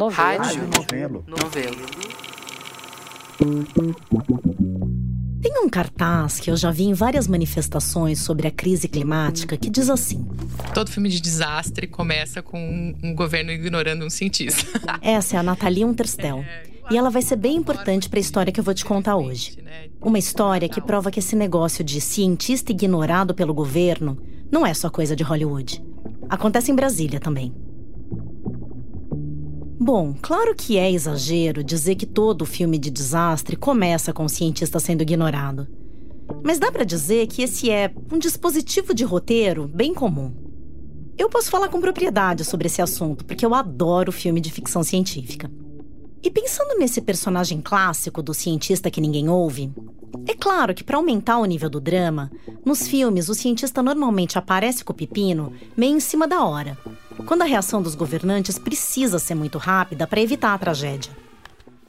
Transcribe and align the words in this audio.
Novelo. 0.00 0.42
Rádio. 0.42 0.62
Novelo. 0.74 1.24
Novelo. 1.28 1.76
Tem 5.42 5.52
um 5.62 5.68
cartaz 5.68 6.40
que 6.40 6.50
eu 6.50 6.56
já 6.56 6.70
vi 6.70 6.84
em 6.84 6.94
várias 6.94 7.28
manifestações 7.28 8.18
sobre 8.22 8.48
a 8.48 8.50
crise 8.50 8.88
climática 8.88 9.58
que 9.58 9.68
diz 9.68 9.90
assim: 9.90 10.26
Todo 10.72 10.90
filme 10.90 11.10
de 11.10 11.20
desastre 11.20 11.86
começa 11.86 12.40
com 12.40 12.58
um, 12.58 13.10
um 13.10 13.14
governo 13.14 13.52
ignorando 13.52 14.06
um 14.06 14.08
cientista. 14.08 14.64
Essa 15.02 15.36
é 15.36 15.38
a 15.38 15.42
Nathalie 15.42 15.84
Unterstel. 15.84 16.42
E 16.90 16.96
ela 16.96 17.10
vai 17.10 17.20
ser 17.20 17.36
bem 17.36 17.56
importante 17.56 18.08
para 18.08 18.18
a 18.18 18.22
história 18.22 18.50
que 18.50 18.58
eu 18.58 18.64
vou 18.64 18.72
te 18.72 18.86
contar 18.86 19.16
hoje. 19.16 19.58
Uma 20.00 20.18
história 20.18 20.66
que 20.66 20.80
prova 20.80 21.10
que 21.10 21.18
esse 21.18 21.36
negócio 21.36 21.84
de 21.84 22.00
cientista 22.00 22.72
ignorado 22.72 23.34
pelo 23.34 23.52
governo 23.52 24.18
não 24.50 24.66
é 24.66 24.72
só 24.72 24.88
coisa 24.88 25.14
de 25.14 25.22
Hollywood. 25.22 25.84
Acontece 26.26 26.72
em 26.72 26.74
Brasília 26.74 27.20
também. 27.20 27.54
Bom, 29.92 30.14
claro 30.22 30.54
que 30.54 30.78
é 30.78 30.88
exagero 30.88 31.64
dizer 31.64 31.96
que 31.96 32.06
todo 32.06 32.46
filme 32.46 32.78
de 32.78 32.92
desastre 32.92 33.56
começa 33.56 34.12
com 34.12 34.24
o 34.24 34.28
cientista 34.28 34.78
sendo 34.78 35.02
ignorado. 35.02 35.66
Mas 36.44 36.60
dá 36.60 36.70
para 36.70 36.84
dizer 36.84 37.26
que 37.26 37.42
esse 37.42 37.72
é 37.72 37.92
um 38.08 38.16
dispositivo 38.16 38.94
de 38.94 39.02
roteiro 39.02 39.66
bem 39.66 39.92
comum. 39.92 40.32
Eu 41.18 41.28
posso 41.28 41.50
falar 41.50 41.68
com 41.70 41.80
propriedade 41.80 42.44
sobre 42.44 42.68
esse 42.68 42.80
assunto, 42.80 43.24
porque 43.24 43.44
eu 43.44 43.52
adoro 43.52 44.12
filme 44.12 44.40
de 44.40 44.52
ficção 44.52 44.84
científica. 44.84 45.50
E 46.22 46.30
pensando 46.30 46.78
nesse 46.78 47.00
personagem 47.00 47.60
clássico 47.60 48.22
do 48.22 48.32
cientista 48.32 48.92
que 48.92 49.00
ninguém 49.00 49.28
ouve, 49.28 49.72
é 50.24 50.34
claro 50.34 50.72
que 50.72 50.84
para 50.84 50.98
aumentar 50.98 51.38
o 51.38 51.44
nível 51.44 51.68
do 51.68 51.80
drama, 51.80 52.30
nos 52.64 52.86
filmes 52.86 53.28
o 53.28 53.34
cientista 53.34 53.82
normalmente 53.82 54.38
aparece 54.38 54.84
com 54.84 54.92
o 54.92 54.96
pepino 54.96 55.52
meio 55.76 55.96
em 55.96 56.00
cima 56.00 56.28
da 56.28 56.44
hora, 56.44 56.78
quando 57.26 57.42
a 57.42 57.46
reação 57.46 57.82
dos 57.82 57.94
governantes 57.94 58.58
precisa 58.58 59.18
ser 59.18 59.34
muito 59.34 59.58
rápida 59.58 60.06
para 60.06 60.20
evitar 60.20 60.54
a 60.54 60.58
tragédia. 60.58 61.12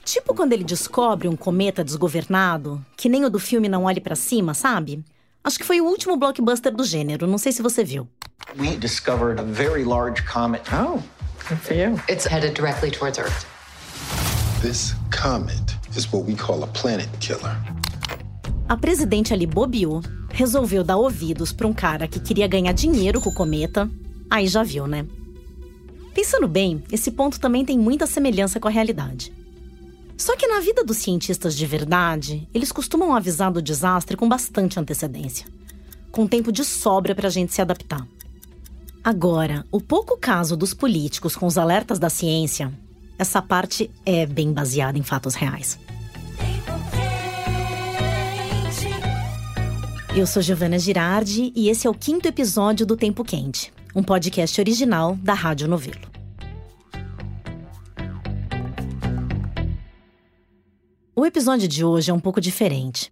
Tipo 0.04 0.34
quando 0.34 0.54
ele 0.54 0.64
descobre 0.64 1.28
um 1.28 1.36
cometa 1.36 1.84
desgovernado, 1.84 2.84
que 2.98 3.08
nem 3.08 3.24
o 3.24 3.30
do 3.30 3.40
filme 3.40 3.70
Não 3.70 3.84
Olhe 3.84 4.02
para 4.02 4.16
Cima, 4.16 4.54
sabe? 4.54 5.04
Acho 5.44 5.58
que 5.58 5.66
foi 5.66 5.82
o 5.82 5.86
último 5.86 6.18
blockbuster 6.18 6.74
do 6.76 6.84
gênero, 6.84 7.28
não 7.28 7.38
sei 7.38 7.52
se 7.52 7.62
você 7.62 7.84
viu. 7.84 8.08
We 8.58 8.76
discovered 8.76 9.40
a 9.40 9.44
very 9.44 9.84
large 9.84 10.24
comet. 10.26 10.64
Oh, 10.74 11.00
good 11.48 11.62
for 11.62 11.74
you. 11.74 12.00
It's 12.10 12.26
headed 12.26 12.54
directly 12.54 12.92
towards 12.92 13.18
Earth. 13.18 13.46
This 14.62 14.94
comet 15.10 15.76
is 15.96 16.12
what 16.12 16.26
we 16.26 16.36
call 16.36 16.64
a 16.64 16.68
planet 16.68 17.10
killer. 17.20 17.56
A 18.68 18.78
presidente 18.78 19.34
ali 19.34 19.46
bobeou, 19.46 20.02
resolveu 20.30 20.84
dar 20.84 20.98
ouvidos 20.98 21.52
para 21.52 21.68
um 21.68 21.74
cara 21.74 22.08
que 22.08 22.20
queria 22.20 22.48
ganhar 22.48 22.72
dinheiro 22.74 23.20
com 23.20 23.30
o 23.30 23.34
cometa. 23.34 23.90
Aí 24.32 24.48
já 24.48 24.64
viu, 24.64 24.88
né? 24.88 25.06
Pensando 26.14 26.48
bem, 26.48 26.82
esse 26.90 27.12
ponto 27.12 27.38
também 27.38 27.66
tem 27.66 27.78
muita 27.78 28.08
semelhança 28.08 28.62
com 28.62 28.68
a 28.70 28.72
realidade. 28.72 29.34
Só 30.18 30.38
que 30.38 30.48
na 30.48 30.62
vida 30.62 30.86
dos 30.86 30.98
cientistas 30.98 31.54
de 31.54 31.66
verdade, 31.66 32.48
eles 32.54 32.72
costumam 32.72 33.14
avisar 33.14 33.52
do 33.52 33.62
desastre 33.62 34.16
com 34.16 34.30
bastante 34.30 34.80
antecedência, 34.80 35.46
com 36.14 36.26
tempo 36.26 36.50
de 36.50 36.64
sobra 36.64 37.14
para 37.14 37.28
a 37.28 37.30
gente 37.30 37.54
se 37.54 37.62
adaptar. 37.62 38.08
Agora, 39.04 39.66
o 39.70 39.82
pouco 39.82 40.18
caso 40.18 40.56
dos 40.56 40.74
políticos 40.74 41.36
com 41.36 41.46
os 41.46 41.58
alertas 41.58 42.00
da 42.00 42.10
ciência, 42.10 42.72
essa 43.20 43.42
parte 43.42 43.92
é 44.06 44.26
bem 44.26 44.54
baseada 44.54 44.98
em 44.98 45.04
fatos 45.04 45.36
reais. 45.36 45.78
Eu 50.16 50.26
sou 50.26 50.42
Giovana 50.42 50.80
Girardi 50.80 51.52
e 51.54 51.68
esse 51.68 51.86
é 51.86 51.90
o 51.90 51.94
quinto 51.94 52.30
episódio 52.30 52.86
do 52.86 52.96
Tempo 52.96 53.26
Quente, 53.26 53.74
um 53.94 54.02
podcast 54.02 54.60
original 54.62 55.18
da 55.18 55.34
Rádio 55.34 55.68
Novelo. 55.68 56.10
O 61.14 61.26
episódio 61.26 61.68
de 61.68 61.84
hoje 61.84 62.10
é 62.10 62.14
um 62.14 62.20
pouco 62.20 62.40
diferente. 62.40 63.12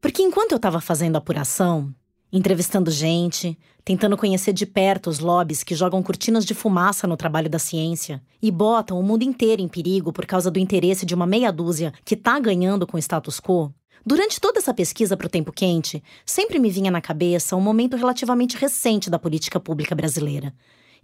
Porque 0.00 0.22
enquanto 0.22 0.52
eu 0.52 0.56
estava 0.56 0.80
fazendo 0.80 1.16
apuração, 1.16 1.92
entrevistando 2.32 2.90
gente, 2.90 3.58
tentando 3.84 4.16
conhecer 4.16 4.52
de 4.52 4.64
perto 4.64 5.10
os 5.10 5.18
lobbies 5.18 5.64
que 5.64 5.74
jogam 5.74 6.02
cortinas 6.02 6.44
de 6.44 6.54
fumaça 6.54 7.06
no 7.06 7.16
trabalho 7.16 7.50
da 7.50 7.58
ciência 7.58 8.22
e 8.40 8.50
botam 8.50 8.98
o 8.98 9.02
mundo 9.02 9.24
inteiro 9.24 9.60
em 9.60 9.68
perigo 9.68 10.12
por 10.12 10.26
causa 10.26 10.50
do 10.50 10.60
interesse 10.60 11.04
de 11.04 11.14
uma 11.14 11.26
meia 11.26 11.50
dúzia 11.50 11.92
que 12.04 12.14
está 12.14 12.38
ganhando 12.38 12.86
com 12.86 12.96
o 12.96 13.00
status 13.00 13.40
quo, 13.40 13.74
durante 14.04 14.40
toda 14.40 14.58
essa 14.58 14.74
pesquisa 14.74 15.16
para 15.16 15.26
o 15.26 15.30
tempo 15.30 15.52
quente, 15.52 16.02
sempre 16.24 16.58
me 16.58 16.70
vinha 16.70 16.90
na 16.90 17.00
cabeça 17.00 17.56
um 17.56 17.60
momento 17.60 17.96
relativamente 17.96 18.56
recente 18.56 19.08
da 19.10 19.18
política 19.18 19.58
pública 19.60 19.94
brasileira 19.94 20.52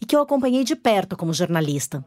e 0.00 0.06
que 0.06 0.14
eu 0.14 0.20
acompanhei 0.20 0.64
de 0.64 0.76
perto 0.76 1.16
como 1.16 1.32
jornalista. 1.32 2.04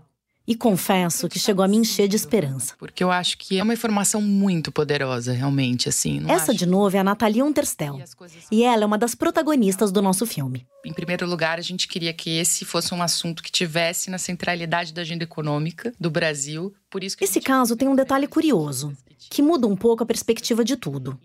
E 0.48 0.56
confesso 0.56 1.30
que 1.30 1.38
chegou 1.38 1.64
a 1.64 1.68
me 1.68 1.78
encher 1.78 2.08
de 2.08 2.16
esperança. 2.16 2.74
Porque 2.80 3.04
eu 3.04 3.12
acho 3.12 3.38
que 3.38 3.60
é 3.60 3.64
uma 3.64 3.74
informação 3.74 4.20
muito 4.20 4.72
poderosa, 4.72 5.32
realmente, 5.32 5.88
assim. 5.88 6.24
Essa 6.28 6.46
acho- 6.52 6.56
de 6.56 6.66
novo 6.66 6.98
é 6.98 7.00
a 7.00 7.04
Nathalie 7.04 7.44
Unterstel. 7.44 8.02
E 8.50 8.64
ela 8.64 8.82
é 8.82 8.86
uma 8.88 8.98
das 8.98 9.14
protagonistas 9.14 9.92
do 9.92 10.02
nosso 10.02 10.26
filme. 10.26 10.66
Em 10.84 10.92
primeiro 10.92 11.28
lugar, 11.28 11.60
a 11.60 11.62
gente 11.62 11.88
queria 11.88 12.12
que 12.14 12.32
esse 12.40 12.66
fosse 12.66 12.92
um 12.96 13.04
assunto 13.04 13.44
que 13.44 13.52
tivesse 13.52 14.10
na 14.10 14.18
centralidade 14.18 14.92
da 14.92 15.04
agenda 15.04 15.24
econômica 15.24 15.94
do 16.00 16.10
Brasil. 16.10 16.74
Por 16.90 17.04
isso 17.04 17.16
Esse 17.22 17.36
gente- 17.36 17.44
caso 17.46 17.76
tem 17.76 17.88
um 17.88 17.96
detalhe 17.96 18.26
curioso, 18.26 18.92
que 19.30 19.42
muda 19.42 19.68
um 19.68 19.76
pouco 19.76 20.04
a 20.04 20.06
perspectiva 20.06 20.64
de 20.64 20.76
tudo. 20.76 21.20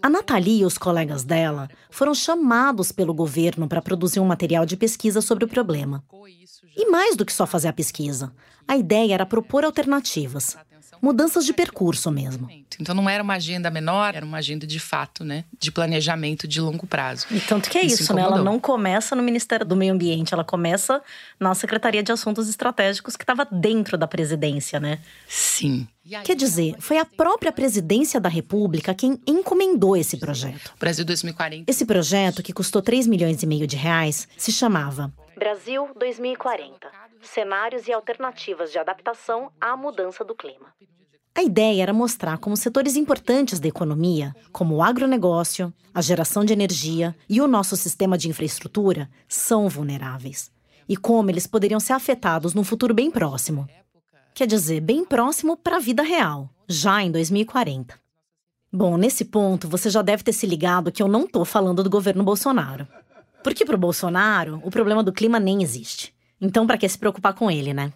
A 0.00 0.08
Nathalie 0.08 0.62
e 0.62 0.64
os 0.64 0.78
colegas 0.78 1.22
dela 1.22 1.68
foram 1.90 2.14
chamados 2.14 2.90
pelo 2.90 3.14
governo 3.14 3.68
para 3.68 3.82
produzir 3.82 4.20
um 4.20 4.24
material 4.24 4.64
de 4.64 4.76
pesquisa 4.76 5.20
sobre 5.20 5.44
o 5.44 5.48
problema. 5.48 6.02
E 6.76 6.86
mais 6.90 7.14
do 7.14 7.24
que 7.24 7.32
só 7.32 7.46
fazer 7.46 7.68
a 7.68 7.72
pesquisa, 7.72 8.32
a 8.66 8.76
ideia 8.76 9.14
era 9.14 9.26
propor 9.26 9.64
alternativas, 9.64 10.56
mudanças 11.02 11.44
de 11.44 11.52
percurso 11.52 12.10
mesmo. 12.12 12.48
Então 12.80 12.94
não 12.94 13.10
era 13.10 13.22
uma 13.22 13.34
agenda 13.34 13.68
menor, 13.70 14.14
era 14.14 14.24
uma 14.24 14.38
agenda 14.38 14.66
de 14.66 14.78
fato, 14.78 15.24
né? 15.24 15.44
De 15.58 15.72
planejamento 15.72 16.46
de 16.46 16.60
longo 16.60 16.86
prazo. 16.86 17.26
E 17.30 17.40
tanto 17.40 17.68
que 17.68 17.76
é 17.76 17.84
Isso 17.84 18.02
isso, 18.02 18.14
né? 18.14 18.22
Ela 18.22 18.42
não 18.42 18.60
começa 18.60 19.16
no 19.16 19.22
Ministério 19.22 19.66
do 19.66 19.74
Meio 19.74 19.92
Ambiente, 19.92 20.32
ela 20.32 20.44
começa 20.44 21.02
na 21.38 21.54
Secretaria 21.54 22.02
de 22.02 22.12
Assuntos 22.12 22.48
Estratégicos, 22.48 23.16
que 23.16 23.24
estava 23.24 23.44
dentro 23.50 23.98
da 23.98 24.06
presidência, 24.06 24.78
né? 24.78 25.00
Sim. 25.26 25.88
Quer 26.24 26.34
dizer, 26.34 26.74
foi 26.78 26.98
a 26.98 27.04
própria 27.04 27.52
presidência 27.52 28.20
da 28.20 28.28
República 28.28 28.94
quem 28.94 29.20
encomendou 29.26 29.96
esse 29.96 30.16
projeto. 30.16 30.72
Brasil 30.78 31.04
2040. 31.04 31.70
Esse 31.70 31.84
projeto, 31.84 32.42
que 32.42 32.52
custou 32.52 32.82
3 32.82 33.06
milhões 33.06 33.42
e 33.42 33.46
meio 33.46 33.66
de 33.66 33.76
reais, 33.76 34.28
se 34.36 34.50
chamava 34.50 35.12
Brasil 35.42 35.88
2040 35.98 36.88
Cenários 37.20 37.88
e 37.88 37.92
Alternativas 37.92 38.70
de 38.70 38.78
Adaptação 38.78 39.50
à 39.60 39.76
Mudança 39.76 40.24
do 40.24 40.36
Clima. 40.36 40.72
A 41.34 41.42
ideia 41.42 41.82
era 41.82 41.92
mostrar 41.92 42.38
como 42.38 42.56
setores 42.56 42.94
importantes 42.94 43.58
da 43.58 43.66
economia, 43.66 44.36
como 44.52 44.76
o 44.76 44.82
agronegócio, 44.84 45.74
a 45.92 46.00
geração 46.00 46.44
de 46.44 46.52
energia 46.52 47.12
e 47.28 47.40
o 47.40 47.48
nosso 47.48 47.76
sistema 47.76 48.16
de 48.16 48.28
infraestrutura, 48.28 49.10
são 49.26 49.68
vulneráveis. 49.68 50.48
E 50.88 50.96
como 50.96 51.28
eles 51.28 51.48
poderiam 51.48 51.80
ser 51.80 51.94
afetados 51.94 52.54
num 52.54 52.62
futuro 52.62 52.94
bem 52.94 53.10
próximo. 53.10 53.68
Quer 54.34 54.46
dizer, 54.46 54.80
bem 54.80 55.04
próximo 55.04 55.56
para 55.56 55.78
a 55.78 55.80
vida 55.80 56.04
real, 56.04 56.48
já 56.68 57.02
em 57.02 57.10
2040. 57.10 57.98
Bom, 58.72 58.96
nesse 58.96 59.24
ponto, 59.24 59.66
você 59.66 59.90
já 59.90 60.02
deve 60.02 60.22
ter 60.22 60.32
se 60.32 60.46
ligado 60.46 60.92
que 60.92 61.02
eu 61.02 61.08
não 61.08 61.26
tô 61.26 61.44
falando 61.44 61.82
do 61.82 61.90
governo 61.90 62.22
Bolsonaro. 62.22 62.86
Porque 63.42 63.64
pro 63.64 63.76
Bolsonaro, 63.76 64.60
o 64.64 64.70
problema 64.70 65.02
do 65.02 65.12
clima 65.12 65.40
nem 65.40 65.62
existe. 65.62 66.14
Então, 66.40 66.66
para 66.66 66.78
que 66.78 66.88
se 66.88 66.98
preocupar 66.98 67.34
com 67.34 67.50
ele, 67.50 67.74
né? 67.74 67.92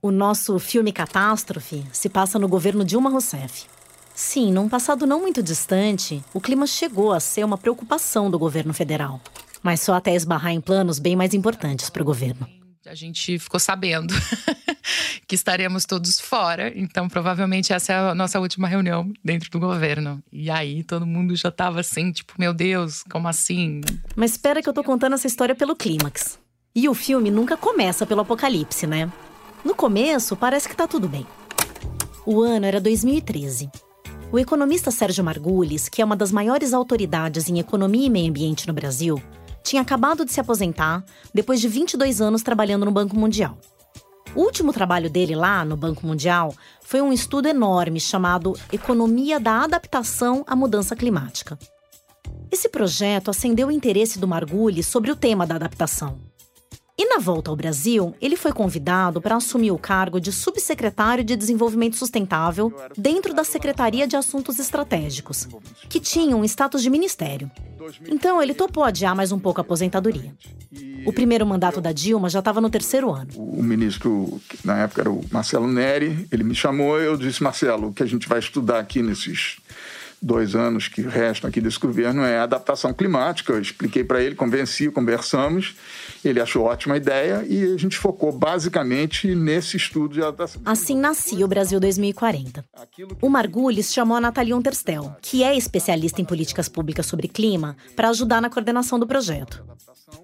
O 0.00 0.10
nosso 0.10 0.58
filme 0.58 0.92
Catástrofe 0.92 1.84
se 1.92 2.08
passa 2.08 2.38
no 2.38 2.48
governo 2.48 2.84
Dilma 2.84 3.10
Rousseff. 3.10 3.66
Sim, 4.14 4.52
num 4.52 4.68
passado 4.68 5.06
não 5.06 5.20
muito 5.20 5.42
distante, 5.42 6.22
o 6.34 6.40
clima 6.40 6.66
chegou 6.66 7.12
a 7.12 7.20
ser 7.20 7.44
uma 7.44 7.58
preocupação 7.58 8.30
do 8.30 8.38
governo 8.38 8.74
federal. 8.74 9.20
Mas 9.62 9.80
só 9.80 9.94
até 9.94 10.14
esbarrar 10.14 10.52
em 10.52 10.60
planos 10.60 10.98
bem 10.98 11.16
mais 11.16 11.34
importantes 11.34 11.90
para 11.90 12.02
o 12.02 12.04
governo. 12.04 12.48
A 12.86 12.94
gente 12.94 13.38
ficou 13.38 13.60
sabendo 13.60 14.14
que 15.26 15.34
estaremos 15.34 15.84
todos 15.84 16.20
fora, 16.20 16.72
então 16.76 17.08
provavelmente 17.08 17.72
essa 17.72 17.92
é 17.92 17.96
a 18.10 18.14
nossa 18.14 18.40
última 18.40 18.68
reunião 18.68 19.12
dentro 19.24 19.50
do 19.50 19.58
governo. 19.58 20.22
E 20.32 20.50
aí 20.50 20.82
todo 20.82 21.06
mundo 21.06 21.34
já 21.36 21.50
tava 21.50 21.80
assim, 21.80 22.12
tipo, 22.12 22.34
meu 22.38 22.52
Deus, 22.52 23.02
como 23.10 23.28
assim? 23.28 23.80
Mas 24.16 24.32
espera 24.32 24.62
que 24.62 24.68
eu 24.68 24.72
tô 24.72 24.82
contando 24.82 25.14
essa 25.14 25.26
história 25.26 25.54
pelo 25.54 25.76
clímax. 25.76 26.38
E 26.74 26.88
o 26.88 26.94
filme 26.94 27.30
nunca 27.30 27.56
começa 27.56 28.06
pelo 28.06 28.20
apocalipse, 28.20 28.86
né? 28.86 29.10
No 29.64 29.74
começo, 29.74 30.36
parece 30.36 30.68
que 30.68 30.76
tá 30.76 30.86
tudo 30.86 31.08
bem. 31.08 31.26
O 32.24 32.42
ano 32.42 32.66
era 32.66 32.80
2013. 32.80 33.70
O 34.30 34.38
economista 34.38 34.90
Sérgio 34.90 35.24
Margulis, 35.24 35.88
que 35.88 36.02
é 36.02 36.04
uma 36.04 36.14
das 36.14 36.30
maiores 36.30 36.74
autoridades 36.74 37.48
em 37.48 37.58
economia 37.58 38.06
e 38.06 38.10
meio 38.10 38.28
ambiente 38.28 38.68
no 38.68 38.74
Brasil, 38.74 39.20
tinha 39.62 39.82
acabado 39.82 40.24
de 40.24 40.32
se 40.32 40.40
aposentar 40.40 41.02
depois 41.32 41.60
de 41.60 41.68
22 41.68 42.20
anos 42.20 42.42
trabalhando 42.42 42.84
no 42.84 42.92
Banco 42.92 43.16
Mundial. 43.16 43.58
O 44.34 44.42
último 44.42 44.72
trabalho 44.72 45.10
dele 45.10 45.34
lá 45.34 45.64
no 45.64 45.76
Banco 45.76 46.06
Mundial 46.06 46.54
foi 46.82 47.00
um 47.00 47.12
estudo 47.12 47.48
enorme 47.48 47.98
chamado 47.98 48.54
Economia 48.72 49.40
da 49.40 49.64
Adaptação 49.64 50.44
à 50.46 50.54
Mudança 50.54 50.94
Climática. 50.94 51.58
Esse 52.50 52.68
projeto 52.68 53.30
acendeu 53.30 53.68
o 53.68 53.72
interesse 53.72 54.18
do 54.18 54.28
Margulis 54.28 54.86
sobre 54.86 55.10
o 55.10 55.16
tema 55.16 55.46
da 55.46 55.56
adaptação. 55.56 56.18
Na 57.18 57.24
volta 57.24 57.50
ao 57.50 57.56
Brasil, 57.56 58.14
ele 58.20 58.36
foi 58.36 58.52
convidado 58.52 59.20
para 59.20 59.34
assumir 59.34 59.72
o 59.72 59.76
cargo 59.78 60.20
de 60.20 60.30
subsecretário 60.30 61.24
de 61.24 61.34
Desenvolvimento 61.34 61.96
Sustentável 61.96 62.72
dentro 62.96 63.34
da 63.34 63.42
Secretaria 63.42 64.06
de 64.06 64.14
Assuntos 64.14 64.60
Estratégicos, 64.60 65.48
que 65.88 65.98
tinha 65.98 66.36
um 66.36 66.44
status 66.44 66.80
de 66.80 66.88
ministério. 66.88 67.50
Então 68.06 68.40
ele 68.40 68.54
topou 68.54 68.84
adiar 68.84 69.16
mais 69.16 69.32
um 69.32 69.38
pouco 69.38 69.60
a 69.60 69.62
aposentadoria. 69.62 70.32
O 71.04 71.12
primeiro 71.12 71.44
mandato 71.44 71.80
da 71.80 71.90
Dilma 71.90 72.28
já 72.28 72.38
estava 72.38 72.60
no 72.60 72.70
terceiro 72.70 73.10
ano. 73.10 73.30
O 73.34 73.64
ministro, 73.64 74.40
que 74.48 74.64
na 74.64 74.78
época 74.78 75.00
era 75.00 75.10
o 75.10 75.24
Marcelo 75.28 75.66
Neri, 75.66 76.28
ele 76.30 76.44
me 76.44 76.54
chamou 76.54 77.00
e 77.00 77.06
eu 77.06 77.16
disse: 77.16 77.42
Marcelo, 77.42 77.88
o 77.88 77.92
que 77.92 78.04
a 78.04 78.06
gente 78.06 78.28
vai 78.28 78.38
estudar 78.38 78.78
aqui 78.78 79.02
nesses 79.02 79.56
dois 80.20 80.54
anos 80.54 80.88
que 80.88 81.00
restam 81.02 81.48
aqui 81.48 81.60
desse 81.60 81.78
governo 81.78 82.22
é 82.22 82.38
adaptação 82.38 82.92
climática. 82.92 83.52
Eu 83.52 83.60
expliquei 83.60 84.04
para 84.04 84.22
ele, 84.22 84.34
convenci, 84.34 84.90
conversamos. 84.90 85.76
Ele 86.24 86.40
achou 86.40 86.64
ótima 86.64 86.96
ideia 86.96 87.44
e 87.48 87.74
a 87.74 87.76
gente 87.76 87.96
focou 87.96 88.32
basicamente 88.32 89.34
nesse 89.34 89.76
estudo 89.76 90.14
de 90.14 90.20
adaptação. 90.20 90.60
Assim 90.64 90.96
nascia 90.96 91.44
o 91.44 91.48
Brasil 91.48 91.78
2040. 91.78 92.64
O 93.22 93.28
Margulis 93.28 93.92
chamou 93.92 94.16
a 94.16 94.20
Nathalie 94.20 94.54
Unterstel, 94.54 95.16
que 95.22 95.42
é 95.42 95.56
especialista 95.56 96.20
em 96.20 96.24
políticas 96.24 96.68
públicas 96.68 97.06
sobre 97.06 97.28
clima, 97.28 97.76
para 97.94 98.08
ajudar 98.08 98.40
na 98.40 98.50
coordenação 98.50 98.98
do 98.98 99.06
projeto. 99.06 99.64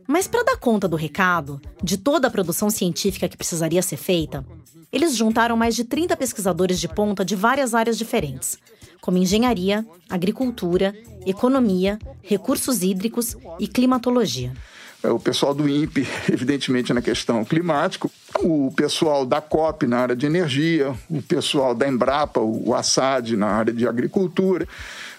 Mas 0.07 0.27
para 0.27 0.43
dar 0.43 0.57
conta 0.57 0.89
do 0.89 0.97
recado, 0.97 1.61
de 1.83 1.99
toda 1.99 2.29
a 2.29 2.31
produção 2.31 2.71
científica 2.71 3.29
que 3.29 3.37
precisaria 3.37 3.83
ser 3.83 3.97
feita, 3.97 4.45
eles 4.95 5.17
juntaram 5.17 5.57
mais 5.57 5.75
de 5.75 5.83
30 5.83 6.17
pesquisadores 6.17 6.79
de 6.79 6.87
ponta 6.87 7.25
de 7.25 7.35
várias 7.35 7.75
áreas 7.75 7.99
diferentes, 7.99 8.57
como 9.05 9.19
engenharia, 9.19 9.85
agricultura, 10.09 10.95
economia, 11.27 11.99
recursos 12.23 12.83
hídricos 12.83 13.37
e 13.61 13.69
climatologia. 13.69 14.51
É, 15.03 15.11
o 15.11 15.19
pessoal 15.19 15.55
do 15.55 15.69
INPE, 15.69 16.09
evidentemente, 16.33 16.91
na 16.91 17.03
questão 17.03 17.45
climática, 17.45 18.09
o 18.37 18.73
pessoal 18.75 19.27
da 19.27 19.43
COP 19.43 19.87
na 19.87 19.99
área 19.99 20.17
de 20.17 20.25
energia, 20.25 20.95
o 21.11 21.21
pessoal 21.21 21.75
da 21.75 21.87
Embrapa, 21.87 22.41
o 22.41 22.75
Assad 22.75 23.37
na 23.37 23.49
área 23.49 23.75
de 23.75 23.87
agricultura 23.87 24.67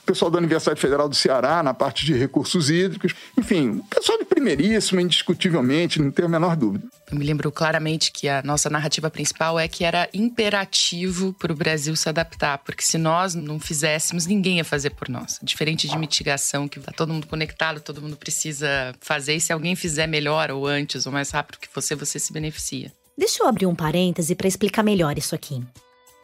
pessoal 0.06 0.30
da 0.30 0.38
Universidade 0.38 0.80
Federal 0.80 1.10
do 1.10 1.16
Ceará 1.16 1.64
na 1.64 1.74
parte 1.74 2.06
de 2.06 2.14
recursos 2.14 2.70
hídricos. 2.70 3.14
Enfim, 3.38 3.82
pessoal 3.90 4.18
de 4.18 4.26
primeiríssimo, 4.26 5.02
indiscutivelmente, 5.02 6.02
não 6.02 6.12
tenho 6.12 6.28
a 6.28 6.32
menor 6.32 6.56
dúvida. 6.56 6.88
Eu 7.12 7.18
me 7.18 7.26
lembro 7.26 7.52
claramente 7.52 8.12
que 8.12 8.28
a 8.28 8.42
nossa 8.44 8.70
narrativa 8.70 9.10
principal 9.10 9.60
é 9.60 9.68
que 9.68 9.84
era 9.84 10.10
imperativo 10.14 11.34
para 11.34 11.52
o 11.52 11.56
Brasil 11.56 11.96
se 11.96 12.08
adaptar, 12.08 12.60
porque 12.60 12.84
se 12.84 12.98
nós 12.98 13.36
não 13.36 13.60
fizéssemos, 13.60 14.26
ninguém 14.26 14.58
ia 14.58 14.66
fazer 14.66 14.92
por 14.92 15.10
nós. 15.10 15.40
Diferente 15.42 15.88
de 15.88 15.98
mitigação, 15.98 16.68
que 16.68 16.80
está 16.80 16.92
todo 16.92 17.14
mundo 17.14 17.28
conectado, 17.28 17.80
todo 17.80 18.02
mundo 18.02 18.16
precisa 18.16 18.94
fazer, 19.02 19.36
e 19.36 19.42
se 19.42 19.54
alguém 19.54 19.76
fizer 19.76 20.08
melhor 20.08 20.52
ou 20.52 20.68
antes 20.68 21.06
ou 21.06 21.12
mais 21.12 21.32
rápido 21.32 21.60
que 21.60 21.68
você, 21.74 21.96
você 21.96 22.20
se 22.20 22.32
beneficia. 22.32 22.92
Deixa 23.18 23.44
eu 23.44 23.48
abrir 23.48 23.66
um 23.66 23.76
parêntese 23.76 24.36
para 24.36 24.48
explicar 24.48 24.84
melhor 24.84 25.18
isso 25.18 25.34
aqui. 25.34 25.64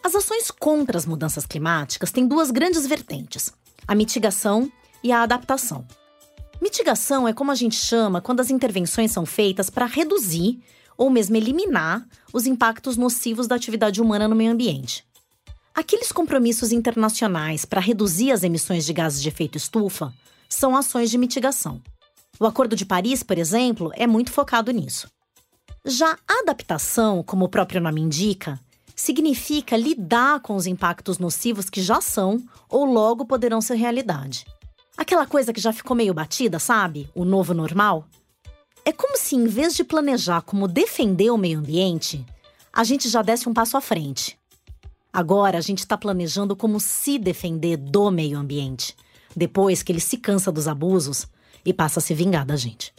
As 0.04 0.16
ações 0.16 0.50
contra 0.50 0.98
as 0.98 1.06
mudanças 1.06 1.45
climáticas 1.45 2.12
têm 2.12 2.28
duas 2.28 2.50
grandes 2.50 2.88
vertentes 2.88 3.54
a 3.88 3.95
mitigação 3.95 4.72
e 5.04 5.12
a 5.12 5.24
adaptação. 5.24 5.86
Mitigação 6.62 7.28
é 7.28 7.33
como 7.33 7.51
a 7.51 7.56
gente 7.56 7.75
chama 7.75 8.22
quando 8.22 8.39
as 8.39 8.50
intervenções 8.50 9.12
são 9.12 9.25
feitas 9.25 9.69
para 9.69 9.86
reduzir 9.86 10.60
ou 10.98 11.10
mesmo 11.10 11.36
eliminar 11.36 12.07
os 12.31 12.45
impactos 12.45 12.98
nocivos 12.98 13.48
da 13.48 13.56
atividade 13.56 14.01
humana 14.01 14.28
no 14.28 14.36
meio 14.36 14.51
ambiente. 14.51 15.04
Aqueles 15.74 16.12
compromissos 16.12 16.72
internacionais 16.72 17.66
para 17.66 17.81
reduzir 17.81 18.31
as 18.31 18.44
emissões 18.44 18.86
de 18.86 18.94
gases 18.94 19.22
de 19.22 19.30
efeito 19.30 19.57
estufa 19.57 20.13
são 20.48 20.75
ações 20.75 21.10
de 21.10 21.18
mitigação. 21.18 21.81
O 22.39 22.45
Acordo 22.45 22.75
de 22.75 22.86
Paris, 22.86 23.24
por 23.24 23.38
exemplo, 23.38 23.92
é 23.95 24.06
muito 24.06 24.31
focado 24.31 24.72
nisso. 24.72 25.10
Já 25.86 26.18
adaptação, 26.28 27.24
como 27.24 27.45
o 27.45 27.50
próprio 27.50 27.81
nome 27.81 28.01
indica, 28.01 28.60
significa 28.96 29.78
lidar 29.78 30.40
com 30.42 30.56
os 30.56 30.68
impactos 30.68 31.18
nocivos 31.18 31.70
que 31.70 31.82
já 31.82 32.02
são 32.02 32.42
ou 32.70 32.86
logo 32.86 33.26
poderão 33.26 33.62
ser 33.62 33.76
realidade. 33.76 34.46
Aquela 34.98 35.26
coisa 35.26 35.54
que 35.54 35.62
já 35.62 35.74
ficou 35.74 35.96
meio 35.96 36.14
batida, 36.14 36.60
sabe? 36.60 37.10
O 37.16 37.26
novo 37.26 37.54
normal? 37.54 38.06
É 38.84 38.92
como 38.92 39.18
se, 39.18 39.36
em 39.36 39.46
vez 39.46 39.76
de 39.76 39.84
planejar 39.84 40.42
como 40.42 40.68
defender 40.68 41.30
o 41.32 41.38
meio 41.38 41.60
ambiente, 41.60 42.26
a 42.74 42.84
gente 42.84 43.10
já 43.10 43.22
desse 43.22 43.48
um 43.48 43.54
passo 43.54 43.78
à 43.78 43.82
frente. 43.82 44.38
Agora 45.14 45.58
a 45.58 45.62
gente 45.62 45.80
está 45.80 45.98
planejando 45.98 46.56
como 46.56 46.80
se 46.80 47.20
defender 47.20 47.78
do 47.78 48.10
meio 48.10 48.38
ambiente, 48.38 48.96
depois 49.36 49.84
que 49.84 49.92
ele 49.92 50.00
se 50.00 50.18
cansa 50.18 50.52
dos 50.52 50.68
abusos 50.68 51.28
e 51.66 51.74
passa 51.74 52.00
a 52.00 52.02
se 52.02 52.14
vingar 52.14 52.46
da 52.46 52.56
gente. 52.56 52.94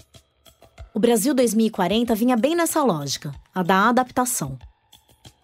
O 0.95 1.01
Brasil 1.01 1.35
2040 1.35 2.15
vinha 2.15 2.37
bem 2.37 2.55
nessa 2.55 2.83
lógica, 2.83 3.35
a 3.55 3.63
da 3.63 3.89
adaptação. 3.89 4.59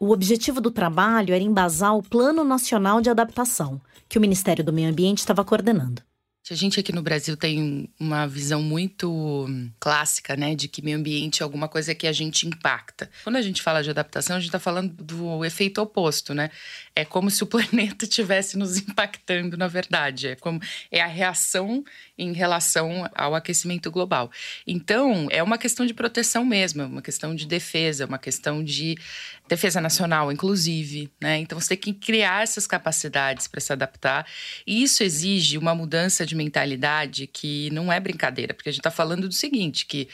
O 0.01 0.13
objetivo 0.13 0.61
do 0.61 0.71
trabalho 0.71 1.35
era 1.35 1.43
embasar 1.43 1.97
o 1.97 2.03
Plano 2.03 2.45
Nacional 2.45 3.01
de 3.01 3.11
Adaptação, 3.11 3.81
que 4.09 4.17
o 4.17 4.21
Ministério 4.21 4.63
do 4.63 4.73
Meio 4.73 4.91
Ambiente 4.91 5.19
estava 5.19 5.45
coordenando. 5.45 6.03
A 6.51 6.55
gente 6.55 6.81
aqui 6.81 6.93
no 6.93 7.03
Brasil 7.03 7.37
tem 7.37 7.91
uma 8.01 8.27
visão 8.27 8.63
muito 8.63 9.47
clássica, 9.79 10.35
né, 10.35 10.55
de 10.55 10.67
que 10.67 10.81
meio 10.81 10.97
ambiente 10.97 11.43
é 11.43 11.45
alguma 11.45 11.69
coisa 11.69 11.95
que 11.95 12.07
a 12.07 12.13
gente 12.13 12.47
impacta. 12.47 13.11
Quando 13.23 13.37
a 13.37 13.43
gente 13.43 13.61
fala 13.61 13.83
de 13.83 13.91
adaptação, 13.91 14.37
a 14.37 14.39
gente 14.39 14.49
está 14.49 14.59
falando 14.59 14.95
do 14.95 15.45
efeito 15.45 15.83
oposto, 15.83 16.33
né? 16.33 16.51
É 16.97 17.05
como 17.05 17.31
se 17.31 17.43
o 17.43 17.47
planeta 17.49 18.07
estivesse 18.07 18.57
nos 18.57 18.79
impactando, 18.79 19.59
na 19.59 19.69
verdade. 19.69 20.29
É 20.29 20.37
como 20.37 20.59
é 20.91 21.03
a 21.03 21.07
reação 21.07 21.85
em 22.19 22.33
relação 22.33 23.09
ao 23.15 23.35
aquecimento 23.35 23.91
global. 23.91 24.31
Então, 24.67 25.29
é 25.31 25.43
uma 25.43 25.57
questão 25.57 25.87
de 25.87 25.95
proteção 25.95 26.45
mesmo, 26.45 26.83
é 26.83 26.87
uma 26.87 27.01
questão 27.01 27.35
de 27.35 27.47
defesa, 27.47 28.07
uma 28.07 28.19
questão 28.19 28.63
de 28.65 28.99
defesa 29.47 29.81
nacional, 29.81 30.33
inclusive, 30.33 31.11
né? 31.21 31.39
Então, 31.39 31.59
você 31.59 31.77
tem 31.77 31.95
que 31.95 31.95
criar 31.95 32.43
essas 32.43 32.67
capacidades 32.67 33.47
para 33.47 33.61
se 33.61 33.73
adaptar. 33.73 34.27
E 34.67 34.83
isso 34.83 35.03
exige 35.03 35.57
uma 35.57 35.75
mudança 35.75 36.27
de 36.27 36.35
mentalidade 36.35 37.27
que 37.27 37.71
não 37.71 37.93
é 37.93 38.01
brincadeira, 38.01 38.53
porque 38.53 38.69
a 38.69 38.73
gente 38.73 38.81
está 38.81 38.91
falando 38.91 39.29
do 39.29 39.35
seguinte, 39.35 39.87
que 39.87 40.09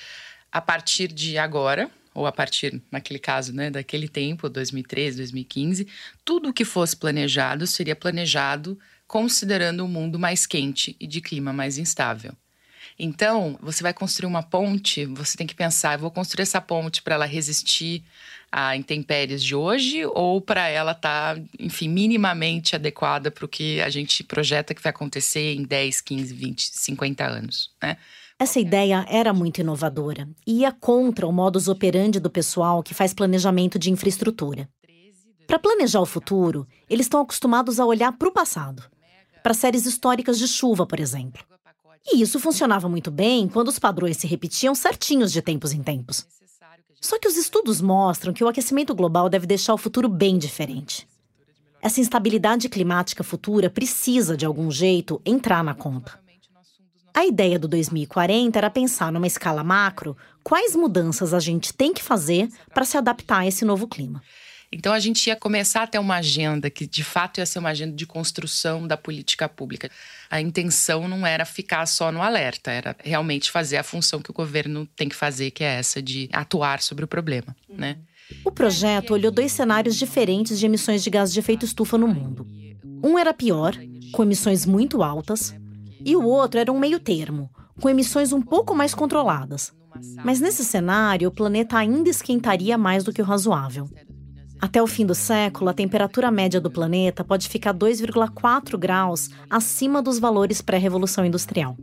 a 0.53 0.61
partir 0.61 1.09
de 1.09 1.39
agora, 1.39 1.91
ou 2.15 2.27
a 2.27 2.33
partir, 2.33 2.81
naquele 2.93 3.19
caso, 3.19 3.53
né, 3.53 3.71
daquele 3.71 4.09
tempo, 4.09 4.49
2013, 4.49 5.17
2015, 5.17 5.89
tudo 6.25 6.51
o 6.51 6.53
que 6.53 6.65
fosse 6.65 6.97
planejado 6.97 7.67
seria 7.67 7.97
planejado 7.97 8.79
considerando 9.07 9.85
um 9.85 9.89
mundo 9.89 10.19
mais 10.19 10.47
quente 10.47 10.97
e 10.99 11.07
de 11.07 11.21
clima 11.21 11.53
mais 11.53 11.79
instável. 11.79 12.33
Então, 12.99 13.59
você 13.61 13.83
vai 13.83 13.93
construir 13.93 14.29
uma 14.29 14.43
ponte, 14.43 15.05
você 15.07 15.37
tem 15.37 15.47
que 15.47 15.55
pensar, 15.55 15.95
eu 15.95 16.01
vou 16.01 16.11
construir 16.11 16.43
essa 16.43 16.61
ponte 16.61 17.03
para 17.03 17.17
ela 17.17 17.25
resistir 17.25 18.05
a 18.53 18.77
intempéries 18.77 19.43
de 19.43 19.55
hoje 19.55 20.07
ou 20.07 20.41
para 20.41 20.69
ela 20.69 20.93
estar, 20.93 21.37
tá, 21.37 21.43
enfim, 21.59 21.89
minimamente 21.89 22.77
adequada 22.77 23.31
para 23.31 23.45
o 23.45 23.49
que 23.49 23.81
a 23.81 23.91
gente 23.91 24.23
projeta 24.23 24.75
que 24.75 24.83
vai 24.83 24.91
acontecer 24.91 25.55
em 25.55 25.65
10, 25.65 26.01
15, 26.01 26.35
20, 26.35 26.71
50 26.73 27.27
anos, 27.27 27.71
né? 27.83 27.97
Essa 28.39 28.59
ideia 28.59 29.07
era 29.09 29.33
muito 29.33 29.61
inovadora 29.61 30.29
e 30.47 30.61
ia 30.61 30.73
contra 30.73 31.27
o 31.27 31.33
modus 31.33 31.69
operandi 31.69 32.19
do 32.19 32.29
pessoal 32.29 32.83
que 32.83 32.93
faz 32.93 33.15
planejamento 33.15 33.79
de 33.79 33.91
infraestrutura. 33.91 34.69
Para 35.47 35.59
planejar 35.59 36.01
o 36.01 36.07
futuro, 36.07 36.67
eles 36.89 37.07
estão 37.07 37.21
acostumados 37.21 37.79
a 37.79 37.87
olhar 37.87 38.13
para 38.13 38.29
o 38.29 38.33
passado, 38.33 38.83
para 39.45 39.53
séries 39.53 39.85
históricas 39.85 40.39
de 40.39 40.49
chuva, 40.49 40.87
por 40.87 40.99
exemplo. 40.99 41.45
E 42.07 42.23
isso 42.23 42.41
funcionava 42.41 42.89
muito 42.89 43.11
bem 43.11 43.47
quando 43.47 43.69
os 43.69 43.79
padrões 43.79 44.17
se 44.17 44.27
repetiam 44.27 44.75
certinhos 44.75 45.31
de 45.31 45.43
tempos 45.43 45.75
em 45.75 45.83
tempos. 45.83 46.27
Só 46.99 47.19
que 47.19 47.29
os 47.29 47.37
estudos 47.37 47.83
mostram 47.83 48.33
que 48.33 48.43
o 48.43 48.49
aquecimento 48.49 48.95
global 48.95 49.29
deve 49.29 49.47
deixar 49.47 49.75
o 49.75 49.79
futuro 49.79 50.09
bem 50.09 50.39
diferente. 50.39 51.07
Essa 51.83 52.01
instabilidade 52.01 52.71
climática 52.71 53.23
futura 53.23 53.69
precisa, 53.69 54.35
de 54.35 54.47
algum 54.47 54.71
jeito, 54.71 55.21
entrar 55.27 55.63
na 55.63 55.75
conta. 55.75 56.19
A 57.13 57.27
ideia 57.27 57.59
do 57.59 57.69
2040 57.69 58.59
era 58.59 58.71
pensar 58.71 59.13
numa 59.13 59.27
escala 59.27 59.63
macro 59.63 60.17
quais 60.43 60.75
mudanças 60.75 61.35
a 61.35 61.39
gente 61.39 61.71
tem 61.75 61.93
que 61.93 62.03
fazer 62.03 62.49
para 62.73 62.87
se 62.87 62.97
adaptar 62.97 63.41
a 63.41 63.47
esse 63.47 63.63
novo 63.67 63.87
clima. 63.87 64.23
Então 64.75 64.93
a 64.93 64.99
gente 64.99 65.29
ia 65.29 65.37
começar 65.37 65.85
a 65.85 65.87
ter 65.87 66.01
uma 66.01 66.17
agenda 66.17 66.69
que 66.69 66.85
de 66.85 67.05
fato 67.05 67.39
ia 67.39 67.47
ser 67.47 67.61
uma 67.61 67.69
agenda 67.69 67.95
de 67.95 68.05
construção 68.05 68.89
da 68.89 68.97
política 68.97 69.49
pública. 69.49 69.89
A 70.29 70.41
intenção 70.41 71.07
não 71.07 71.25
era 71.25 71.45
ficar 71.45 71.87
só 71.87 72.11
no 72.11 72.21
alerta, 72.21 72.73
era 72.73 72.97
realmente 72.99 73.53
fazer 73.53 73.77
a 73.77 73.85
função 73.85 74.21
que 74.21 74.33
o 74.33 74.35
governo 74.35 74.85
tem 74.97 75.09
que 75.09 75.15
fazer, 75.15 75.53
que 75.53 75.63
é 75.63 75.79
essa 75.79 76.03
de 76.03 76.29
atuar 76.33 76.83
sobre 76.83 77.05
o 77.05 77.09
problema, 77.09 77.55
né? 77.69 77.99
O 78.45 78.51
projeto 78.51 79.13
olhou 79.13 79.31
dois 79.31 79.53
cenários 79.53 79.95
diferentes 79.95 80.59
de 80.59 80.67
emissões 80.67 81.05
de 81.05 81.11
gases 81.11 81.33
de 81.33 81.39
efeito 81.39 81.65
estufa 81.65 81.97
no 81.97 82.09
mundo. 82.09 82.45
Um 83.03 83.17
era 83.17 83.33
pior, 83.33 83.77
com 84.13 84.25
emissões 84.25 84.67
muito 84.67 85.05
altas, 85.05 85.55
e 86.05 86.17
o 86.17 86.25
outro 86.25 86.59
era 86.59 86.73
um 86.73 86.81
meio 86.81 86.99
termo, 86.99 87.49
com 87.81 87.89
emissões 87.89 88.33
um 88.33 88.43
pouco 88.43 88.75
mais 88.75 88.93
controladas. 88.93 89.73
Mas 90.25 90.41
nesse 90.41 90.65
cenário, 90.65 91.29
o 91.29 91.33
planeta 91.33 91.77
ainda 91.77 92.11
esquentaria 92.11 92.77
mais 92.77 93.05
do 93.05 93.13
que 93.13 93.23
o 93.23 93.25
razoável. 93.25 93.89
Até 94.61 94.83
o 94.83 94.87
fim 94.87 95.05
do 95.05 95.15
século, 95.15 95.71
a 95.71 95.75
temperatura 95.75 96.31
média 96.31 96.61
do 96.61 96.71
planeta 96.71 97.23
pode 97.23 97.49
ficar 97.49 97.75
2,4 97.75 98.79
graus 98.79 99.31
acima 99.51 100.01
dos 100.01 100.19
valores 100.19 100.63
pré-revolução 100.63 101.25
industrial. 101.25 101.77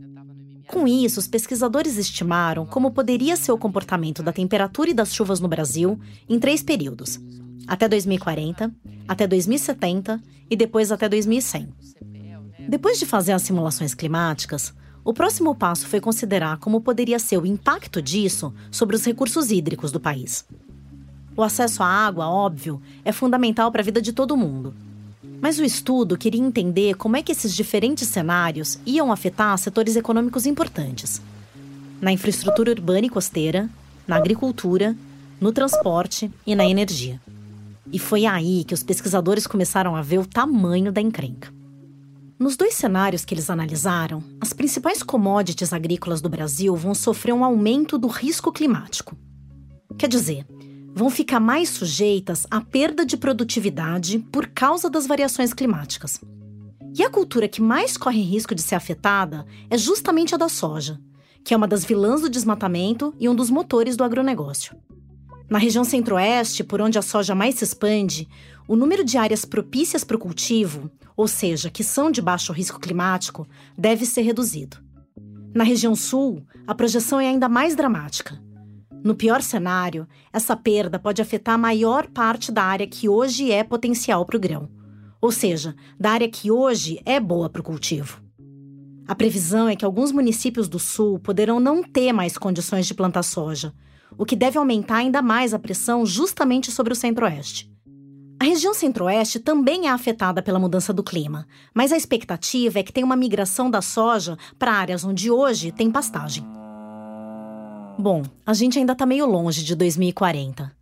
Com 0.66 0.88
isso, 0.88 1.20
os 1.20 1.26
pesquisadores 1.26 1.98
estimaram 1.98 2.64
como 2.64 2.90
poderia 2.90 3.36
ser 3.36 3.52
o 3.52 3.58
comportamento 3.58 4.22
da 4.22 4.32
temperatura 4.32 4.90
e 4.90 4.94
das 4.94 5.14
chuvas 5.14 5.38
no 5.38 5.48
Brasil 5.48 5.98
em 6.28 6.38
três 6.38 6.62
períodos: 6.62 7.20
até 7.66 7.86
2040, 7.86 8.72
até 9.06 9.26
2070 9.26 10.20
e 10.50 10.56
depois 10.56 10.90
até 10.90 11.08
2100. 11.08 11.68
Depois 12.68 12.98
de 12.98 13.04
fazer 13.04 13.32
as 13.32 13.42
simulações 13.42 13.94
climáticas, 13.94 14.72
o 15.04 15.12
próximo 15.12 15.54
passo 15.54 15.86
foi 15.86 16.00
considerar 16.00 16.58
como 16.58 16.80
poderia 16.80 17.18
ser 17.18 17.36
o 17.36 17.44
impacto 17.44 18.00
disso 18.00 18.54
sobre 18.70 18.94
os 18.94 19.04
recursos 19.04 19.50
hídricos 19.50 19.90
do 19.90 20.00
país. 20.00 20.46
O 21.36 21.42
acesso 21.42 21.82
à 21.82 21.86
água, 21.86 22.28
óbvio, 22.28 22.80
é 23.04 23.12
fundamental 23.12 23.70
para 23.72 23.80
a 23.80 23.84
vida 23.84 24.02
de 24.02 24.12
todo 24.12 24.36
mundo. 24.36 24.74
Mas 25.40 25.58
o 25.58 25.64
estudo 25.64 26.16
queria 26.16 26.40
entender 26.40 26.94
como 26.94 27.16
é 27.16 27.22
que 27.22 27.32
esses 27.32 27.54
diferentes 27.54 28.06
cenários 28.08 28.78
iam 28.84 29.10
afetar 29.10 29.56
setores 29.58 29.96
econômicos 29.96 30.46
importantes. 30.46 31.20
Na 32.00 32.12
infraestrutura 32.12 32.70
urbana 32.70 33.06
e 33.06 33.10
costeira, 33.10 33.68
na 34.06 34.16
agricultura, 34.16 34.96
no 35.40 35.52
transporte 35.52 36.30
e 36.46 36.54
na 36.54 36.66
energia. 36.66 37.20
E 37.92 37.98
foi 37.98 38.26
aí 38.26 38.64
que 38.64 38.74
os 38.74 38.82
pesquisadores 38.82 39.46
começaram 39.46 39.96
a 39.96 40.02
ver 40.02 40.18
o 40.18 40.26
tamanho 40.26 40.92
da 40.92 41.00
encrenca. 41.00 41.52
Nos 42.38 42.56
dois 42.56 42.74
cenários 42.74 43.24
que 43.24 43.34
eles 43.34 43.50
analisaram, 43.50 44.22
as 44.40 44.52
principais 44.52 45.02
commodities 45.02 45.72
agrícolas 45.72 46.20
do 46.20 46.28
Brasil 46.28 46.74
vão 46.74 46.94
sofrer 46.94 47.32
um 47.32 47.44
aumento 47.44 47.96
do 47.96 48.08
risco 48.08 48.50
climático. 48.50 49.16
Quer 49.96 50.08
dizer, 50.08 50.46
vão 50.94 51.10
ficar 51.10 51.40
mais 51.40 51.68
sujeitas 51.68 52.46
à 52.50 52.60
perda 52.60 53.04
de 53.04 53.16
produtividade 53.16 54.18
por 54.30 54.48
causa 54.48 54.90
das 54.90 55.06
variações 55.06 55.52
climáticas. 55.52 56.20
E 56.94 57.02
a 57.02 57.10
cultura 57.10 57.48
que 57.48 57.62
mais 57.62 57.96
corre 57.96 58.20
risco 58.20 58.54
de 58.54 58.62
ser 58.62 58.74
afetada 58.74 59.46
é 59.70 59.78
justamente 59.78 60.34
a 60.34 60.38
da 60.38 60.48
soja, 60.48 61.00
que 61.42 61.54
é 61.54 61.56
uma 61.56 61.66
das 61.66 61.84
vilãs 61.84 62.20
do 62.20 62.28
desmatamento 62.28 63.14
e 63.18 63.28
um 63.28 63.34
dos 63.34 63.50
motores 63.50 63.96
do 63.96 64.04
agronegócio. 64.04 64.76
Na 65.48 65.58
região 65.58 65.84
centro-oeste, 65.84 66.62
por 66.62 66.80
onde 66.80 66.98
a 66.98 67.02
soja 67.02 67.34
mais 67.34 67.56
se 67.56 67.64
expande, 67.64 68.28
o 68.68 68.76
número 68.76 69.04
de 69.04 69.18
áreas 69.18 69.44
propícias 69.44 70.04
para 70.04 70.16
o 70.16 70.20
cultivo, 70.20 70.90
ou 71.16 71.26
seja, 71.26 71.70
que 71.70 71.82
são 71.84 72.10
de 72.10 72.22
baixo 72.22 72.52
risco 72.52 72.80
climático, 72.80 73.46
deve 73.76 74.06
ser 74.06 74.22
reduzido. 74.22 74.78
Na 75.54 75.64
região 75.64 75.94
sul, 75.94 76.42
a 76.66 76.74
projeção 76.74 77.20
é 77.20 77.28
ainda 77.28 77.48
mais 77.48 77.76
dramática. 77.76 78.40
No 79.04 79.16
pior 79.16 79.42
cenário, 79.42 80.06
essa 80.32 80.56
perda 80.56 80.96
pode 80.96 81.20
afetar 81.20 81.56
a 81.56 81.58
maior 81.58 82.06
parte 82.06 82.52
da 82.52 82.62
área 82.62 82.86
que 82.86 83.08
hoje 83.08 83.50
é 83.50 83.64
potencial 83.64 84.24
para 84.24 84.36
o 84.36 84.40
grão, 84.40 84.68
ou 85.20 85.32
seja, 85.32 85.74
da 85.98 86.12
área 86.12 86.28
que 86.28 86.52
hoje 86.52 87.00
é 87.04 87.18
boa 87.18 87.50
para 87.50 87.60
o 87.60 87.64
cultivo. 87.64 88.22
A 89.06 89.14
previsão 89.14 89.68
é 89.68 89.74
que 89.74 89.84
alguns 89.84 90.12
municípios 90.12 90.68
do 90.68 90.78
sul 90.78 91.18
poderão 91.18 91.58
não 91.58 91.82
ter 91.82 92.12
mais 92.12 92.38
condições 92.38 92.86
de 92.86 92.94
plantar 92.94 93.24
soja, 93.24 93.74
o 94.16 94.24
que 94.24 94.36
deve 94.36 94.56
aumentar 94.56 94.96
ainda 94.96 95.20
mais 95.20 95.52
a 95.52 95.58
pressão 95.58 96.06
justamente 96.06 96.70
sobre 96.70 96.92
o 96.92 96.96
centro-oeste. 96.96 97.72
A 98.40 98.44
região 98.44 98.72
centro-oeste 98.72 99.40
também 99.40 99.88
é 99.88 99.90
afetada 99.90 100.40
pela 100.42 100.58
mudança 100.58 100.92
do 100.92 101.02
clima, 101.02 101.46
mas 101.74 101.92
a 101.92 101.96
expectativa 101.96 102.78
é 102.78 102.82
que 102.82 102.92
tenha 102.92 103.06
uma 103.06 103.16
migração 103.16 103.68
da 103.68 103.82
soja 103.82 104.36
para 104.58 104.72
áreas 104.72 105.04
onde 105.04 105.30
hoje 105.30 105.72
tem 105.72 105.90
pastagem. 105.90 106.61
Bom, 107.98 108.22
a 108.44 108.54
gente 108.54 108.78
ainda 108.78 108.94
está 108.94 109.04
meio 109.04 109.26
longe 109.26 109.62
de 109.62 109.76
2040, 109.76 110.74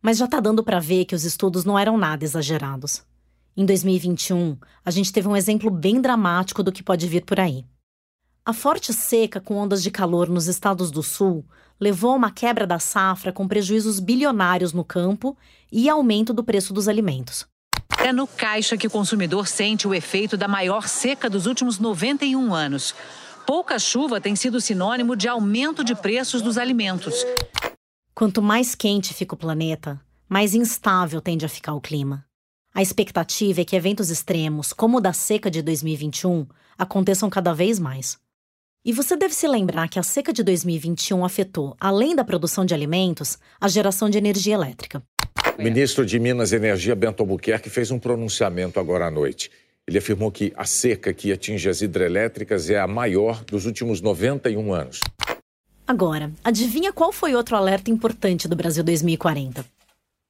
mas 0.00 0.16
já 0.16 0.24
está 0.24 0.40
dando 0.40 0.64
para 0.64 0.80
ver 0.80 1.04
que 1.04 1.14
os 1.14 1.24
estudos 1.24 1.64
não 1.64 1.78
eram 1.78 1.98
nada 1.98 2.24
exagerados. 2.24 3.02
Em 3.56 3.64
2021, 3.64 4.56
a 4.84 4.90
gente 4.90 5.12
teve 5.12 5.28
um 5.28 5.36
exemplo 5.36 5.70
bem 5.70 6.00
dramático 6.00 6.62
do 6.62 6.72
que 6.72 6.82
pode 6.82 7.06
vir 7.06 7.24
por 7.24 7.38
aí. 7.38 7.64
A 8.44 8.52
forte 8.52 8.92
seca 8.92 9.40
com 9.40 9.56
ondas 9.56 9.82
de 9.82 9.90
calor 9.90 10.28
nos 10.28 10.48
estados 10.48 10.90
do 10.90 11.02
sul 11.02 11.44
levou 11.78 12.12
a 12.12 12.16
uma 12.16 12.30
quebra 12.30 12.66
da 12.66 12.78
safra 12.78 13.32
com 13.32 13.46
prejuízos 13.46 14.00
bilionários 14.00 14.72
no 14.72 14.84
campo 14.84 15.36
e 15.70 15.88
aumento 15.88 16.32
do 16.32 16.42
preço 16.42 16.72
dos 16.72 16.88
alimentos. 16.88 17.46
É 17.98 18.12
no 18.12 18.26
caixa 18.26 18.76
que 18.76 18.86
o 18.86 18.90
consumidor 18.90 19.46
sente 19.46 19.86
o 19.86 19.94
efeito 19.94 20.36
da 20.36 20.48
maior 20.48 20.88
seca 20.88 21.30
dos 21.30 21.46
últimos 21.46 21.78
91 21.78 22.52
anos. 22.52 22.94
Pouca 23.46 23.78
chuva 23.78 24.22
tem 24.22 24.34
sido 24.34 24.58
sinônimo 24.58 25.14
de 25.14 25.28
aumento 25.28 25.84
de 25.84 25.94
preços 25.94 26.40
dos 26.40 26.56
alimentos. 26.56 27.26
Quanto 28.14 28.40
mais 28.40 28.74
quente 28.74 29.12
fica 29.12 29.34
o 29.34 29.38
planeta, 29.38 30.00
mais 30.26 30.54
instável 30.54 31.20
tende 31.20 31.44
a 31.44 31.48
ficar 31.48 31.74
o 31.74 31.80
clima. 31.80 32.24
A 32.74 32.80
expectativa 32.80 33.60
é 33.60 33.64
que 33.64 33.76
eventos 33.76 34.08
extremos, 34.08 34.72
como 34.72 34.96
o 34.96 35.00
da 35.00 35.12
seca 35.12 35.50
de 35.50 35.60
2021, 35.60 36.46
aconteçam 36.78 37.28
cada 37.28 37.52
vez 37.52 37.78
mais. 37.78 38.18
E 38.82 38.92
você 38.92 39.14
deve 39.14 39.34
se 39.34 39.46
lembrar 39.46 39.88
que 39.88 39.98
a 39.98 40.02
seca 40.02 40.32
de 40.32 40.42
2021 40.42 41.22
afetou, 41.22 41.76
além 41.78 42.16
da 42.16 42.24
produção 42.24 42.64
de 42.64 42.72
alimentos, 42.72 43.38
a 43.60 43.68
geração 43.68 44.08
de 44.08 44.16
energia 44.16 44.54
elétrica. 44.54 45.02
O 45.58 45.62
ministro 45.62 46.04
de 46.06 46.18
Minas 46.18 46.52
e 46.52 46.56
Energia, 46.56 46.96
Bento 46.96 47.22
Albuquerque, 47.22 47.68
fez 47.68 47.90
um 47.90 47.98
pronunciamento 47.98 48.80
agora 48.80 49.06
à 49.06 49.10
noite. 49.10 49.50
Ele 49.86 49.98
afirmou 49.98 50.32
que 50.32 50.52
a 50.56 50.64
seca 50.64 51.12
que 51.12 51.30
atinge 51.30 51.68
as 51.68 51.82
hidrelétricas 51.82 52.70
é 52.70 52.78
a 52.78 52.86
maior 52.86 53.44
dos 53.44 53.66
últimos 53.66 54.00
91 54.00 54.72
anos. 54.72 55.00
Agora, 55.86 56.32
adivinha 56.42 56.92
qual 56.92 57.12
foi 57.12 57.34
outro 57.34 57.54
alerta 57.54 57.90
importante 57.90 58.48
do 58.48 58.56
Brasil 58.56 58.82
2040? 58.82 59.64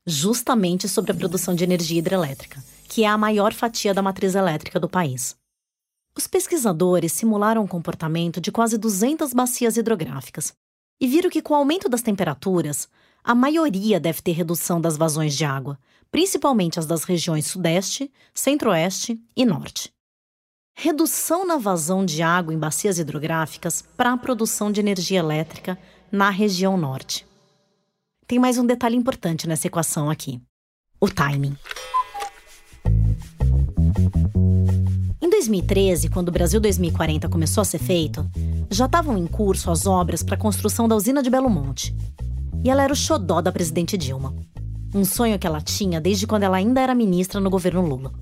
Justamente 0.05 0.89
sobre 0.89 1.13
a 1.13 1.15
produção 1.15 1.55
de 1.55 1.63
energia 1.63 1.99
hidrelétrica, 1.99 2.63
que 2.89 3.05
é 3.05 3.07
a 3.07 3.17
maior 3.17 3.53
fatia 3.53 3.95
da 3.95 4.03
matriz 4.03 4.35
elétrica 4.35 4.81
do 4.81 4.89
país. 4.89 5.37
Os 6.17 6.27
pesquisadores 6.27 7.13
simularam 7.13 7.63
o 7.65 7.69
comportamento 7.69 8.41
de 8.41 8.51
quase 8.51 8.77
200 8.77 9.33
bacias 9.33 9.77
hidrográficas 9.77 10.53
e 11.01 11.07
viram 11.07 11.31
que, 11.31 11.43
com 11.43 11.55
o 11.55 11.57
aumento 11.57 11.89
das 11.89 12.03
temperaturas, 12.03 12.89
a 13.25 13.35
maioria 13.35 13.99
deve 13.99 14.21
ter 14.21 14.33
redução 14.33 14.79
das 14.79 14.99
vazões 14.99 15.35
de 15.35 15.47
água, 15.47 15.79
principalmente 16.11 16.79
as 16.79 16.85
das 16.85 17.05
regiões 17.05 17.47
Sudeste, 17.47 18.13
Centro-Oeste 18.35 19.19
e 19.35 19.47
Norte. 19.47 19.91
Redução 20.77 21.47
na 21.47 21.57
vazão 21.57 22.05
de 22.05 22.21
água 22.23 22.53
em 22.53 22.59
bacias 22.59 22.99
hidrográficas 22.99 23.83
para 23.97 24.13
a 24.13 24.17
produção 24.19 24.71
de 24.71 24.81
energia 24.81 25.21
elétrica 25.21 25.79
na 26.13 26.29
região 26.29 26.77
Norte. 26.77 27.27
Tem 28.27 28.39
mais 28.39 28.59
um 28.59 28.67
detalhe 28.67 28.97
importante 28.97 29.49
nessa 29.49 29.69
equação 29.69 30.11
aqui: 30.11 30.41
o 31.01 31.09
timing. 31.09 31.57
2013, 35.45 36.09
quando 36.09 36.29
o 36.29 36.33
Brasil 36.33 36.59
2040 36.59 37.29
começou 37.29 37.61
a 37.61 37.65
ser 37.65 37.79
feito, 37.79 38.29
já 38.71 38.87
estavam 38.87 39.19
em 39.19 39.27
curso 39.27 39.71
as 39.71 39.87
obras 39.87 40.23
para 40.23 40.37
a 40.37 40.39
construção 40.39 40.89
da 40.89 40.97
usina 40.97 41.23
de 41.23 41.29
Belo 41.29 41.51
Monte. 41.51 41.95
E 42.63 42.71
ela 42.71 42.83
era 42.83 42.93
o 42.93 42.97
xodó 42.97 43.41
da 43.41 43.51
presidente 43.51 43.97
Dilma. 43.97 44.35
Um 44.95 45.05
sonho 45.05 45.39
que 45.39 45.47
ela 45.47 45.61
tinha 45.61 46.01
desde 46.01 46.27
quando 46.27 46.45
ela 46.45 46.57
ainda 46.57 46.81
era 46.81 46.95
ministra 46.95 47.41
no 47.41 47.51
governo 47.51 47.81
Lula. 47.81 48.13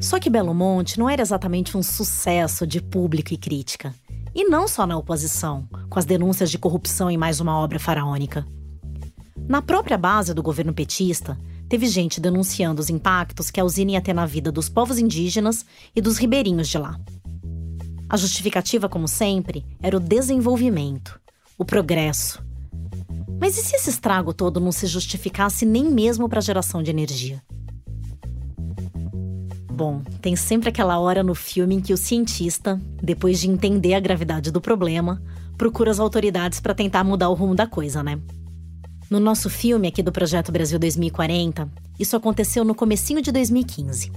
Só 0.00 0.18
que 0.18 0.28
Belo 0.28 0.52
Monte 0.52 0.98
não 0.98 1.08
era 1.08 1.22
exatamente 1.22 1.76
um 1.76 1.82
sucesso 1.82 2.66
de 2.66 2.80
público 2.80 3.32
e 3.32 3.36
crítica. 3.36 3.94
E 4.34 4.44
não 4.44 4.68
só 4.68 4.86
na 4.86 4.98
oposição, 4.98 5.66
com 5.88 5.98
as 5.98 6.04
denúncias 6.04 6.50
de 6.50 6.58
corrupção 6.58 7.10
em 7.10 7.16
mais 7.16 7.40
uma 7.40 7.58
obra 7.58 7.78
faraônica. 7.78 8.46
Na 9.48 9.62
própria 9.62 9.96
base 9.96 10.34
do 10.34 10.42
governo 10.42 10.74
petista, 10.74 11.38
teve 11.68 11.86
gente 11.86 12.20
denunciando 12.20 12.80
os 12.80 12.90
impactos 12.90 13.50
que 13.50 13.60
a 13.60 13.64
usina 13.64 13.92
ia 13.92 14.00
ter 14.00 14.12
na 14.12 14.26
vida 14.26 14.52
dos 14.52 14.68
povos 14.68 14.98
indígenas 14.98 15.64
e 15.94 16.00
dos 16.00 16.18
ribeirinhos 16.18 16.68
de 16.68 16.78
lá. 16.78 17.00
A 18.08 18.16
justificativa, 18.16 18.88
como 18.88 19.08
sempre, 19.08 19.64
era 19.82 19.96
o 19.96 20.00
desenvolvimento, 20.00 21.20
o 21.56 21.64
progresso. 21.64 22.44
Mas 23.40 23.56
e 23.58 23.62
se 23.62 23.76
esse 23.76 23.90
estrago 23.90 24.32
todo 24.32 24.60
não 24.60 24.72
se 24.72 24.86
justificasse 24.86 25.66
nem 25.66 25.90
mesmo 25.90 26.28
para 26.28 26.38
a 26.38 26.42
geração 26.42 26.82
de 26.82 26.90
energia? 26.90 27.42
Bom, 29.70 30.02
tem 30.22 30.34
sempre 30.34 30.70
aquela 30.70 30.98
hora 30.98 31.22
no 31.22 31.34
filme 31.34 31.74
em 31.74 31.80
que 31.80 31.92
o 31.92 31.98
cientista, 31.98 32.80
depois 33.02 33.38
de 33.38 33.50
entender 33.50 33.92
a 33.92 34.00
gravidade 34.00 34.50
do 34.50 34.60
problema, 34.60 35.22
procura 35.58 35.90
as 35.90 36.00
autoridades 36.00 36.60
para 36.60 36.74
tentar 36.74 37.04
mudar 37.04 37.28
o 37.28 37.34
rumo 37.34 37.54
da 37.54 37.66
coisa, 37.66 38.02
né? 38.02 38.18
No 39.10 39.20
nosso 39.20 39.50
filme 39.50 39.86
aqui 39.86 40.02
do 40.02 40.10
Projeto 40.10 40.50
Brasil 40.50 40.78
2040, 40.78 41.70
isso 41.98 42.16
aconteceu 42.16 42.64
no 42.64 42.74
comecinho 42.74 43.20
de 43.20 43.30
2015. 43.30 44.10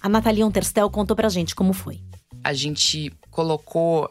A 0.00 0.08
Natalia 0.08 0.44
Unterstel 0.44 0.90
contou 0.90 1.16
pra 1.16 1.28
gente 1.28 1.54
como 1.54 1.72
foi. 1.72 2.00
A 2.42 2.52
gente 2.52 3.12
colocou 3.30 4.10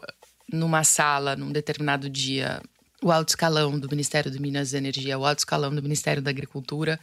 numa 0.50 0.84
sala, 0.84 1.36
num 1.36 1.52
determinado 1.52 2.08
dia, 2.08 2.62
o 3.02 3.10
alto 3.10 3.30
escalão 3.30 3.78
do 3.78 3.88
Ministério 3.88 4.30
do 4.30 4.40
Minas 4.40 4.72
e 4.72 4.76
Energia, 4.76 5.18
o 5.18 5.26
alto 5.26 5.40
escalão 5.40 5.74
do 5.74 5.82
Ministério 5.82 6.22
da 6.22 6.30
Agricultura 6.30 6.98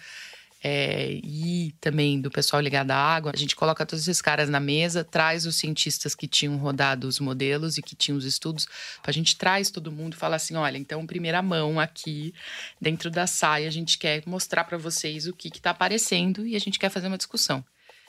é, 0.63 1.19
e 1.23 1.73
também 1.79 2.19
do 2.19 2.29
pessoal 2.29 2.61
ligado 2.61 2.91
à 2.91 2.95
água. 2.95 3.31
A 3.33 3.37
gente 3.37 3.55
coloca 3.55 3.85
todos 3.85 4.07
esses 4.07 4.21
caras 4.21 4.49
na 4.49 4.59
mesa, 4.59 5.03
traz 5.03 5.45
os 5.45 5.55
cientistas 5.55 6.15
que 6.15 6.27
tinham 6.27 6.57
rodado 6.57 7.07
os 7.07 7.19
modelos 7.19 7.77
e 7.77 7.81
que 7.81 7.95
tinham 7.95 8.17
os 8.17 8.25
estudos. 8.25 8.67
A 9.03 9.11
gente 9.11 9.35
traz 9.37 9.69
todo 9.69 9.91
mundo 9.91 10.13
e 10.13 10.17
fala 10.17 10.35
assim: 10.35 10.55
olha, 10.55 10.77
então, 10.77 11.05
primeira 11.05 11.41
mão 11.41 11.79
aqui, 11.79 12.33
dentro 12.79 13.09
da 13.09 13.25
saia, 13.25 13.67
a 13.67 13.71
gente 13.71 13.97
quer 13.97 14.23
mostrar 14.25 14.63
para 14.63 14.77
vocês 14.77 15.27
o 15.27 15.33
que 15.33 15.47
está 15.47 15.71
aparecendo 15.71 16.45
e 16.45 16.55
a 16.55 16.59
gente 16.59 16.79
quer 16.79 16.89
fazer 16.89 17.07
uma 17.07 17.17
discussão. 17.17 17.63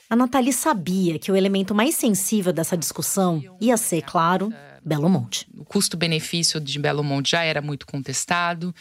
A 0.09 0.15
Nathalie 0.15 0.51
sabia 0.51 1.17
que 1.17 1.31
o 1.31 1.37
elemento 1.37 1.73
mais 1.73 1.95
sensível 1.95 2.51
dessa 2.51 2.75
discussão 2.75 3.41
ia 3.61 3.77
ser, 3.77 4.01
claro, 4.01 4.53
Belo 4.83 5.09
Monte. 5.09 5.47
O 5.55 5.63
custo-benefício 5.63 6.59
de 6.59 6.79
Belo 6.79 7.03
Monte 7.03 7.31
já 7.31 7.43
era 7.43 7.61
muito 7.61 7.85
contestado. 7.85 8.73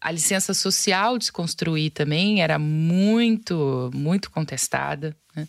A 0.00 0.10
licença 0.10 0.54
social 0.54 1.18
de 1.18 1.26
se 1.26 1.32
construir 1.32 1.90
também 1.90 2.40
era 2.40 2.58
muito, 2.58 3.90
muito 3.92 4.30
contestada. 4.30 5.16
Né? 5.34 5.48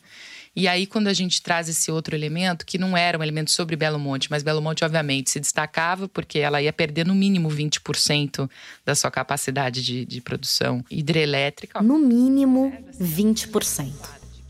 E 0.56 0.68
aí, 0.68 0.88
quando 0.88 1.08
a 1.08 1.14
gente 1.14 1.42
traz 1.42 1.70
esse 1.70 1.92
outro 1.92 2.16
elemento, 2.16 2.66
que 2.66 2.78
não 2.78 2.98
era 2.98 3.18
um 3.18 3.24
elemento 3.24 3.52
sobre 3.52 3.76
Belo 3.76 4.00
Monte, 4.00 4.30
mas 4.32 4.42
Belo 4.42 4.62
Monte, 4.62 4.84
obviamente, 4.84 5.30
se 5.30 5.40
destacava 5.40 6.08
porque 6.10 6.40
ela 6.40 6.62
ia 6.62 6.74
perder 6.74 7.06
no 7.06 7.14
mínimo 7.14 7.50
20% 7.50 8.50
da 8.84 8.96
sua 8.96 9.12
capacidade 9.12 9.84
de, 9.84 10.06
de 10.06 10.22
produção 10.22 10.84
hidrelétrica. 10.90 11.82
No 11.82 12.00
mínimo 12.00 12.74
20%. 13.00 13.94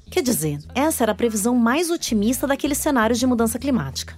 Quer 0.09 0.23
dizer, 0.23 0.59
essa 0.73 1.03
era 1.03 1.11
a 1.11 1.15
previsão 1.15 1.55
mais 1.55 1.91
otimista 1.91 2.47
daqueles 2.47 2.77
cenários 2.77 3.19
de 3.19 3.27
mudança 3.27 3.59
climática. 3.59 4.17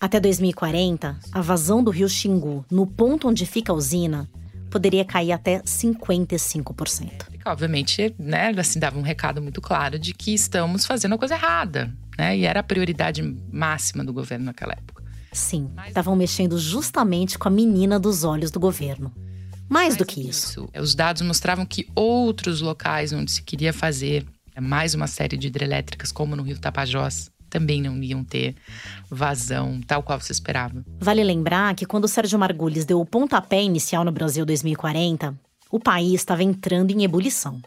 Até 0.00 0.18
2040, 0.18 1.20
a 1.30 1.40
vazão 1.42 1.84
do 1.84 1.90
rio 1.90 2.08
Xingu, 2.08 2.64
no 2.70 2.86
ponto 2.86 3.28
onde 3.28 3.44
fica 3.44 3.70
a 3.70 3.74
usina, 3.74 4.26
poderia 4.70 5.04
cair 5.04 5.30
até 5.30 5.60
55%. 5.60 7.26
Obviamente, 7.44 8.14
né, 8.18 8.48
assim, 8.56 8.78
dava 8.78 8.98
um 8.98 9.02
recado 9.02 9.42
muito 9.42 9.60
claro 9.60 9.98
de 9.98 10.14
que 10.14 10.32
estamos 10.32 10.86
fazendo 10.86 11.16
a 11.16 11.18
coisa 11.18 11.34
errada, 11.34 11.94
né? 12.16 12.34
E 12.38 12.46
era 12.46 12.60
a 12.60 12.62
prioridade 12.62 13.22
máxima 13.52 14.02
do 14.02 14.10
governo 14.10 14.46
naquela 14.46 14.72
época. 14.72 15.04
Sim, 15.32 15.70
estavam 15.86 16.16
mexendo 16.16 16.58
justamente 16.58 17.38
com 17.38 17.48
a 17.48 17.50
menina 17.50 18.00
dos 18.00 18.24
olhos 18.24 18.50
do 18.50 18.58
governo. 18.58 19.12
Mais, 19.68 19.88
Mais 19.88 19.96
do 19.96 20.06
que 20.06 20.20
isso. 20.20 20.62
isso. 20.62 20.68
Os 20.82 20.94
dados 20.94 21.20
mostravam 21.20 21.66
que 21.66 21.86
outros 21.94 22.62
locais 22.62 23.12
onde 23.12 23.30
se 23.30 23.42
queria 23.42 23.72
fazer 23.72 24.26
mais 24.58 24.94
uma 24.94 25.06
série 25.06 25.36
de 25.36 25.48
hidrelétricas, 25.48 26.10
como 26.10 26.34
no 26.34 26.42
Rio 26.42 26.58
Tapajós, 26.58 27.30
também 27.50 27.82
não 27.82 28.02
iam 28.02 28.24
ter 28.24 28.54
vazão 29.10 29.80
tal 29.86 30.02
qual 30.02 30.20
se 30.20 30.32
esperava. 30.32 30.84
Vale 31.00 31.22
lembrar 31.24 31.74
que 31.74 31.84
quando 31.84 32.04
o 32.04 32.08
Sérgio 32.08 32.38
Margulis 32.38 32.84
deu 32.84 33.00
o 33.00 33.04
pontapé 33.04 33.62
inicial 33.62 34.04
no 34.04 34.12
Brasil 34.12 34.46
2040, 34.46 35.34
o 35.70 35.78
país 35.78 36.20
estava 36.20 36.42
entrando 36.42 36.92
em 36.92 37.04
ebulição. 37.04 37.60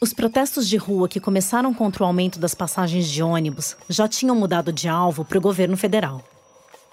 Os 0.00 0.14
protestos 0.14 0.66
de 0.66 0.78
rua 0.78 1.08
que 1.08 1.20
começaram 1.20 1.74
contra 1.74 2.02
o 2.02 2.06
aumento 2.06 2.38
das 2.38 2.54
passagens 2.54 3.06
de 3.06 3.22
ônibus 3.22 3.76
já 3.88 4.08
tinham 4.08 4.34
mudado 4.34 4.72
de 4.72 4.88
alvo 4.88 5.26
para 5.26 5.36
o 5.36 5.42
governo 5.42 5.76
federal. 5.76 6.24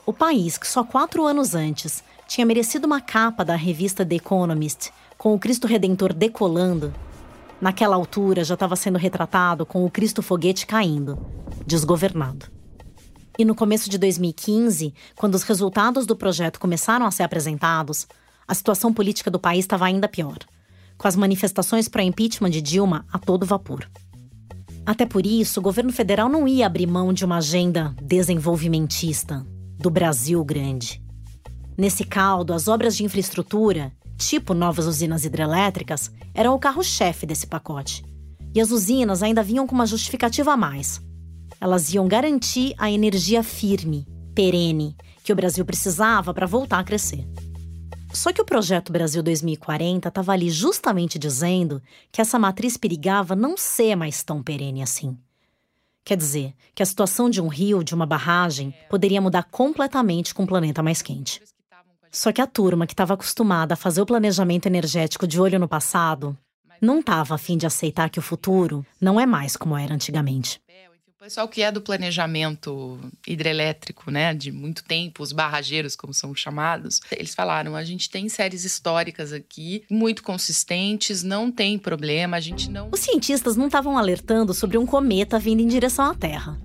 O 0.06 0.12
país, 0.12 0.58
que 0.58 0.68
só 0.68 0.84
quatro 0.84 1.26
anos 1.26 1.56
antes 1.56 2.04
tinha 2.28 2.46
merecido 2.46 2.86
uma 2.86 3.00
capa 3.00 3.46
da 3.46 3.56
revista 3.56 4.06
The 4.06 4.16
Economist 4.16 4.92
com 5.18 5.34
o 5.34 5.40
Cristo 5.40 5.68
Redentor 5.68 6.14
decolando, 6.14 6.94
naquela 7.62 7.96
altura 7.96 8.44
já 8.44 8.54
estava 8.54 8.76
sendo 8.76 8.98
retratado 8.98 9.66
com 9.66 9.86
o 9.86 9.90
Cristo 9.90 10.22
Foguete 10.22 10.68
caindo, 10.68 11.18
desgovernado. 11.68 12.48
E 13.38 13.46
no 13.46 13.54
começo 13.54 13.90
de 13.90 14.00
2015, 14.00 14.94
quando 15.16 15.36
os 15.36 15.44
resultados 15.44 16.08
do 16.08 16.16
projeto 16.16 16.60
começaram 16.60 17.06
a 17.06 17.12
ser 17.12 17.24
apresentados, 17.24 18.08
a 18.48 18.56
situação 18.56 18.94
política 18.94 19.30
do 19.30 19.38
país 19.38 19.66
estava 19.66 19.86
ainda 19.86 20.08
pior, 20.08 20.38
com 20.98 21.08
as 21.08 21.16
manifestações 21.16 21.88
para 21.88 22.02
impeachment 22.02 22.50
de 22.50 22.62
Dilma 22.62 23.06
a 23.12 23.20
todo 23.20 23.46
vapor. 23.46 23.88
Até 24.86 25.06
por 25.06 25.26
isso, 25.26 25.60
o 25.60 25.64
governo 25.64 25.92
federal 25.92 26.30
não 26.30 26.48
ia 26.48 26.66
abrir 26.66 26.88
mão 26.88 27.12
de 27.12 27.26
uma 27.26 27.38
agenda 27.38 27.94
desenvolvimentista 28.02 29.46
do 29.78 29.90
Brasil 29.90 30.44
grande. 30.44 31.04
Nesse 31.78 32.06
caldo, 32.06 32.54
as 32.54 32.68
obras 32.68 32.96
de 32.96 33.04
infraestrutura, 33.04 33.92
tipo 34.18 34.54
novas 34.54 34.88
usinas 34.88 35.26
hidrelétricas, 35.26 36.10
eram 36.34 36.56
o 36.56 36.60
carro-chefe 36.60 37.26
desse 37.26 37.46
pacote. 37.46 38.04
E 38.56 38.62
as 38.62 38.72
usinas 38.72 39.22
ainda 39.22 39.44
vinham 39.44 39.68
com 39.68 39.76
uma 39.76 39.86
justificativa 39.86 40.54
a 40.54 40.58
mais. 40.58 41.06
Elas 41.60 41.94
iam 41.94 42.08
garantir 42.08 42.74
a 42.78 42.90
energia 42.90 43.42
firme, 43.42 44.06
perene, 44.36 44.96
que 45.24 45.34
o 45.34 45.36
Brasil 45.36 45.66
precisava 45.66 46.34
para 46.34 46.46
voltar 46.46 46.80
a 46.80 46.84
crescer. 46.84 47.28
Só 48.14 48.32
que 48.32 48.42
o 48.42 48.46
projeto 48.46 48.92
Brasil 48.92 49.22
2040 49.22 50.08
estava 50.08 50.32
ali 50.32 50.50
justamente 50.50 51.20
dizendo 51.20 51.82
que 52.12 52.22
essa 52.22 52.40
matriz 52.40 52.78
perigava 52.78 53.36
não 53.36 53.58
ser 53.58 53.96
mais 53.96 54.24
tão 54.24 54.42
perene 54.42 54.82
assim. 54.82 55.18
Quer 56.06 56.16
dizer, 56.16 56.54
que 56.74 56.82
a 56.82 56.86
situação 56.86 57.30
de 57.30 57.42
um 57.42 57.48
rio, 57.48 57.84
de 57.84 57.94
uma 57.94 58.06
barragem, 58.06 58.74
poderia 58.90 59.20
mudar 59.20 59.44
completamente 59.44 60.34
com 60.34 60.44
um 60.44 60.48
planeta 60.48 60.82
mais 60.82 61.02
quente. 61.02 61.42
Só 62.10 62.32
que 62.32 62.42
a 62.42 62.48
turma 62.48 62.88
que 62.88 62.94
estava 62.94 63.14
acostumada 63.14 63.74
a 63.74 63.78
fazer 63.78 64.02
o 64.02 64.06
planejamento 64.06 64.68
energético 64.68 65.28
de 65.28 65.42
olho 65.42 65.60
no 65.60 65.68
passado 65.68 66.38
não 66.82 67.00
estava 67.00 67.36
a 67.36 67.38
fim 67.38 67.58
de 67.58 67.66
aceitar 67.66 68.10
que 68.10 68.20
o 68.20 68.22
futuro 68.22 68.86
não 69.02 69.20
é 69.20 69.26
mais 69.26 69.58
como 69.58 69.78
era 69.78 69.94
antigamente. 69.94 70.62
Pessoal 71.28 71.50
que 71.50 71.62
é 71.62 71.70
do 71.70 71.82
planejamento 71.82 72.98
hidrelétrico, 73.28 74.10
né, 74.10 74.34
de 74.34 74.50
muito 74.50 74.82
tempo, 74.82 75.22
os 75.22 75.34
barrageiros, 75.34 75.94
como 75.94 76.14
são 76.14 76.34
chamados, 76.34 77.02
eles 77.12 77.36
falaram: 77.36 77.76
a 77.76 77.84
gente 77.84 78.10
tem 78.10 78.30
séries 78.30 78.64
históricas 78.64 79.34
aqui, 79.34 79.84
muito 79.90 80.24
consistentes, 80.24 81.24
não 81.24 81.52
tem 81.52 81.78
problema, 81.78 82.38
a 82.38 82.40
gente 82.40 82.72
não. 82.72 82.88
Os 82.94 83.02
cientistas 83.02 83.58
não 83.58 83.66
estavam 83.66 83.98
alertando 83.98 84.54
sobre 84.54 84.78
um 84.78 84.86
cometa 84.86 85.38
vindo 85.38 85.60
em 85.60 85.68
direção 85.68 86.06
à 86.06 86.16
Terra, 86.16 86.58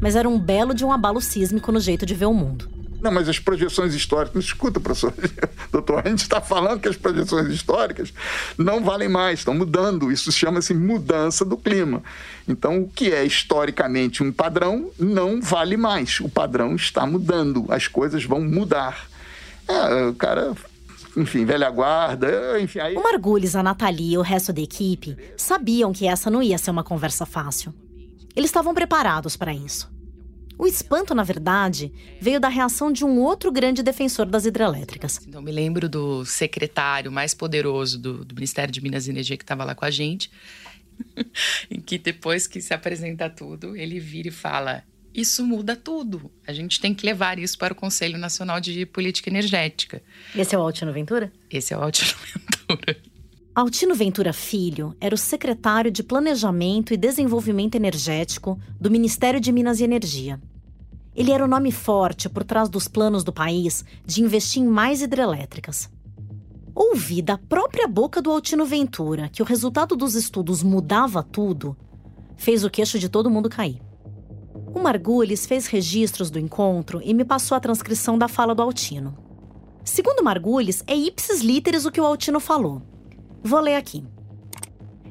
mas 0.00 0.16
era 0.16 0.26
um 0.26 0.38
belo 0.38 0.72
de 0.72 0.82
um 0.82 0.90
abalo 0.90 1.20
sísmico 1.20 1.70
no 1.70 1.78
jeito 1.78 2.06
de 2.06 2.14
ver 2.14 2.24
o 2.24 2.32
mundo. 2.32 2.75
Não, 3.06 3.12
mas 3.12 3.28
as 3.28 3.38
projeções 3.38 3.94
históricas, 3.94 4.46
escuta, 4.46 4.80
professor, 4.80 5.14
doutor, 5.70 6.02
a 6.04 6.08
gente 6.08 6.22
está 6.22 6.40
falando 6.40 6.80
que 6.80 6.88
as 6.88 6.96
projeções 6.96 7.46
históricas 7.46 8.12
não 8.58 8.82
valem 8.82 9.08
mais, 9.08 9.38
estão 9.38 9.54
mudando. 9.54 10.10
Isso 10.10 10.32
chama-se 10.32 10.74
mudança 10.74 11.44
do 11.44 11.56
clima. 11.56 12.02
Então, 12.48 12.80
o 12.80 12.88
que 12.88 13.12
é 13.12 13.24
historicamente 13.24 14.24
um 14.24 14.32
padrão 14.32 14.90
não 14.98 15.40
vale 15.40 15.76
mais. 15.76 16.18
O 16.18 16.28
padrão 16.28 16.74
está 16.74 17.06
mudando, 17.06 17.64
as 17.68 17.86
coisas 17.86 18.24
vão 18.24 18.40
mudar. 18.40 19.06
É, 19.68 20.06
o 20.06 20.14
cara 20.14 20.52
enfim, 21.16 21.44
velha 21.44 21.70
guarda, 21.70 22.60
enfim. 22.60 22.80
Aí... 22.80 22.96
O 22.96 23.04
Margulis, 23.04 23.54
a 23.54 23.62
Nathalie 23.62 24.14
e 24.14 24.18
o 24.18 24.22
resto 24.22 24.52
da 24.52 24.60
equipe 24.60 25.16
sabiam 25.36 25.92
que 25.92 26.08
essa 26.08 26.28
não 26.28 26.42
ia 26.42 26.58
ser 26.58 26.72
uma 26.72 26.82
conversa 26.82 27.24
fácil. 27.24 27.72
Eles 28.34 28.50
estavam 28.50 28.74
preparados 28.74 29.36
para 29.36 29.54
isso. 29.54 29.94
O 30.58 30.66
espanto, 30.66 31.14
na 31.14 31.22
verdade, 31.22 31.92
veio 32.20 32.40
da 32.40 32.48
reação 32.48 32.90
de 32.90 33.04
um 33.04 33.20
outro 33.20 33.52
grande 33.52 33.82
defensor 33.82 34.26
das 34.26 34.46
hidrelétricas. 34.46 35.20
Então, 35.26 35.42
me 35.42 35.52
lembro 35.52 35.88
do 35.88 36.24
secretário 36.24 37.12
mais 37.12 37.34
poderoso 37.34 37.98
do, 37.98 38.24
do 38.24 38.34
Ministério 38.34 38.72
de 38.72 38.80
Minas 38.80 39.06
e 39.06 39.10
Energia 39.10 39.36
que 39.36 39.44
estava 39.44 39.64
lá 39.64 39.74
com 39.74 39.84
a 39.84 39.90
gente, 39.90 40.30
em 41.70 41.80
que 41.80 41.98
depois 41.98 42.46
que 42.46 42.60
se 42.60 42.72
apresenta 42.72 43.28
tudo, 43.28 43.76
ele 43.76 44.00
vira 44.00 44.28
e 44.28 44.32
fala: 44.32 44.82
Isso 45.14 45.44
muda 45.44 45.76
tudo. 45.76 46.30
A 46.46 46.54
gente 46.54 46.80
tem 46.80 46.94
que 46.94 47.04
levar 47.04 47.38
isso 47.38 47.58
para 47.58 47.74
o 47.74 47.76
Conselho 47.76 48.16
Nacional 48.16 48.58
de 48.58 48.86
Política 48.86 49.28
Energética. 49.28 50.02
Esse 50.34 50.54
é 50.54 50.58
o 50.58 50.62
Altino 50.62 50.92
Ventura? 50.92 51.30
Esse 51.50 51.74
é 51.74 51.76
o 51.76 51.82
Altino 51.82 52.12
Ventura. 52.68 52.96
Altino 53.56 53.94
Ventura 53.94 54.34
Filho 54.34 54.94
era 55.00 55.14
o 55.14 55.18
secretário 55.18 55.90
de 55.90 56.02
Planejamento 56.02 56.92
e 56.92 56.96
Desenvolvimento 56.98 57.74
Energético 57.74 58.60
do 58.78 58.90
Ministério 58.90 59.40
de 59.40 59.50
Minas 59.50 59.80
e 59.80 59.84
Energia. 59.84 60.38
Ele 61.14 61.32
era 61.32 61.42
o 61.42 61.48
nome 61.48 61.72
forte 61.72 62.28
por 62.28 62.44
trás 62.44 62.68
dos 62.68 62.86
planos 62.86 63.24
do 63.24 63.32
país 63.32 63.82
de 64.04 64.22
investir 64.22 64.62
em 64.62 64.66
mais 64.66 65.00
hidrelétricas. 65.00 65.88
Ouvi 66.74 67.22
da 67.22 67.38
própria 67.38 67.88
boca 67.88 68.20
do 68.20 68.30
Altino 68.30 68.66
Ventura 68.66 69.30
que 69.30 69.40
o 69.40 69.46
resultado 69.46 69.96
dos 69.96 70.14
estudos 70.14 70.62
mudava 70.62 71.22
tudo, 71.22 71.74
fez 72.36 72.62
o 72.62 72.68
queixo 72.68 72.98
de 72.98 73.08
todo 73.08 73.30
mundo 73.30 73.48
cair. 73.48 73.80
O 74.74 74.80
Margulis 74.80 75.46
fez 75.46 75.66
registros 75.66 76.30
do 76.30 76.38
encontro 76.38 77.00
e 77.02 77.14
me 77.14 77.24
passou 77.24 77.56
a 77.56 77.60
transcrição 77.60 78.18
da 78.18 78.28
fala 78.28 78.54
do 78.54 78.60
Altino. 78.60 79.16
Segundo 79.82 80.22
Margulis, 80.22 80.84
é 80.86 80.94
ipsis 80.94 81.40
literis 81.40 81.86
o 81.86 81.90
que 81.90 82.02
o 82.02 82.04
Altino 82.04 82.38
falou. 82.38 82.82
Vou 83.42 83.60
ler 83.60 83.76
aqui. 83.76 84.04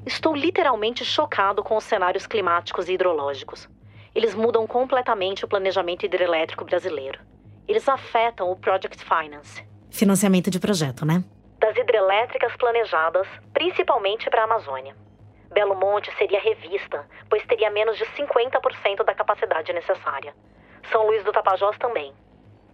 Estou 0.06 0.36
literalmente 0.36 1.04
chocado 1.04 1.64
com 1.64 1.76
os 1.76 1.84
cenários 1.84 2.28
climáticos 2.28 2.88
e 2.88 2.94
hidrológicos. 2.94 3.68
Eles 4.14 4.36
mudam 4.36 4.68
completamente 4.68 5.44
o 5.44 5.48
planejamento 5.48 6.06
hidrelétrico 6.06 6.64
brasileiro. 6.64 7.20
Eles 7.68 7.90
afetam 7.90 8.52
o 8.52 8.56
Project 8.56 9.04
Finance. 9.04 9.66
Financiamento 9.90 10.52
de 10.52 10.60
projeto, 10.60 11.06
né? 11.06 11.24
Das 11.60 11.76
hidrelétricas 11.76 12.56
planejadas, 12.58 13.28
principalmente 13.54 14.30
para 14.30 14.42
a 14.42 14.46
Amazônia. 14.46 14.96
Belo 15.52 15.76
Monte 15.76 16.14
seria 16.18 16.40
revista, 16.40 17.08
pois 17.30 17.46
teria 17.46 17.72
menos 17.72 17.98
de 17.98 18.06
50% 18.06 19.04
da 19.04 19.16
capacidade 19.16 19.74
necessária. 19.74 20.36
São 20.92 21.08
Luís 21.08 21.24
do 21.24 21.32
Tapajós 21.32 21.78
também. 21.78 22.14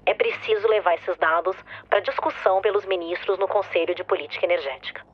É 0.05 0.13
preciso 0.13 0.67
levar 0.67 0.95
esses 0.95 1.15
dados 1.17 1.55
para 1.87 1.99
discussão 1.99 2.59
pelos 2.59 2.85
ministros 2.85 3.37
no 3.37 3.47
Conselho 3.47 3.93
de 3.93 4.03
Política 4.03 4.45
Energética. 4.45 5.05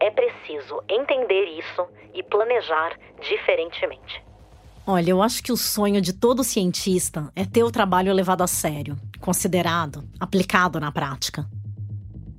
É 0.00 0.10
preciso 0.10 0.82
entender 0.88 1.44
isso 1.58 1.86
e 2.14 2.22
planejar 2.22 2.98
diferentemente. 3.20 4.22
Olha, 4.86 5.10
eu 5.10 5.22
acho 5.22 5.42
que 5.42 5.52
o 5.52 5.56
sonho 5.56 6.00
de 6.00 6.12
todo 6.12 6.42
cientista 6.42 7.30
é 7.36 7.44
ter 7.44 7.62
o 7.62 7.70
trabalho 7.70 8.12
levado 8.12 8.42
a 8.42 8.46
sério, 8.46 8.96
considerado, 9.20 10.08
aplicado 10.18 10.80
na 10.80 10.90
prática. 10.90 11.46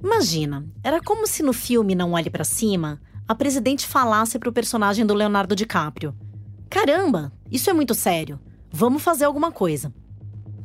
Imagina, 0.03 0.65
era 0.83 1.01
como 1.01 1.27
se 1.27 1.43
no 1.43 1.53
filme 1.53 1.93
Não 1.93 2.13
Olhe 2.13 2.29
para 2.29 2.43
Cima, 2.43 2.99
a 3.27 3.35
presidente 3.35 3.85
falasse 3.85 4.39
para 4.39 4.49
o 4.49 4.53
personagem 4.53 5.05
do 5.05 5.13
Leonardo 5.13 5.55
DiCaprio: 5.55 6.15
Caramba, 6.69 7.31
isso 7.51 7.69
é 7.69 7.73
muito 7.73 7.93
sério. 7.93 8.39
Vamos 8.71 9.03
fazer 9.03 9.25
alguma 9.25 9.51
coisa. 9.51 9.93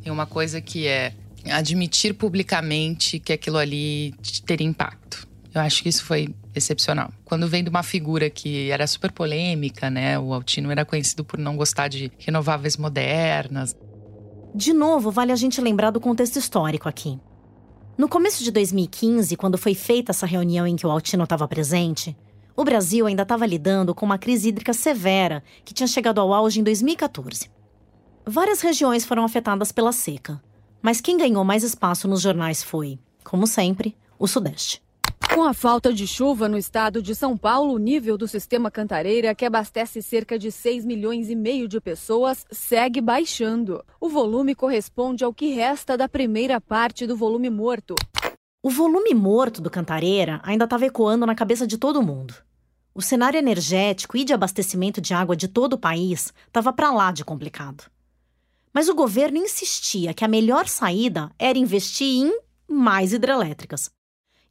Tem 0.03 0.13
uma 0.13 0.27
coisa 0.27 0.61
que 0.61 0.87
é 0.87 1.13
admitir 1.51 2.15
publicamente 2.15 3.19
que 3.19 3.33
aquilo 3.33 3.59
ali 3.59 4.15
teria 4.47 4.67
impacto. 4.67 5.27
Eu 5.55 5.61
acho 5.61 5.83
que 5.83 5.89
isso 5.89 6.05
foi 6.05 6.35
excepcional. 6.55 7.11
Quando 7.25 7.49
vem 7.49 7.63
de 7.63 7.71
uma 7.71 7.83
figura 7.83 8.31
que 8.31 8.71
era 8.71 8.87
super 8.87 9.11
polêmica, 9.11 9.91
né? 9.91 10.19
O 10.19 10.33
Altino 10.33 10.71
era 10.71 10.85
conhecido 10.85 11.25
por 11.25 11.39
não 11.39 11.57
gostar 11.57 11.89
de 11.89 12.11
renováveis 12.19 12.77
modernas. 12.77 13.77
De 14.55 14.73
novo, 14.73 15.11
vale 15.11 15.33
a 15.33 15.37
gente 15.37 15.61
lembrar 15.61 15.91
do 15.91 16.01
contexto 16.01 16.39
histórico 16.39 16.89
aqui. 16.89 17.19
No 17.99 18.09
começo 18.09 18.43
de 18.43 18.51
2015, 18.51 19.37
quando 19.37 19.59
foi 19.59 19.75
feita 19.75 20.13
essa 20.13 20.27
reunião 20.27 20.67
em 20.67 20.77
que 20.77 20.87
o 20.87 20.91
Altino 20.91 21.25
estava 21.25 21.47
presente, 21.47 22.17
o 22.57 22.65
Brasil 22.65 23.07
ainda 23.07 23.23
estava 23.23 23.47
lidando 23.47 23.95
com 23.95 24.07
uma 24.07 24.19
crise 24.19 24.49
hídrica 24.49 24.73
severa 24.73 25.43
que 25.65 25.75
tinha 25.75 25.87
chegado 25.87 26.21
ao 26.21 26.33
auge 26.33 26.61
em 26.61 26.63
2014. 26.63 27.51
Várias 28.25 28.61
regiões 28.61 29.05
foram 29.05 29.25
afetadas 29.25 29.73
pela 29.73 29.93
seca, 29.93 30.41
mas 30.81 31.01
quem 31.01 31.17
ganhou 31.17 31.45
mais 31.45 31.65
espaço 31.65 32.07
nos 32.07 32.21
jornais 32.21 32.63
foi, 32.63 32.99
como 33.25 33.47
sempre, 33.47 33.97
o 34.19 34.29
Sudeste. 34.29 34.84
Com 35.35 35.43
a 35.43 35.53
falta 35.53 35.93
de 35.93 36.07
chuva 36.07 36.49
no 36.49 36.57
estado 36.57 37.03
de 37.03 37.13
São 37.13 37.37
Paulo, 37.37 37.75
o 37.75 37.79
nível 37.79 38.17
do 38.17 38.29
sistema 38.29 38.71
Cantareira, 38.71 39.35
que 39.35 39.45
abastece 39.45 40.01
cerca 40.01 40.39
de 40.39 40.53
6 40.53 40.85
milhões 40.85 41.29
e 41.29 41.35
meio 41.35 41.67
de 41.67 41.81
pessoas, 41.81 42.47
segue 42.53 43.01
baixando. 43.01 43.85
O 44.01 44.09
volume 44.09 44.55
corresponde 44.55 45.25
ao 45.25 45.35
que 45.35 45.53
resta 45.53 45.97
da 45.97 46.09
primeira 46.09 46.61
parte 46.61 47.05
do 47.05 47.17
volume 47.17 47.51
morto. 47.51 47.97
O 48.63 48.71
volume 48.71 49.13
morto 49.13 49.61
do 49.61 49.69
Cantareira 49.69 50.41
ainda 50.45 50.67
estava 50.67 50.87
ecoando 50.87 51.27
na 51.27 51.35
cabeça 51.35 51.67
de 51.67 51.79
todo 51.79 52.01
mundo. 52.01 52.37
O 52.95 53.03
cenário 53.03 53.37
energético 53.37 54.17
e 54.17 54.25
de 54.25 54.33
abastecimento 54.33 55.01
de 55.01 55.15
água 55.15 55.35
de 55.35 55.49
todo 55.49 55.73
o 55.73 55.79
país 55.79 56.33
estava 56.47 56.73
para 56.73 56.93
lá 56.93 57.11
de 57.11 57.25
complicado. 57.25 57.91
Mas 58.73 58.89
o 58.89 58.95
governo 58.95 59.39
insistia 59.39 60.15
que 60.15 60.25
a 60.25 60.29
melhor 60.29 60.69
saída 60.69 61.29
era 61.37 61.59
investir 61.59 62.25
em 62.25 62.41
mais 62.69 63.13
hidrelétricas. 63.13 63.91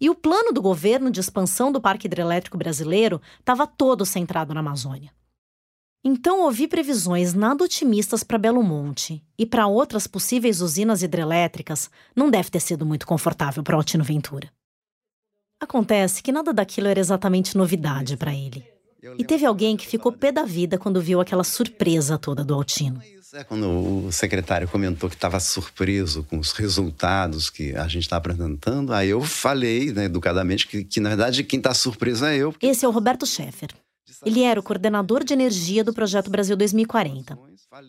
E 0.03 0.09
o 0.09 0.15
plano 0.15 0.51
do 0.51 0.61
governo 0.61 1.09
de 1.09 1.21
expansão 1.21 1.71
do 1.71 1.79
Parque 1.79 2.07
Hidrelétrico 2.07 2.57
Brasileiro 2.57 3.21
estava 3.39 3.65
todo 3.65 4.05
centrado 4.05 4.53
na 4.53 4.59
Amazônia. 4.59 5.13
Então 6.03 6.41
ouvi 6.41 6.67
previsões 6.67 7.33
nada 7.33 7.63
otimistas 7.63 8.21
para 8.21 8.37
Belo 8.37 8.61
Monte 8.61 9.23
e 9.39 9.45
para 9.45 9.65
outras 9.65 10.05
possíveis 10.05 10.59
usinas 10.59 11.03
hidrelétricas 11.03 11.89
não 12.13 12.29
deve 12.29 12.49
ter 12.49 12.59
sido 12.59 12.85
muito 12.85 13.07
confortável 13.07 13.63
para 13.63 13.77
Altino 13.77 14.03
Ventura. 14.03 14.51
Acontece 15.57 16.21
que 16.21 16.33
nada 16.33 16.51
daquilo 16.51 16.89
era 16.89 16.99
exatamente 16.99 17.55
novidade 17.55 18.17
para 18.17 18.35
ele. 18.35 18.67
E 19.17 19.23
teve 19.23 19.45
alguém 19.45 19.77
que 19.77 19.87
ficou 19.87 20.11
pé 20.11 20.33
da 20.33 20.43
vida 20.43 20.77
quando 20.77 20.99
viu 20.99 21.21
aquela 21.21 21.45
surpresa 21.45 22.17
toda 22.17 22.43
do 22.43 22.53
Altino. 22.53 23.01
É 23.35 23.43
quando 23.43 24.05
o 24.05 24.11
secretário 24.11 24.67
comentou 24.67 25.09
que 25.09 25.15
estava 25.15 25.39
surpreso 25.39 26.23
com 26.23 26.37
os 26.37 26.51
resultados 26.51 27.49
que 27.49 27.75
a 27.75 27.87
gente 27.87 28.03
está 28.03 28.17
apresentando, 28.17 28.93
aí 28.93 29.09
eu 29.09 29.21
falei, 29.21 29.91
né, 29.91 30.05
educadamente, 30.05 30.67
que, 30.67 30.83
que 30.83 30.99
na 30.99 31.09
verdade 31.09 31.43
quem 31.43 31.57
está 31.57 31.73
surpreso 31.73 32.25
é 32.25 32.37
eu. 32.37 32.53
Esse 32.61 32.85
é 32.85 32.87
o 32.87 32.91
Roberto 32.91 33.25
Schaeffer. 33.25 33.69
Ele 34.23 34.43
era 34.43 34.59
o 34.59 34.63
coordenador 34.63 35.23
de 35.23 35.33
energia 35.33 35.83
do 35.83 35.93
Projeto 35.93 36.29
Brasil 36.29 36.55
2040. 36.55 37.35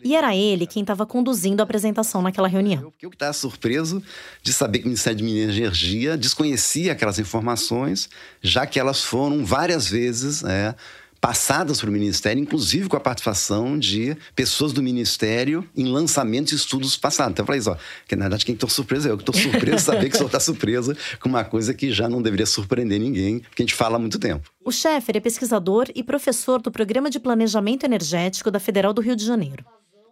E 0.03 0.15
era 0.15 0.35
ele 0.35 0.65
quem 0.65 0.81
estava 0.81 1.05
conduzindo 1.05 1.61
a 1.61 1.63
apresentação 1.63 2.23
naquela 2.23 2.47
reunião. 2.47 2.91
Eu 2.99 3.09
que 3.11 3.15
estava 3.15 3.31
surpreso 3.31 4.01
de 4.41 4.51
saber 4.51 4.79
que 4.79 4.85
o 4.85 4.87
Ministério 4.87 5.17
de 5.17 5.23
Minas 5.23 5.55
e 5.55 5.59
Energia 5.59 6.17
desconhecia 6.17 6.91
aquelas 6.91 7.19
informações, 7.19 8.09
já 8.41 8.65
que 8.65 8.79
elas 8.79 9.03
foram 9.03 9.45
várias 9.45 9.87
vezes 9.87 10.43
é, 10.43 10.73
passadas 11.19 11.79
para 11.79 11.89
o 11.89 11.93
Ministério, 11.93 12.41
inclusive 12.41 12.87
com 12.87 12.97
a 12.97 12.99
participação 12.99 13.77
de 13.77 14.15
pessoas 14.35 14.73
do 14.73 14.81
Ministério 14.81 15.67
em 15.75 15.85
lançamentos 15.85 16.53
e 16.53 16.55
estudos 16.55 16.95
passados. 16.97 17.31
Então 17.31 17.43
eu 17.43 17.47
falei 17.47 17.59
isso, 17.59 17.71
ó, 17.71 17.77
que 18.07 18.15
na 18.15 18.25
verdade 18.25 18.45
quem 18.45 18.53
estou 18.53 18.69
surpreso 18.69 19.07
é 19.07 19.11
eu, 19.11 19.17
que 19.17 19.23
estou 19.23 19.35
surpreso 19.35 19.79
saber 19.85 20.09
que 20.09 20.15
o 20.15 20.17
senhor 20.17 20.27
está 20.27 20.39
surpresa 20.39 20.95
com 21.19 21.29
uma 21.29 21.43
coisa 21.43 21.73
que 21.73 21.91
já 21.91 22.07
não 22.07 22.21
deveria 22.21 22.45
surpreender 22.45 22.99
ninguém, 22.99 23.39
que 23.39 23.61
a 23.61 23.65
gente 23.65 23.73
fala 23.73 23.95
há 23.95 23.99
muito 23.99 24.19
tempo. 24.19 24.49
O 24.63 24.71
Schaeffer 24.71 25.17
é 25.17 25.19
pesquisador 25.19 25.87
e 25.95 26.03
professor 26.03 26.61
do 26.61 26.71
Programa 26.71 27.09
de 27.09 27.19
Planejamento 27.19 27.85
Energético 27.85 28.49
da 28.51 28.59
Federal 28.59 28.93
do 28.93 29.01
Rio 29.01 29.15
de 29.15 29.25
Janeiro. 29.25 29.65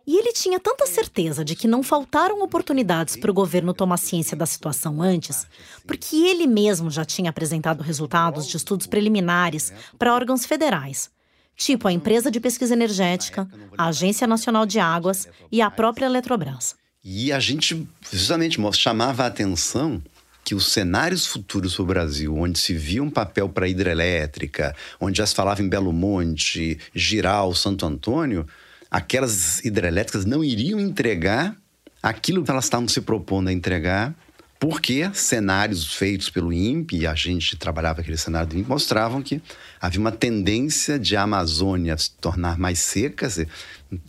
E 0.05 0.17
ele 0.17 0.33
tinha 0.33 0.59
tanta 0.59 0.85
certeza 0.85 1.45
de 1.45 1.55
que 1.55 1.67
não 1.67 1.81
faltaram 1.81 2.41
oportunidades 2.43 3.15
para 3.15 3.31
o 3.31 3.33
governo 3.33 3.73
tomar 3.73 3.97
ciência 3.97 4.35
da 4.35 4.45
situação 4.45 5.01
antes, 5.01 5.47
porque 5.87 6.15
ele 6.15 6.45
mesmo 6.45 6.91
já 6.91 7.05
tinha 7.05 7.29
apresentado 7.29 7.81
resultados 7.81 8.47
de 8.47 8.57
estudos 8.57 8.85
preliminares 8.85 9.71
para 9.97 10.13
órgãos 10.13 10.45
federais, 10.45 11.09
tipo 11.55 11.87
a 11.87 11.91
Empresa 11.91 12.29
de 12.29 12.41
Pesquisa 12.41 12.73
Energética, 12.73 13.47
a 13.77 13.87
Agência 13.87 14.27
Nacional 14.27 14.65
de 14.65 14.77
Águas 14.77 15.27
e 15.49 15.61
a 15.61 15.71
própria 15.71 16.07
Eletrobras. 16.07 16.75
E 17.03 17.31
a 17.31 17.39
gente 17.39 17.87
justamente 18.11 18.59
chamava 18.73 19.23
a 19.23 19.27
atenção 19.27 20.01
que 20.43 20.53
os 20.53 20.71
cenários 20.71 21.25
futuros 21.25 21.75
para 21.75 21.83
o 21.83 21.85
Brasil, 21.85 22.37
onde 22.37 22.59
se 22.59 22.73
via 22.73 23.01
um 23.01 23.09
papel 23.09 23.47
para 23.47 23.67
hidrelétrica, 23.67 24.75
onde 24.99 25.17
já 25.17 25.25
se 25.25 25.33
falava 25.33 25.61
em 25.61 25.69
Belo 25.69 25.93
Monte, 25.93 26.77
Giral, 26.93 27.53
Santo 27.55 27.85
Antônio, 27.85 28.45
aquelas 28.93 29.59
hidrelétricas 29.65 30.23
não 30.23 30.43
iriam 30.43 30.79
entregar 30.79 31.55
aquilo 32.01 32.43
que 32.43 32.51
elas 32.51 32.65
estavam 32.65 32.87
se 32.87 33.01
propondo 33.01 33.47
a 33.47 33.51
entregar, 33.51 34.13
porque 34.59 35.09
cenários 35.15 35.95
feitos 35.95 36.29
pelo 36.29 36.53
INPE, 36.53 36.99
e 36.99 37.07
a 37.07 37.15
gente 37.15 37.57
trabalhava 37.57 38.01
aquele 38.01 38.17
cenário 38.17 38.49
do 38.49 38.55
INPE, 38.55 38.69
mostravam 38.69 39.23
que 39.23 39.41
havia 39.81 39.99
uma 39.99 40.11
tendência 40.11 40.99
de 40.99 41.15
a 41.15 41.23
Amazônia 41.23 41.97
se 41.97 42.11
tornar 42.11 42.59
mais 42.59 42.77
seca, 42.77 43.27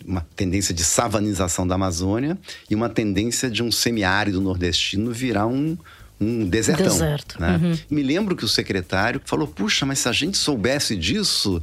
uma 0.05 0.20
tendência 0.37 0.75
de 0.75 0.85
savanização 0.85 1.66
da 1.66 1.77
Amazônia 1.77 2.37
e 2.68 2.75
uma 2.75 2.90
tendência 2.90 3.51
de 3.51 3.62
um 3.62 3.73
semiárido 3.73 4.38
nordestino 4.38 5.12
virar 5.12 5.47
um, 5.47 5.79
um 6.20 6.47
desertão. 6.47 6.87
Deserto. 6.87 7.40
Né? 7.40 7.57
Uhum. 7.57 7.79
Me 7.90 8.03
lembro 8.03 8.37
que 8.37 8.44
o 8.44 8.49
secretário 8.49 9.20
falou: 9.25 9.49
puxa, 9.49 9.87
mas 9.87 10.01
se 10.01 10.09
a 10.11 10.12
gente 10.12 10.37
soubesse 10.37 10.94
disso, 10.94 11.62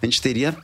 a 0.00 0.06
gente 0.06 0.22
teria 0.22 0.56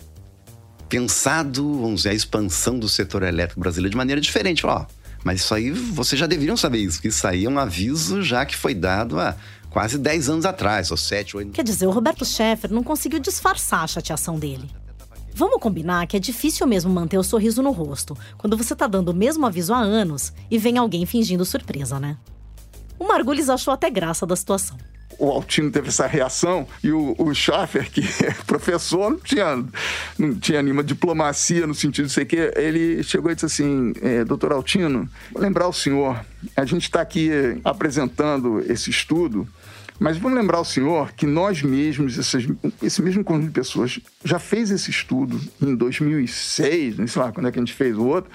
pensado, 0.88 1.80
vamos 1.80 2.02
dizer, 2.02 2.10
a 2.10 2.14
expansão 2.14 2.78
do 2.78 2.88
setor 2.88 3.22
elétrico 3.22 3.60
brasileiro 3.60 3.90
de 3.90 3.96
maneira 3.96 4.20
diferente. 4.20 4.66
Ó, 4.66 4.86
mas 5.24 5.40
isso 5.40 5.54
aí, 5.54 5.70
vocês 5.70 6.18
já 6.18 6.26
deveriam 6.26 6.56
saber 6.56 6.78
isso, 6.78 7.00
que 7.00 7.08
isso 7.08 7.26
aí 7.26 7.44
é 7.44 7.48
um 7.48 7.58
aviso 7.58 8.22
já 8.22 8.44
que 8.44 8.56
foi 8.56 8.74
dado 8.74 9.18
há 9.18 9.36
quase 9.70 9.98
10 9.98 10.30
anos 10.30 10.44
atrás, 10.46 10.90
ou 10.90 10.96
7, 10.96 11.36
8... 11.36 11.52
Quer 11.52 11.64
dizer, 11.64 11.86
o 11.86 11.90
Roberto 11.90 12.24
Schaeffer 12.24 12.72
não 12.72 12.82
conseguiu 12.82 13.18
disfarçar 13.18 13.82
a 13.82 13.86
chateação 13.86 14.38
dele. 14.38 14.70
Vamos 15.34 15.60
combinar 15.60 16.06
que 16.06 16.16
é 16.16 16.20
difícil 16.20 16.66
mesmo 16.66 16.90
manter 16.90 17.18
o 17.18 17.22
sorriso 17.22 17.62
no 17.62 17.70
rosto 17.70 18.16
quando 18.38 18.56
você 18.56 18.74
tá 18.74 18.86
dando 18.86 19.10
o 19.10 19.14
mesmo 19.14 19.44
aviso 19.44 19.74
há 19.74 19.78
anos 19.78 20.32
e 20.50 20.56
vem 20.56 20.78
alguém 20.78 21.04
fingindo 21.04 21.44
surpresa, 21.44 22.00
né? 22.00 22.16
O 22.98 23.06
Margulis 23.06 23.50
achou 23.50 23.74
até 23.74 23.90
graça 23.90 24.24
da 24.24 24.34
situação 24.34 24.78
o 25.18 25.30
Altino 25.30 25.70
teve 25.70 25.88
essa 25.88 26.06
reação 26.06 26.66
e 26.82 26.92
o, 26.92 27.14
o 27.18 27.34
Schaffer, 27.34 27.90
que 27.90 28.00
é 28.24 28.32
professor, 28.46 29.10
não 29.10 29.18
tinha, 29.18 29.64
não 30.18 30.34
tinha 30.34 30.62
nenhuma 30.62 30.84
diplomacia 30.84 31.66
no 31.66 31.74
sentido 31.74 32.06
de 32.06 32.12
sei 32.12 32.24
que, 32.24 32.36
ele 32.56 33.02
chegou 33.02 33.30
e 33.30 33.34
disse 33.34 33.46
assim, 33.46 33.92
é, 34.02 34.24
doutor 34.24 34.52
Altino, 34.52 35.08
vou 35.32 35.42
lembrar 35.42 35.68
o 35.68 35.72
senhor, 35.72 36.24
a 36.56 36.64
gente 36.64 36.82
está 36.82 37.00
aqui 37.00 37.30
apresentando 37.64 38.60
esse 38.70 38.90
estudo, 38.90 39.48
mas 39.98 40.18
vamos 40.18 40.38
lembrar 40.38 40.60
o 40.60 40.64
senhor 40.64 41.12
que 41.12 41.26
nós 41.26 41.62
mesmos, 41.62 42.18
esse 42.82 43.02
mesmo 43.02 43.24
conjunto 43.24 43.46
de 43.46 43.52
pessoas, 43.52 43.98
já 44.24 44.38
fez 44.38 44.70
esse 44.70 44.90
estudo 44.90 45.40
em 45.60 45.74
2006, 45.74 46.98
não 46.98 47.06
sei 47.06 47.22
lá 47.22 47.32
quando 47.32 47.48
é 47.48 47.52
que 47.52 47.58
a 47.58 47.62
gente 47.62 47.72
fez 47.72 47.96
o 47.96 48.04
outro, 48.04 48.30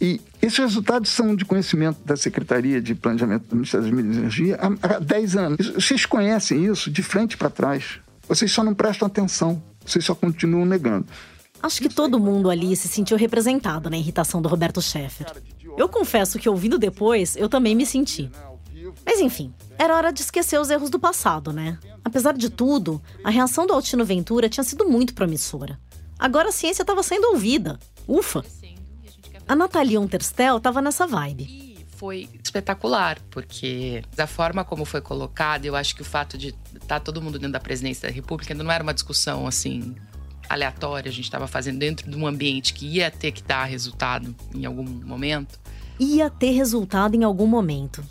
e 0.00 0.20
esses 0.40 0.58
resultados 0.58 1.10
são 1.10 1.34
de 1.34 1.44
conhecimento 1.44 1.98
da 2.04 2.16
Secretaria 2.16 2.80
de 2.80 2.94
Planejamento 2.94 3.48
do 3.48 3.56
Ministério 3.56 3.86
das 3.86 3.94
Minas 3.94 4.16
e 4.16 4.18
Energia 4.20 4.58
há, 4.60 4.96
há 4.96 4.98
10 4.98 5.36
anos. 5.36 5.70
Vocês 5.70 6.06
conhecem 6.06 6.64
isso 6.66 6.90
de 6.90 7.02
frente 7.02 7.36
para 7.36 7.50
trás. 7.50 7.98
Vocês 8.28 8.52
só 8.52 8.62
não 8.62 8.74
prestam 8.74 9.06
atenção. 9.06 9.62
Vocês 9.84 10.04
só 10.04 10.14
continuam 10.14 10.64
negando. 10.64 11.06
Acho 11.62 11.80
que 11.80 11.88
todo 11.88 12.20
mundo 12.20 12.50
ali 12.50 12.76
se 12.76 12.86
sentiu 12.86 13.16
representado 13.16 13.90
na 13.90 13.96
irritação 13.96 14.40
do 14.40 14.48
Roberto 14.48 14.80
Schaeffer. 14.80 15.26
Eu 15.76 15.88
confesso 15.88 16.38
que 16.38 16.48
ouvindo 16.48 16.78
depois, 16.78 17.36
eu 17.36 17.48
também 17.48 17.74
me 17.74 17.84
senti. 17.84 18.30
Mas 19.04 19.20
enfim, 19.20 19.52
era 19.76 19.96
hora 19.96 20.12
de 20.12 20.20
esquecer 20.20 20.60
os 20.60 20.70
erros 20.70 20.90
do 20.90 20.98
passado, 20.98 21.52
né? 21.52 21.78
Apesar 22.04 22.34
de 22.34 22.48
tudo, 22.48 23.02
a 23.24 23.30
reação 23.30 23.66
do 23.66 23.72
Altino 23.72 24.04
Ventura 24.04 24.48
tinha 24.48 24.64
sido 24.64 24.88
muito 24.88 25.14
promissora. 25.14 25.78
Agora 26.18 26.48
a 26.48 26.52
ciência 26.52 26.82
estava 26.82 27.02
sendo 27.02 27.28
ouvida. 27.28 27.78
Ufa! 28.06 28.44
A 29.48 29.56
Natalia 29.56 29.98
Unterstel 29.98 30.58
estava 30.58 30.82
nessa 30.82 31.06
vibe. 31.06 31.86
Foi 31.96 32.28
espetacular, 32.44 33.18
porque 33.30 34.02
da 34.14 34.26
forma 34.26 34.62
como 34.62 34.84
foi 34.84 35.00
colocado, 35.00 35.64
eu 35.64 35.74
acho 35.74 35.96
que 35.96 36.02
o 36.02 36.04
fato 36.04 36.36
de 36.36 36.48
estar 36.74 36.86
tá 36.86 37.00
todo 37.00 37.22
mundo 37.22 37.38
dentro 37.38 37.54
da 37.54 37.58
presidência 37.58 38.08
da 38.08 38.14
República 38.14 38.52
não 38.52 38.70
era 38.70 38.82
uma 38.82 38.92
discussão 38.92 39.46
assim 39.46 39.96
aleatória, 40.50 41.08
a 41.08 41.12
gente 41.12 41.24
estava 41.24 41.46
fazendo 41.46 41.78
dentro 41.78 42.10
de 42.10 42.16
um 42.16 42.26
ambiente 42.26 42.74
que 42.74 42.86
ia 42.86 43.10
ter 43.10 43.32
que 43.32 43.42
dar 43.42 43.64
resultado 43.64 44.36
em 44.54 44.66
algum 44.66 44.84
momento. 44.84 45.58
Ia 45.98 46.28
ter 46.28 46.50
resultado 46.50 47.14
em 47.14 47.24
algum 47.24 47.46
momento. 47.46 48.04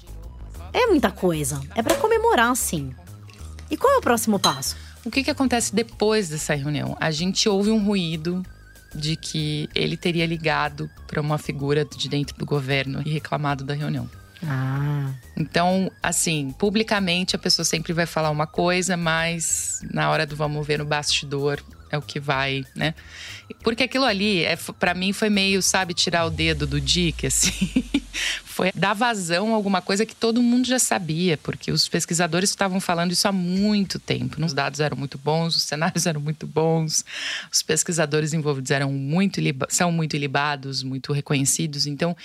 É 0.73 0.88
muita 0.88 1.12
coisa. 1.12 1.62
É 1.76 1.84
para 1.84 1.95
comemorar, 1.95 2.56
sim. 2.56 2.93
E 3.69 3.78
qual 3.78 3.93
é 3.93 3.97
o 3.97 4.02
próximo 4.02 4.39
passo? 4.39 4.76
O 5.06 5.12
que, 5.12 5.23
que 5.23 5.32
acontece 5.32 5.73
depois 5.73 6.30
dessa 6.30 6.56
reunião? 6.56 6.97
A 7.00 7.12
gente 7.12 7.47
ouve 7.47 7.69
um 7.69 7.86
ruído 7.86 8.43
de 8.93 9.15
que 9.15 9.69
ele 9.76 9.97
teria 9.97 10.26
ligado 10.26 10.89
para 11.06 11.21
uma 11.21 11.38
figura 11.38 11.86
de 11.86 12.10
dentro 12.10 12.36
do 12.38 12.45
governo 12.45 13.02
e 13.06 13.10
reclamado 13.12 13.63
da 13.63 13.73
reunião. 13.73 14.10
Ah. 14.45 15.13
Então, 15.36 15.91
assim, 16.02 16.54
publicamente 16.58 17.36
a 17.36 17.39
pessoa 17.39 17.65
sempre 17.65 17.93
vai 17.93 18.06
falar 18.06 18.30
uma 18.30 18.45
coisa, 18.45 18.95
mas 18.95 19.82
na 19.91 20.10
hora 20.10 20.26
do 20.26 20.36
vamos 20.36 20.65
ver 20.65 20.80
no 20.80 20.86
bastidor 20.86 21.62
é 21.89 21.97
o 21.97 22.02
que 22.02 22.19
vai, 22.19 22.65
né? 22.76 22.93
Porque 23.63 23.84
aquilo 23.84 24.06
ali, 24.06 24.43
é, 24.43 24.58
para 24.80 24.93
mim, 24.93 25.13
foi 25.13 25.30
meio, 25.30 25.62
sabe, 25.62 25.93
tirar 25.93 26.26
o 26.26 26.30
dedo 26.30 26.67
do 26.67 26.82
Dick, 26.82 27.26
assim. 27.28 27.84
foi 28.43 28.71
dar 28.73 28.93
vazão 28.93 29.54
a 29.54 29.56
alguma 29.56 29.82
coisa 29.82 30.06
que 30.06 30.15
todo 30.15 30.41
mundo 30.41 30.67
já 30.67 30.80
sabia, 30.80 31.38
porque 31.38 31.71
os 31.71 31.88
pesquisadores 31.88 32.50
estavam 32.50 32.80
falando 32.80 33.12
isso 33.12 33.28
há 33.28 33.32
muito 33.32 34.00
tempo. 34.00 34.43
Os 34.43 34.54
dados 34.54 34.80
eram 34.80 34.97
muito 34.97 35.17
bons, 35.17 35.56
os 35.56 35.63
cenários 35.63 36.06
eram 36.08 36.19
muito 36.19 36.47
bons, 36.47 37.06
os 37.52 37.62
pesquisadores 37.62 38.34
envolvidos 38.34 38.71
eram 38.71 38.91
muito, 38.91 39.39
são 39.69 39.91
muito 39.91 40.17
libados, 40.17 40.84
muito 40.84 41.13
reconhecidos. 41.13 41.86
Então, 41.86 42.15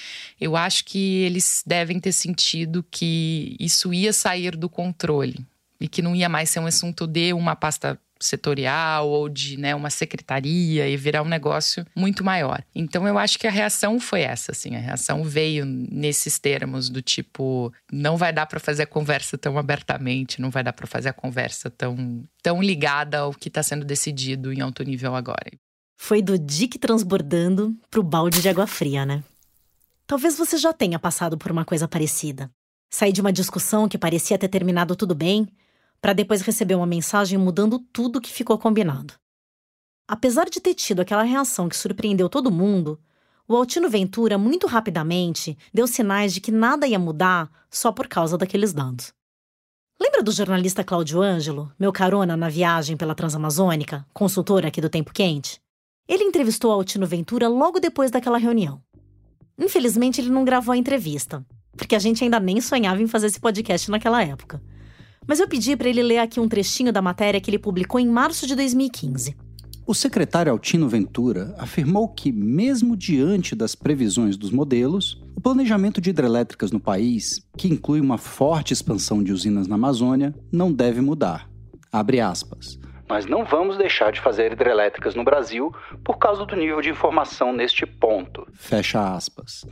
eu 0.40 0.57
acho 0.57 0.85
que 0.85 1.22
eles 1.22 1.62
devem 1.66 2.01
ter 2.01 2.12
sentido 2.12 2.85
que 2.90 3.57
isso 3.61 3.92
ia 3.92 4.12
sair 4.12 4.57
do 4.57 4.68
controle 4.68 5.44
e 5.81 5.88
que 5.88 6.01
não 6.01 6.14
ia 6.14 6.29
mais 6.29 6.48
ser 6.48 6.61
um 6.61 6.66
assunto 6.66 7.07
de 7.07 7.33
uma 7.33 7.57
pasta 7.57 7.98
setorial 8.22 9.08
ou 9.08 9.28
de 9.28 9.56
né, 9.56 9.74
uma 9.74 9.90
secretaria 9.90 10.88
e 10.88 10.96
virar 10.96 11.22
um 11.22 11.28
negócio 11.28 11.85
muito 11.94 12.24
maior. 12.24 12.62
Então 12.74 13.06
eu 13.06 13.18
acho 13.18 13.38
que 13.38 13.46
a 13.46 13.50
reação 13.50 13.98
foi 14.00 14.22
essa, 14.22 14.52
assim, 14.52 14.76
a 14.76 14.80
reação 14.80 15.24
veio 15.24 15.64
nesses 15.64 16.38
termos 16.38 16.88
do 16.88 17.02
tipo 17.02 17.72
não 17.90 18.16
vai 18.16 18.32
dar 18.32 18.46
para 18.46 18.61
fazer 18.61 18.85
a 18.85 18.87
conversa 18.87 19.37
tão 19.37 19.58
abertamente, 19.58 20.40
não 20.40 20.50
vai 20.50 20.62
dar 20.62 20.72
para 20.72 20.87
fazer 20.87 21.08
a 21.08 21.12
conversa 21.12 21.70
tão 21.70 22.24
tão 22.42 22.62
ligada 22.62 23.18
ao 23.18 23.32
que 23.32 23.48
está 23.48 23.62
sendo 23.62 23.85
decidido 23.85 24.52
em 24.52 24.61
alto 24.61 24.82
nível 24.82 25.14
agora. 25.14 25.50
Foi 25.96 26.20
do 26.20 26.38
dique 26.38 26.78
transbordando 26.78 27.76
pro 27.88 28.02
balde 28.02 28.42
de 28.42 28.48
água 28.48 28.66
fria, 28.66 29.06
né? 29.06 29.22
Talvez 30.06 30.37
você 30.37 30.58
já 30.58 30.72
tenha 30.72 30.98
passado 30.98 31.38
por 31.38 31.50
uma 31.52 31.64
coisa 31.64 31.87
parecida. 31.87 32.50
Sair 32.90 33.12
de 33.12 33.20
uma 33.20 33.32
discussão 33.32 33.88
que 33.88 33.96
parecia 33.96 34.37
ter 34.37 34.48
terminado 34.48 34.94
tudo 34.96 35.14
bem 35.14 35.48
para 36.02 36.12
depois 36.12 36.42
receber 36.42 36.74
uma 36.74 36.86
mensagem 36.86 37.38
mudando 37.38 37.78
tudo 37.78 38.20
que 38.20 38.32
ficou 38.32 38.58
combinado. 38.58 39.14
Apesar 40.08 40.50
de 40.50 40.60
ter 40.60 40.74
tido 40.74 41.00
aquela 41.00 41.22
reação 41.22 41.68
que 41.68 41.76
surpreendeu 41.76 42.28
todo 42.28 42.50
mundo, 42.50 43.00
o 43.46 43.54
Altino 43.54 43.88
Ventura 43.88 44.36
muito 44.36 44.66
rapidamente 44.66 45.56
deu 45.72 45.86
sinais 45.86 46.34
de 46.34 46.40
que 46.40 46.50
nada 46.50 46.88
ia 46.88 46.98
mudar 46.98 47.48
só 47.70 47.92
por 47.92 48.08
causa 48.08 48.36
daqueles 48.36 48.72
dados. 48.72 49.12
Lembra 50.00 50.24
do 50.24 50.32
jornalista 50.32 50.82
Cláudio 50.82 51.22
Ângelo, 51.22 51.70
meu 51.78 51.92
carona 51.92 52.36
na 52.36 52.48
viagem 52.48 52.96
pela 52.96 53.14
Transamazônica, 53.14 54.04
consultor 54.12 54.66
aqui 54.66 54.80
do 54.80 54.90
Tempo 54.90 55.12
Quente? 55.12 55.60
Ele 56.08 56.24
entrevistou 56.24 56.72
Altino 56.72 57.06
Ventura 57.06 57.46
logo 57.46 57.78
depois 57.78 58.10
daquela 58.10 58.38
reunião. 58.38 58.82
Infelizmente, 59.56 60.20
ele 60.20 60.30
não 60.30 60.44
gravou 60.44 60.72
a 60.72 60.76
entrevista, 60.76 61.46
porque 61.76 61.94
a 61.94 62.00
gente 62.00 62.24
ainda 62.24 62.40
nem 62.40 62.60
sonhava 62.60 63.00
em 63.00 63.06
fazer 63.06 63.28
esse 63.28 63.38
podcast 63.38 63.88
naquela 63.88 64.20
época. 64.24 64.60
Mas 65.26 65.40
eu 65.40 65.48
pedi 65.48 65.76
para 65.76 65.88
ele 65.88 66.02
ler 66.02 66.18
aqui 66.18 66.40
um 66.40 66.48
trechinho 66.48 66.92
da 66.92 67.02
matéria 67.02 67.40
que 67.40 67.50
ele 67.50 67.58
publicou 67.58 68.00
em 68.00 68.08
março 68.08 68.46
de 68.46 68.54
2015. 68.54 69.37
O 69.85 69.94
secretário 69.94 70.52
Altino 70.52 70.88
Ventura 70.88 71.54
afirmou 71.58 72.08
que, 72.08 72.30
mesmo 72.30 72.96
diante 72.96 73.56
das 73.56 73.74
previsões 73.74 74.37
dos 74.37 74.52
modelos, 74.52 75.20
o 75.37 75.40
planejamento 75.40 76.00
de 76.00 76.11
hidrelétricas 76.11 76.70
no 76.70 76.78
país, 76.78 77.44
que 77.58 77.66
inclui 77.66 78.00
uma 78.00 78.16
forte 78.16 78.72
expansão 78.72 79.22
de 79.22 79.32
usinas 79.32 79.66
na 79.66 79.74
Amazônia, 79.74 80.35
não 80.52 80.72
deve 80.72 81.00
mudar. 81.00 81.50
Abre 81.90 82.20
aspas. 82.20 82.78
Nós 83.08 83.26
não 83.26 83.44
vamos 83.44 83.76
deixar 83.76 84.12
de 84.12 84.20
fazer 84.20 84.52
hidrelétricas 84.52 85.14
no 85.14 85.24
Brasil 85.24 85.74
por 86.04 86.16
causa 86.16 86.46
do 86.46 86.56
nível 86.56 86.80
de 86.80 86.88
informação 86.88 87.52
neste 87.52 87.85
ponto. 87.85 88.46
Fecha 88.54 89.14
aspas. 89.14 89.66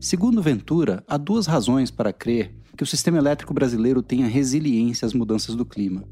Segundo 0.00 0.40
Ventura, 0.40 1.02
há 1.08 1.16
duas 1.16 1.46
razões 1.46 1.90
para 1.90 2.12
crer 2.12 2.54
que 2.76 2.82
o 2.82 2.86
sistema 2.86 3.18
elétrico 3.18 3.54
brasileiro 3.54 4.02
tenha 4.02 4.26
resiliência 4.26 5.06
às 5.06 5.14
mudanças 5.14 5.54
do 5.54 5.64
clima. 5.64 6.04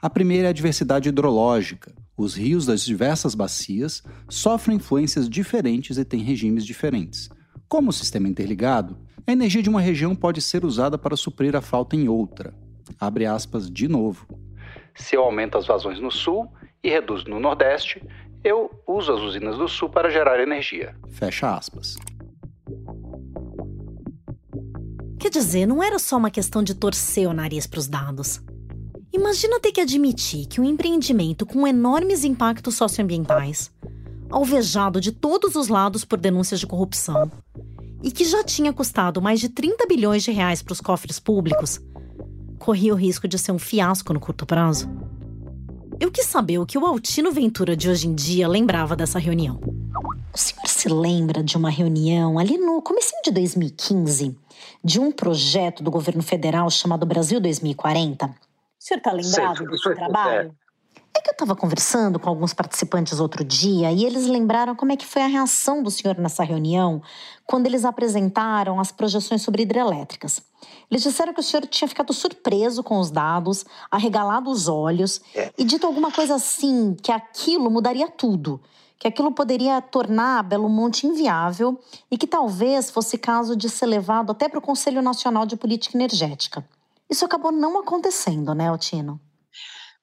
A 0.00 0.10
primeira 0.10 0.48
é 0.48 0.50
a 0.50 0.54
diversidade 0.54 1.08
hidrológica. 1.08 1.94
Os 2.16 2.34
rios 2.34 2.66
das 2.66 2.84
diversas 2.84 3.34
bacias 3.34 4.02
sofrem 4.28 4.76
influências 4.76 5.28
diferentes 5.28 5.96
e 5.96 6.04
têm 6.04 6.20
regimes 6.20 6.66
diferentes. 6.66 7.28
Como 7.68 7.90
o 7.90 7.92
sistema 7.92 8.26
é 8.26 8.30
interligado, 8.30 8.98
a 9.26 9.32
energia 9.32 9.62
de 9.62 9.68
uma 9.68 9.80
região 9.80 10.14
pode 10.14 10.40
ser 10.40 10.64
usada 10.64 10.96
para 10.98 11.16
suprir 11.16 11.54
a 11.54 11.60
falta 11.60 11.94
em 11.94 12.08
outra. 12.08 12.54
Abre 12.98 13.26
aspas 13.26 13.70
de 13.70 13.86
novo. 13.86 14.26
Se 14.94 15.14
eu 15.14 15.22
aumento 15.22 15.56
as 15.56 15.66
vazões 15.66 16.00
no 16.00 16.10
sul 16.10 16.50
e 16.82 16.88
reduzo 16.88 17.28
no 17.28 17.38
nordeste, 17.38 18.02
eu 18.42 18.70
uso 18.86 19.12
as 19.12 19.20
usinas 19.20 19.56
do 19.58 19.68
sul 19.68 19.88
para 19.88 20.10
gerar 20.10 20.40
energia. 20.40 20.94
Fecha 21.08 21.54
aspas. 21.54 21.96
Quer 25.18 25.30
dizer, 25.30 25.66
não 25.66 25.82
era 25.82 25.98
só 25.98 26.16
uma 26.16 26.30
questão 26.30 26.62
de 26.62 26.74
torcer 26.74 27.28
o 27.28 27.32
nariz 27.32 27.66
para 27.66 27.80
os 27.80 27.88
dados. 27.88 28.40
Imagina 29.12 29.58
ter 29.58 29.72
que 29.72 29.80
admitir 29.80 30.46
que 30.46 30.60
um 30.60 30.64
empreendimento 30.64 31.44
com 31.44 31.66
enormes 31.66 32.22
impactos 32.22 32.76
socioambientais, 32.76 33.68
alvejado 34.30 35.00
de 35.00 35.10
todos 35.10 35.56
os 35.56 35.66
lados 35.66 36.04
por 36.04 36.20
denúncias 36.20 36.60
de 36.60 36.66
corrupção, 36.68 37.30
e 38.00 38.12
que 38.12 38.24
já 38.24 38.44
tinha 38.44 38.72
custado 38.72 39.20
mais 39.20 39.40
de 39.40 39.48
30 39.48 39.86
bilhões 39.86 40.22
de 40.22 40.30
reais 40.30 40.62
para 40.62 40.72
os 40.72 40.80
cofres 40.80 41.18
públicos, 41.18 41.80
corria 42.56 42.94
o 42.94 42.96
risco 42.96 43.26
de 43.26 43.38
ser 43.38 43.50
um 43.50 43.58
fiasco 43.58 44.12
no 44.12 44.20
curto 44.20 44.46
prazo. 44.46 44.88
Eu 45.98 46.12
quis 46.12 46.26
saber 46.26 46.58
o 46.58 46.66
que 46.66 46.78
o 46.78 46.86
Altino 46.86 47.32
Ventura 47.32 47.76
de 47.76 47.90
hoje 47.90 48.06
em 48.06 48.14
dia 48.14 48.46
lembrava 48.46 48.94
dessa 48.94 49.18
reunião. 49.18 49.58
O 50.32 50.38
senhor 50.38 50.68
se 50.68 50.88
lembra 50.88 51.42
de 51.42 51.56
uma 51.56 51.70
reunião 51.70 52.38
ali 52.38 52.56
no 52.56 52.80
começo 52.80 53.10
de 53.24 53.32
2015 53.32 54.36
de 54.82 55.00
um 55.00 55.10
projeto 55.10 55.82
do 55.82 55.90
governo 55.90 56.22
federal 56.22 56.70
chamado 56.70 57.06
Brasil 57.06 57.40
2040? 57.40 58.26
O 58.26 58.30
senhor 58.78 58.98
está 58.98 59.12
lembrado 59.12 59.64
desse 59.66 59.94
trabalho? 59.94 60.54
É 61.16 61.20
que 61.20 61.30
eu 61.30 61.32
estava 61.32 61.56
conversando 61.56 62.18
com 62.20 62.28
alguns 62.28 62.54
participantes 62.54 63.18
outro 63.18 63.42
dia 63.42 63.90
e 63.90 64.04
eles 64.04 64.26
lembraram 64.26 64.76
como 64.76 64.92
é 64.92 64.96
que 64.96 65.06
foi 65.06 65.22
a 65.22 65.26
reação 65.26 65.82
do 65.82 65.90
senhor 65.90 66.16
nessa 66.16 66.44
reunião 66.44 67.02
quando 67.44 67.66
eles 67.66 67.84
apresentaram 67.84 68.78
as 68.78 68.92
projeções 68.92 69.42
sobre 69.42 69.62
hidrelétricas. 69.62 70.40
Eles 70.88 71.02
disseram 71.02 71.34
que 71.34 71.40
o 71.40 71.42
senhor 71.42 71.66
tinha 71.66 71.88
ficado 71.88 72.12
surpreso 72.12 72.84
com 72.84 72.98
os 72.98 73.10
dados, 73.10 73.64
arregalado 73.90 74.50
os 74.50 74.68
olhos 74.68 75.20
é. 75.34 75.50
e 75.58 75.64
dito 75.64 75.86
alguma 75.86 76.12
coisa 76.12 76.36
assim, 76.36 76.94
que 77.02 77.10
aquilo 77.10 77.70
mudaria 77.70 78.08
tudo 78.08 78.60
que 78.98 79.06
aquilo 79.06 79.32
poderia 79.32 79.80
tornar 79.80 80.42
Belo 80.42 80.68
Monte 80.68 81.06
inviável 81.06 81.80
e 82.10 82.18
que 82.18 82.26
talvez 82.26 82.90
fosse 82.90 83.16
caso 83.16 83.56
de 83.56 83.68
ser 83.68 83.86
levado 83.86 84.32
até 84.32 84.48
para 84.48 84.58
o 84.58 84.62
Conselho 84.62 85.00
Nacional 85.00 85.46
de 85.46 85.56
Política 85.56 85.96
Energética. 85.96 86.68
Isso 87.08 87.24
acabou 87.24 87.52
não 87.52 87.78
acontecendo, 87.78 88.54
né, 88.54 88.70
Otino? 88.70 89.20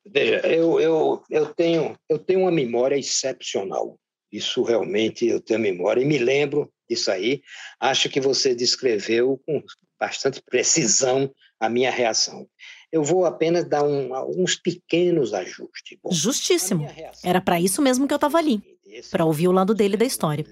Veja, 0.06 0.48
eu, 0.48 0.80
eu, 0.80 1.24
eu, 1.30 1.54
tenho, 1.54 1.98
eu 2.08 2.18
tenho 2.18 2.42
uma 2.42 2.52
memória 2.52 2.96
excepcional. 2.96 4.00
Isso 4.32 4.64
realmente 4.64 5.28
eu 5.28 5.42
tenho 5.42 5.60
memória 5.60 6.02
e 6.02 6.06
me 6.06 6.18
lembro 6.18 6.72
disso 6.90 7.12
aí. 7.12 7.42
Acho 7.80 8.10
que 8.10 8.22
você 8.22 8.56
descreveu 8.56 9.42
com 9.46 9.62
bastante 10.00 10.42
precisão 10.42 11.32
a 11.60 11.70
minha 11.70 11.92
reação. 11.92 12.48
Eu 12.92 13.04
vou 13.04 13.26
apenas 13.26 13.68
dar 13.68 13.84
um, 13.84 14.12
uns 14.42 14.56
pequenos 14.56 15.34
ajustes. 15.34 15.98
Bom, 16.02 16.12
Justíssimo. 16.12 16.88
Era 17.24 17.42
para 17.42 17.60
isso 17.60 17.82
mesmo 17.82 18.08
que 18.08 18.14
eu 18.14 18.18
estava 18.18 18.38
ali 18.38 18.75
para 19.12 19.26
ouvir 19.26 19.48
o 19.48 19.52
lado 19.52 19.74
dele 19.74 19.98
da 19.98 20.06
história. 20.06 20.46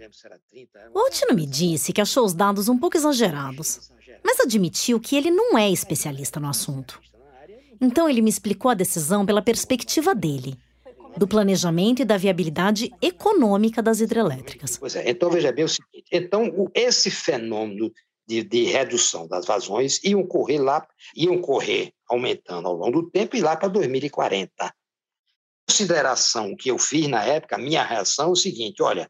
O 0.93 0.99
Altino 0.99 1.34
me 1.34 1.45
disse 1.45 1.93
que 1.93 2.01
achou 2.01 2.25
os 2.25 2.34
dados 2.34 2.69
um 2.69 2.77
pouco 2.77 2.97
exagerados, 2.97 3.91
mas 4.23 4.39
admitiu 4.39 4.99
que 4.99 5.15
ele 5.15 5.32
não 5.32 5.58
é 5.58 5.69
especialista 5.69 6.39
no 6.39 6.49
assunto. 6.49 7.01
Então 7.79 8.10
ele 8.10 8.21
me 8.21 8.29
explicou 8.29 8.71
a 8.71 8.75
decisão 8.75 9.25
pela 9.25 9.41
perspectiva 9.41 10.15
dele, 10.15 10.56
do 11.17 11.27
planejamento 11.27 12.01
e 12.01 12.06
da 12.06 12.17
viabilidade 12.17 12.91
econômica 13.01 13.82
das 13.82 13.99
hidrelétricas. 13.99 14.77
Pois 14.77 14.95
é, 14.95 15.10
então 15.10 15.29
veja 15.29 15.51
bem 15.51 15.65
o 15.65 15.69
seguinte: 15.69 16.06
então 16.12 16.71
esse 16.73 17.12
fenômeno 17.12 17.91
de, 18.25 18.41
de, 18.43 18.63
redução 18.63 19.27
das 19.27 19.45
vazões 19.45 20.01
iam 20.03 20.25
correr 20.25 20.60
lá, 20.60 20.88
iam 21.15 21.39
correr 21.39 21.91
aumentando 22.10 22.67
ao 22.67 22.73
longo 22.73 23.01
do 23.01 23.10
tempo 23.10 23.36
e 23.36 23.41
lá 23.41 23.56
para 23.56 23.67
2040 23.67 24.73
consideração 25.67 26.56
que 26.56 26.69
eu 26.69 26.78
fiz 26.78 27.08
na 27.08 27.23
época, 27.23 27.56
a 27.56 27.60
minha 27.60 27.84
reação 27.84 28.30
é 28.30 28.32
o 28.32 28.36
seguinte: 28.36 28.82
olha, 28.82 29.10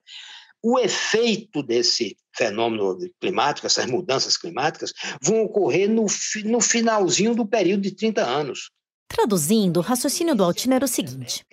o 0.61 0.79
efeito 0.79 1.61
desse 1.61 2.17
fenômeno 2.35 2.97
climático, 3.19 3.67
essas 3.67 3.85
mudanças 3.85 4.37
climáticas, 4.37 4.93
vão 5.21 5.43
ocorrer 5.43 5.89
no, 5.89 6.05
no 6.45 6.61
finalzinho 6.61 7.35
do 7.35 7.45
período 7.45 7.81
de 7.81 7.91
30 7.91 8.23
anos. 8.23 8.71
Traduzindo, 9.07 9.77
o 9.77 9.81
raciocínio 9.81 10.33
do 10.33 10.43
Altino 10.43 10.73
era 10.73 10.85
o 10.85 10.87
seguinte: 10.87 11.45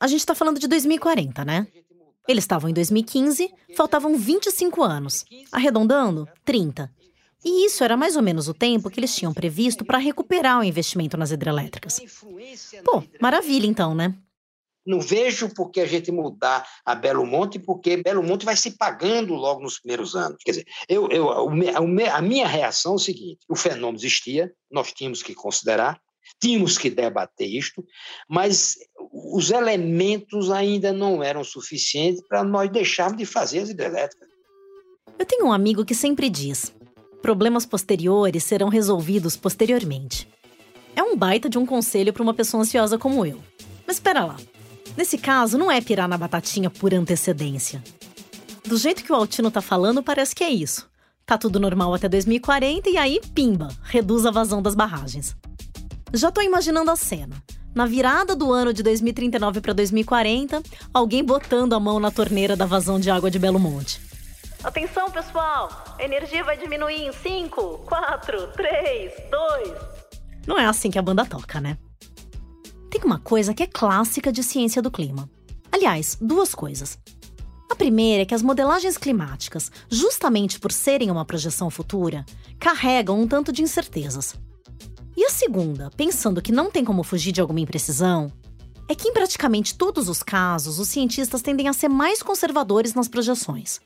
a 0.00 0.06
gente 0.06 0.20
está 0.20 0.34
falando 0.34 0.58
de 0.58 0.68
2040, 0.68 1.44
né? 1.44 1.66
Eles 2.28 2.44
estavam 2.44 2.70
em 2.70 2.72
2015, 2.72 3.52
faltavam 3.76 4.16
25 4.16 4.82
anos. 4.82 5.24
Arredondando, 5.50 6.28
30. 6.44 6.88
E 7.44 7.66
isso 7.66 7.82
era 7.82 7.96
mais 7.96 8.14
ou 8.14 8.22
menos 8.22 8.46
o 8.46 8.54
tempo 8.54 8.88
que 8.88 9.00
eles 9.00 9.14
tinham 9.14 9.34
previsto 9.34 9.84
para 9.84 9.98
recuperar 9.98 10.60
o 10.60 10.64
investimento 10.64 11.16
nas 11.16 11.32
hidrelétricas. 11.32 12.00
Pô, 12.84 13.02
maravilha 13.20 13.66
então, 13.66 13.94
né? 13.94 14.14
Não 14.84 15.00
vejo 15.00 15.52
por 15.54 15.70
que 15.70 15.80
a 15.80 15.86
gente 15.86 16.10
mudar 16.10 16.66
a 16.84 16.94
Belo 16.94 17.24
Monte, 17.24 17.58
porque 17.58 17.96
Belo 17.96 18.22
Monte 18.22 18.44
vai 18.44 18.56
se 18.56 18.72
pagando 18.72 19.34
logo 19.34 19.62
nos 19.62 19.78
primeiros 19.78 20.16
anos. 20.16 20.38
Quer 20.44 20.50
dizer, 20.52 20.66
eu, 20.88 21.08
eu, 21.08 21.30
a 21.30 22.22
minha 22.22 22.46
reação 22.46 22.92
é 22.92 22.96
o 22.96 22.98
seguinte: 22.98 23.40
o 23.48 23.54
fenômeno 23.54 23.98
existia, 23.98 24.52
nós 24.70 24.92
tínhamos 24.92 25.22
que 25.22 25.34
considerar, 25.34 26.00
tínhamos 26.40 26.76
que 26.76 26.90
debater 26.90 27.48
isto, 27.48 27.84
mas 28.28 28.76
os 29.12 29.50
elementos 29.50 30.50
ainda 30.50 30.92
não 30.92 31.22
eram 31.22 31.44
suficientes 31.44 32.22
para 32.26 32.42
nós 32.42 32.70
deixarmos 32.70 33.18
de 33.18 33.26
fazer 33.26 33.60
as 33.60 33.70
hidrelétricas. 33.70 34.28
Eu 35.18 35.26
tenho 35.26 35.46
um 35.46 35.52
amigo 35.52 35.84
que 35.84 35.94
sempre 35.94 36.28
diz: 36.28 36.72
problemas 37.20 37.64
posteriores 37.64 38.42
serão 38.42 38.68
resolvidos 38.68 39.36
posteriormente. 39.36 40.28
É 40.96 41.02
um 41.02 41.16
baita 41.16 41.48
de 41.48 41.58
um 41.58 41.64
conselho 41.64 42.12
para 42.12 42.22
uma 42.22 42.34
pessoa 42.34 42.62
ansiosa 42.62 42.98
como 42.98 43.24
eu. 43.24 43.40
Mas 43.86 43.96
espera 43.96 44.24
lá. 44.24 44.36
Nesse 44.96 45.16
caso, 45.18 45.56
não 45.56 45.70
é 45.70 45.80
pirar 45.80 46.08
na 46.08 46.18
batatinha 46.18 46.68
por 46.70 46.92
antecedência. 46.92 47.82
Do 48.64 48.76
jeito 48.76 49.02
que 49.02 49.12
o 49.12 49.14
Altino 49.14 49.50
tá 49.50 49.60
falando, 49.60 50.02
parece 50.02 50.34
que 50.34 50.44
é 50.44 50.50
isso. 50.50 50.88
Tá 51.26 51.38
tudo 51.38 51.60
normal 51.60 51.94
até 51.94 52.08
2040 52.08 52.90
e 52.90 52.96
aí, 52.96 53.20
pimba, 53.34 53.68
reduz 53.82 54.26
a 54.26 54.30
vazão 54.30 54.60
das 54.60 54.74
barragens. 54.74 55.36
Já 56.12 56.30
tô 56.30 56.42
imaginando 56.42 56.90
a 56.90 56.96
cena. 56.96 57.42
Na 57.74 57.86
virada 57.86 58.36
do 58.36 58.52
ano 58.52 58.72
de 58.72 58.82
2039 58.82 59.62
para 59.62 59.72
2040, 59.72 60.62
alguém 60.92 61.24
botando 61.24 61.72
a 61.72 61.80
mão 61.80 61.98
na 61.98 62.10
torneira 62.10 62.54
da 62.54 62.66
vazão 62.66 63.00
de 63.00 63.10
água 63.10 63.30
de 63.30 63.38
Belo 63.38 63.58
Monte. 63.58 63.98
Atenção, 64.62 65.10
pessoal! 65.10 65.96
A 65.98 66.04
energia 66.04 66.44
vai 66.44 66.56
diminuir 66.56 67.02
em 67.02 67.12
5, 67.12 67.78
4, 67.78 68.48
3, 68.48 69.12
2. 69.30 69.72
Não 70.46 70.58
é 70.58 70.66
assim 70.66 70.90
que 70.90 70.98
a 70.98 71.02
banda 71.02 71.24
toca, 71.24 71.60
né? 71.60 71.78
Tem 72.92 73.00
uma 73.04 73.18
coisa 73.18 73.54
que 73.54 73.62
é 73.62 73.66
clássica 73.66 74.30
de 74.30 74.42
ciência 74.42 74.82
do 74.82 74.90
clima. 74.90 75.26
Aliás, 75.72 76.18
duas 76.20 76.54
coisas. 76.54 76.98
A 77.70 77.74
primeira 77.74 78.22
é 78.22 78.26
que 78.26 78.34
as 78.34 78.42
modelagens 78.42 78.98
climáticas, 78.98 79.72
justamente 79.88 80.60
por 80.60 80.70
serem 80.70 81.10
uma 81.10 81.24
projeção 81.24 81.70
futura, 81.70 82.22
carregam 82.60 83.18
um 83.18 83.26
tanto 83.26 83.50
de 83.50 83.62
incertezas. 83.62 84.34
E 85.16 85.24
a 85.24 85.30
segunda, 85.30 85.90
pensando 85.96 86.42
que 86.42 86.52
não 86.52 86.70
tem 86.70 86.84
como 86.84 87.02
fugir 87.02 87.32
de 87.32 87.40
alguma 87.40 87.60
imprecisão, 87.60 88.30
é 88.86 88.94
que 88.94 89.08
em 89.08 89.12
praticamente 89.14 89.74
todos 89.74 90.10
os 90.10 90.22
casos 90.22 90.78
os 90.78 90.88
cientistas 90.90 91.40
tendem 91.40 91.68
a 91.68 91.72
ser 91.72 91.88
mais 91.88 92.22
conservadores 92.22 92.92
nas 92.92 93.08
projeções. 93.08 93.80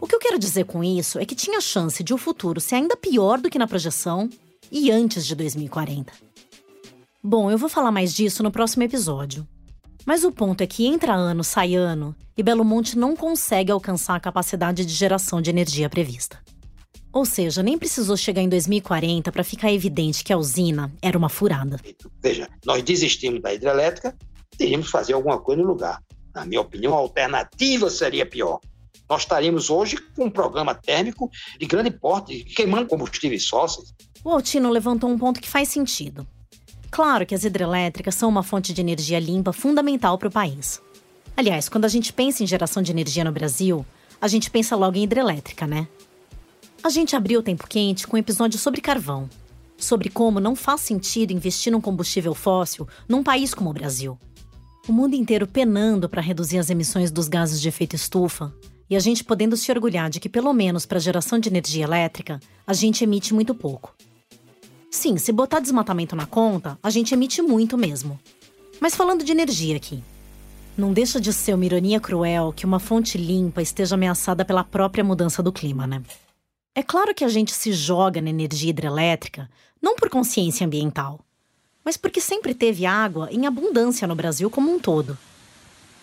O 0.00 0.06
que 0.06 0.14
eu 0.14 0.20
quero 0.20 0.38
dizer 0.38 0.62
com 0.62 0.84
isso 0.84 1.18
é 1.18 1.26
que 1.26 1.34
tinha 1.34 1.60
chance 1.60 2.04
de 2.04 2.14
o 2.14 2.18
futuro 2.18 2.60
ser 2.60 2.76
ainda 2.76 2.96
pior 2.96 3.40
do 3.40 3.50
que 3.50 3.58
na 3.58 3.66
projeção 3.66 4.30
e 4.70 4.92
antes 4.92 5.26
de 5.26 5.34
2040. 5.34 6.25
Bom, 7.28 7.50
eu 7.50 7.58
vou 7.58 7.68
falar 7.68 7.90
mais 7.90 8.14
disso 8.14 8.40
no 8.40 8.52
próximo 8.52 8.84
episódio. 8.84 9.44
Mas 10.06 10.22
o 10.22 10.30
ponto 10.30 10.60
é 10.60 10.66
que 10.66 10.86
entra 10.86 11.12
ano, 11.12 11.42
sai 11.42 11.74
ano, 11.74 12.14
e 12.36 12.42
Belo 12.42 12.64
Monte 12.64 12.96
não 12.96 13.16
consegue 13.16 13.72
alcançar 13.72 14.14
a 14.14 14.20
capacidade 14.20 14.86
de 14.86 14.94
geração 14.94 15.42
de 15.42 15.50
energia 15.50 15.90
prevista. 15.90 16.40
Ou 17.12 17.24
seja, 17.24 17.64
nem 17.64 17.76
precisou 17.76 18.16
chegar 18.16 18.42
em 18.42 18.48
2040 18.48 19.32
para 19.32 19.42
ficar 19.42 19.72
evidente 19.72 20.22
que 20.22 20.32
a 20.32 20.38
usina 20.38 20.92
era 21.02 21.18
uma 21.18 21.28
furada. 21.28 21.80
Veja, 22.22 22.48
nós 22.64 22.80
desistimos 22.84 23.42
da 23.42 23.52
hidrelétrica, 23.52 24.16
teríamos 24.56 24.86
que 24.86 24.92
fazer 24.92 25.14
alguma 25.14 25.40
coisa 25.40 25.60
no 25.60 25.66
lugar. 25.66 26.00
Na 26.32 26.44
minha 26.44 26.60
opinião, 26.60 26.94
a 26.94 26.98
alternativa 26.98 27.90
seria 27.90 28.24
pior. 28.24 28.60
Nós 29.10 29.22
estaríamos 29.22 29.68
hoje 29.68 29.96
com 30.14 30.26
um 30.26 30.30
programa 30.30 30.76
térmico 30.76 31.28
de 31.58 31.66
grande 31.66 31.90
porte, 31.90 32.44
queimando 32.44 32.86
combustíveis 32.86 33.48
fósseis. 33.48 33.92
O 34.22 34.30
Altino 34.30 34.70
levantou 34.70 35.10
um 35.10 35.18
ponto 35.18 35.40
que 35.40 35.48
faz 35.48 35.70
sentido. 35.70 36.24
Claro 36.90 37.26
que 37.26 37.34
as 37.34 37.44
hidrelétricas 37.44 38.14
são 38.14 38.28
uma 38.28 38.42
fonte 38.42 38.72
de 38.72 38.80
energia 38.80 39.18
limpa 39.18 39.52
fundamental 39.52 40.16
para 40.18 40.28
o 40.28 40.32
país. 40.32 40.80
Aliás, 41.36 41.68
quando 41.68 41.84
a 41.84 41.88
gente 41.88 42.12
pensa 42.12 42.42
em 42.42 42.46
geração 42.46 42.82
de 42.82 42.90
energia 42.90 43.24
no 43.24 43.32
Brasil, 43.32 43.84
a 44.20 44.28
gente 44.28 44.50
pensa 44.50 44.74
logo 44.74 44.96
em 44.96 45.04
hidrelétrica, 45.04 45.66
né? 45.66 45.86
A 46.82 46.88
gente 46.88 47.16
abriu 47.16 47.40
o 47.40 47.42
tempo 47.42 47.66
quente 47.66 48.06
com 48.06 48.16
um 48.16 48.20
episódio 48.20 48.58
sobre 48.58 48.80
carvão, 48.80 49.28
sobre 49.76 50.08
como 50.08 50.40
não 50.40 50.56
faz 50.56 50.80
sentido 50.80 51.32
investir 51.32 51.72
num 51.72 51.80
combustível 51.80 52.34
fóssil 52.34 52.88
num 53.08 53.22
país 53.22 53.52
como 53.52 53.70
o 53.70 53.74
Brasil. 53.74 54.18
O 54.88 54.92
mundo 54.92 55.14
inteiro 55.14 55.46
penando 55.46 56.08
para 56.08 56.22
reduzir 56.22 56.58
as 56.58 56.70
emissões 56.70 57.10
dos 57.10 57.28
gases 57.28 57.60
de 57.60 57.68
efeito 57.68 57.96
estufa, 57.96 58.54
e 58.88 58.94
a 58.94 59.00
gente 59.00 59.24
podendo 59.24 59.56
se 59.56 59.70
orgulhar 59.70 60.08
de 60.08 60.20
que, 60.20 60.28
pelo 60.28 60.52
menos 60.52 60.86
para 60.86 60.98
a 60.98 61.00
geração 61.00 61.38
de 61.38 61.48
energia 61.48 61.84
elétrica, 61.84 62.38
a 62.64 62.72
gente 62.72 63.02
emite 63.02 63.34
muito 63.34 63.52
pouco. 63.54 63.94
Sim, 64.90 65.18
se 65.18 65.32
botar 65.32 65.60
desmatamento 65.60 66.16
na 66.16 66.26
conta, 66.26 66.78
a 66.82 66.90
gente 66.90 67.12
emite 67.12 67.42
muito 67.42 67.76
mesmo. 67.76 68.18
Mas 68.80 68.94
falando 68.94 69.24
de 69.24 69.32
energia 69.32 69.76
aqui. 69.76 70.02
Não 70.76 70.92
deixa 70.92 71.20
de 71.20 71.32
ser 71.32 71.54
uma 71.54 71.64
ironia 71.64 71.98
cruel 71.98 72.52
que 72.54 72.66
uma 72.66 72.78
fonte 72.78 73.16
limpa 73.16 73.62
esteja 73.62 73.94
ameaçada 73.94 74.44
pela 74.44 74.62
própria 74.62 75.02
mudança 75.02 75.42
do 75.42 75.52
clima, 75.52 75.86
né? 75.86 76.02
É 76.74 76.82
claro 76.82 77.14
que 77.14 77.24
a 77.24 77.28
gente 77.28 77.52
se 77.52 77.72
joga 77.72 78.20
na 78.20 78.28
energia 78.28 78.70
hidrelétrica 78.70 79.48
não 79.80 79.96
por 79.96 80.10
consciência 80.10 80.66
ambiental, 80.66 81.20
mas 81.84 81.96
porque 81.96 82.20
sempre 82.20 82.52
teve 82.52 82.84
água 82.84 83.28
em 83.30 83.46
abundância 83.46 84.06
no 84.06 84.14
Brasil 84.14 84.50
como 84.50 84.70
um 84.70 84.78
todo. 84.78 85.16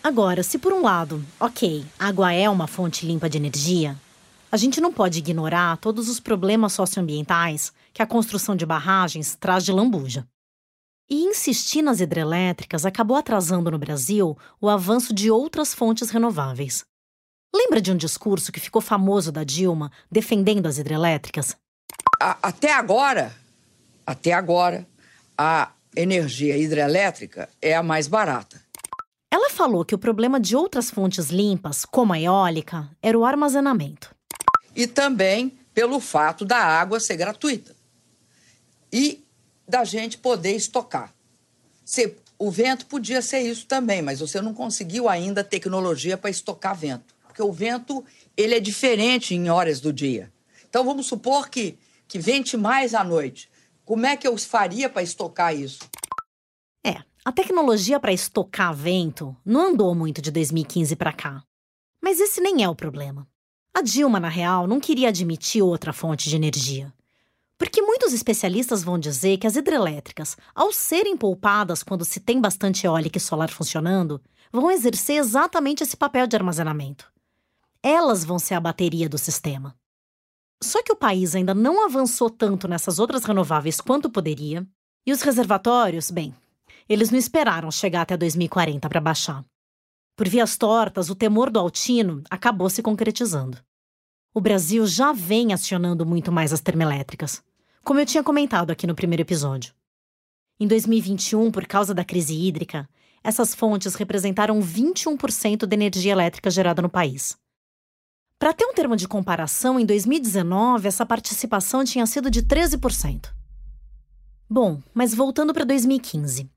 Agora, 0.02 0.42
se 0.42 0.58
por 0.58 0.72
um 0.72 0.82
lado, 0.82 1.24
ok, 1.38 1.84
água 1.98 2.32
é 2.32 2.48
uma 2.50 2.66
fonte 2.66 3.06
limpa 3.06 3.28
de 3.28 3.38
energia, 3.38 3.96
a 4.54 4.56
gente 4.56 4.80
não 4.80 4.92
pode 4.92 5.18
ignorar 5.18 5.76
todos 5.78 6.08
os 6.08 6.20
problemas 6.20 6.72
socioambientais 6.74 7.72
que 7.92 8.00
a 8.00 8.06
construção 8.06 8.54
de 8.54 8.64
barragens 8.64 9.34
traz 9.34 9.64
de 9.64 9.72
lambuja. 9.72 10.28
E 11.10 11.24
insistir 11.24 11.82
nas 11.82 11.98
hidrelétricas 11.98 12.86
acabou 12.86 13.16
atrasando 13.16 13.68
no 13.68 13.80
Brasil 13.80 14.38
o 14.60 14.68
avanço 14.68 15.12
de 15.12 15.28
outras 15.28 15.74
fontes 15.74 16.08
renováveis. 16.10 16.84
Lembra 17.52 17.80
de 17.80 17.90
um 17.90 17.96
discurso 17.96 18.52
que 18.52 18.60
ficou 18.60 18.80
famoso 18.80 19.32
da 19.32 19.42
Dilma 19.42 19.90
defendendo 20.08 20.66
as 20.66 20.78
hidrelétricas? 20.78 21.56
até 22.20 22.72
agora, 22.72 23.34
até 24.06 24.32
agora, 24.32 24.86
a 25.36 25.72
energia 25.96 26.56
hidrelétrica 26.56 27.48
é 27.60 27.74
a 27.74 27.82
mais 27.82 28.06
barata. 28.06 28.62
Ela 29.32 29.50
falou 29.50 29.84
que 29.84 29.96
o 29.96 29.98
problema 29.98 30.38
de 30.38 30.54
outras 30.54 30.92
fontes 30.92 31.28
limpas, 31.30 31.84
como 31.84 32.12
a 32.12 32.20
eólica, 32.20 32.88
era 33.02 33.18
o 33.18 33.24
armazenamento. 33.24 34.14
E 34.74 34.86
também 34.86 35.58
pelo 35.72 36.00
fato 36.00 36.44
da 36.44 36.58
água 36.58 37.00
ser 37.00 37.16
gratuita 37.16 37.74
e 38.92 39.24
da 39.66 39.84
gente 39.84 40.18
poder 40.18 40.54
estocar. 40.54 41.12
Se, 41.84 42.16
o 42.38 42.50
vento 42.50 42.86
podia 42.86 43.20
ser 43.22 43.40
isso 43.40 43.66
também, 43.66 44.02
mas 44.02 44.20
você 44.20 44.40
não 44.40 44.54
conseguiu 44.54 45.08
ainda 45.08 45.42
tecnologia 45.42 46.16
para 46.16 46.30
estocar 46.30 46.76
vento, 46.76 47.14
porque 47.22 47.42
o 47.42 47.52
vento 47.52 48.04
ele 48.36 48.54
é 48.54 48.60
diferente 48.60 49.34
em 49.34 49.48
horas 49.50 49.80
do 49.80 49.92
dia. 49.92 50.32
Então 50.68 50.84
vamos 50.84 51.06
supor 51.06 51.48
que 51.48 51.78
que 52.06 52.18
vente 52.18 52.56
mais 52.56 52.94
à 52.94 53.02
noite. 53.02 53.50
Como 53.84 54.06
é 54.06 54.16
que 54.16 54.26
eu 54.26 54.36
faria 54.38 54.88
para 54.88 55.02
estocar 55.02 55.54
isso? 55.54 55.80
É, 56.84 57.02
a 57.24 57.32
tecnologia 57.32 57.98
para 57.98 58.12
estocar 58.12 58.74
vento 58.74 59.36
não 59.44 59.72
andou 59.72 59.94
muito 59.94 60.22
de 60.22 60.30
2015 60.30 60.96
para 60.96 61.12
cá. 61.12 61.42
Mas 62.00 62.20
esse 62.20 62.40
nem 62.40 62.62
é 62.62 62.68
o 62.68 62.74
problema. 62.74 63.26
A 63.76 63.82
Dilma, 63.82 64.20
na 64.20 64.28
real, 64.28 64.68
não 64.68 64.78
queria 64.78 65.08
admitir 65.08 65.60
outra 65.60 65.92
fonte 65.92 66.30
de 66.30 66.36
energia. 66.36 66.94
Porque 67.58 67.82
muitos 67.82 68.12
especialistas 68.12 68.84
vão 68.84 68.96
dizer 68.96 69.36
que 69.36 69.48
as 69.48 69.56
hidrelétricas, 69.56 70.36
ao 70.54 70.72
serem 70.72 71.16
poupadas 71.16 71.82
quando 71.82 72.04
se 72.04 72.20
tem 72.20 72.40
bastante 72.40 72.86
eólica 72.86 73.18
e 73.18 73.20
solar 73.20 73.50
funcionando, 73.50 74.20
vão 74.52 74.70
exercer 74.70 75.16
exatamente 75.16 75.82
esse 75.82 75.96
papel 75.96 76.28
de 76.28 76.36
armazenamento. 76.36 77.10
Elas 77.82 78.24
vão 78.24 78.38
ser 78.38 78.54
a 78.54 78.60
bateria 78.60 79.08
do 79.08 79.18
sistema. 79.18 79.76
Só 80.62 80.80
que 80.80 80.92
o 80.92 80.96
país 80.96 81.34
ainda 81.34 81.52
não 81.52 81.84
avançou 81.84 82.30
tanto 82.30 82.68
nessas 82.68 83.00
outras 83.00 83.24
renováveis 83.24 83.80
quanto 83.80 84.08
poderia, 84.08 84.64
e 85.04 85.12
os 85.12 85.20
reservatórios, 85.20 86.12
bem, 86.12 86.32
eles 86.88 87.10
não 87.10 87.18
esperaram 87.18 87.72
chegar 87.72 88.02
até 88.02 88.16
2040 88.16 88.88
para 88.88 89.00
baixar. 89.00 89.44
Por 90.16 90.28
vias 90.28 90.56
tortas, 90.56 91.10
o 91.10 91.14
temor 91.14 91.50
do 91.50 91.58
Altino 91.58 92.22
acabou 92.30 92.70
se 92.70 92.82
concretizando 92.82 93.58
o 94.34 94.40
Brasil 94.40 94.84
já 94.84 95.12
vem 95.12 95.52
acionando 95.52 96.04
muito 96.04 96.32
mais 96.32 96.52
as 96.52 96.60
termoelétricas, 96.60 97.40
como 97.84 98.00
eu 98.00 98.06
tinha 98.06 98.24
comentado 98.24 98.72
aqui 98.72 98.84
no 98.84 98.94
primeiro 98.94 99.22
episódio. 99.22 99.72
Em 100.58 100.66
2021, 100.66 101.52
por 101.52 101.64
causa 101.66 101.94
da 101.94 102.04
crise 102.04 102.34
hídrica, 102.34 102.88
essas 103.22 103.54
fontes 103.54 103.94
representaram 103.94 104.60
21% 104.60 105.66
da 105.66 105.74
energia 105.74 106.10
elétrica 106.10 106.50
gerada 106.50 106.82
no 106.82 106.88
país. 106.88 107.38
Para 108.36 108.52
ter 108.52 108.66
um 108.66 108.74
termo 108.74 108.96
de 108.96 109.06
comparação, 109.06 109.78
em 109.78 109.86
2019 109.86 110.88
essa 110.88 111.06
participação 111.06 111.84
tinha 111.84 112.04
sido 112.04 112.28
de 112.28 112.42
13%. 112.42 113.32
Bom, 114.50 114.82
mas 114.92 115.14
voltando 115.14 115.54
para 115.54 115.64
2015. 115.64 116.50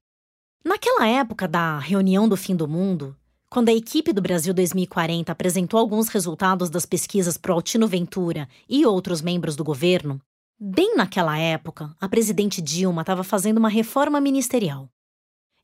Naquela 0.66 1.08
época 1.08 1.48
da 1.48 1.78
reunião 1.78 2.28
do 2.28 2.36
fim 2.36 2.56
do 2.56 2.68
mundo, 2.68 3.16
quando 3.50 3.70
a 3.70 3.74
equipe 3.74 4.12
do 4.12 4.22
Brasil 4.22 4.54
2040 4.54 5.32
apresentou 5.32 5.80
alguns 5.80 6.10
resultados 6.10 6.70
das 6.70 6.86
pesquisas 6.86 7.38
pro 7.38 7.54
Altino 7.54 7.88
Ventura 7.88 8.48
e 8.68 8.86
outros 8.86 9.22
membros 9.22 9.56
do 9.56 9.64
governo, 9.64 10.22
bem 10.60 10.96
naquela 10.96 11.38
época, 11.38 11.96
a 12.00 12.10
presidente 12.10 12.62
Dilma 12.62 13.02
estava 13.02 13.24
fazendo 13.24 13.58
uma 13.58 13.70
reforma 13.70 14.20
ministerial. 14.20 14.90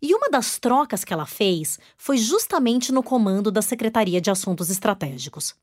E 0.02 0.14
uma 0.16 0.30
das 0.30 0.58
trocas 0.60 1.04
que 1.04 1.14
ela 1.14 1.26
fez 1.26 1.78
foi 1.98 2.18
justamente 2.18 2.92
no 2.92 3.04
comando 3.04 3.52
da 3.52 3.62
Secretaria 3.62 4.22
de 4.22 4.32
Assuntos 4.32 4.70
Estratégicos. 4.70 5.54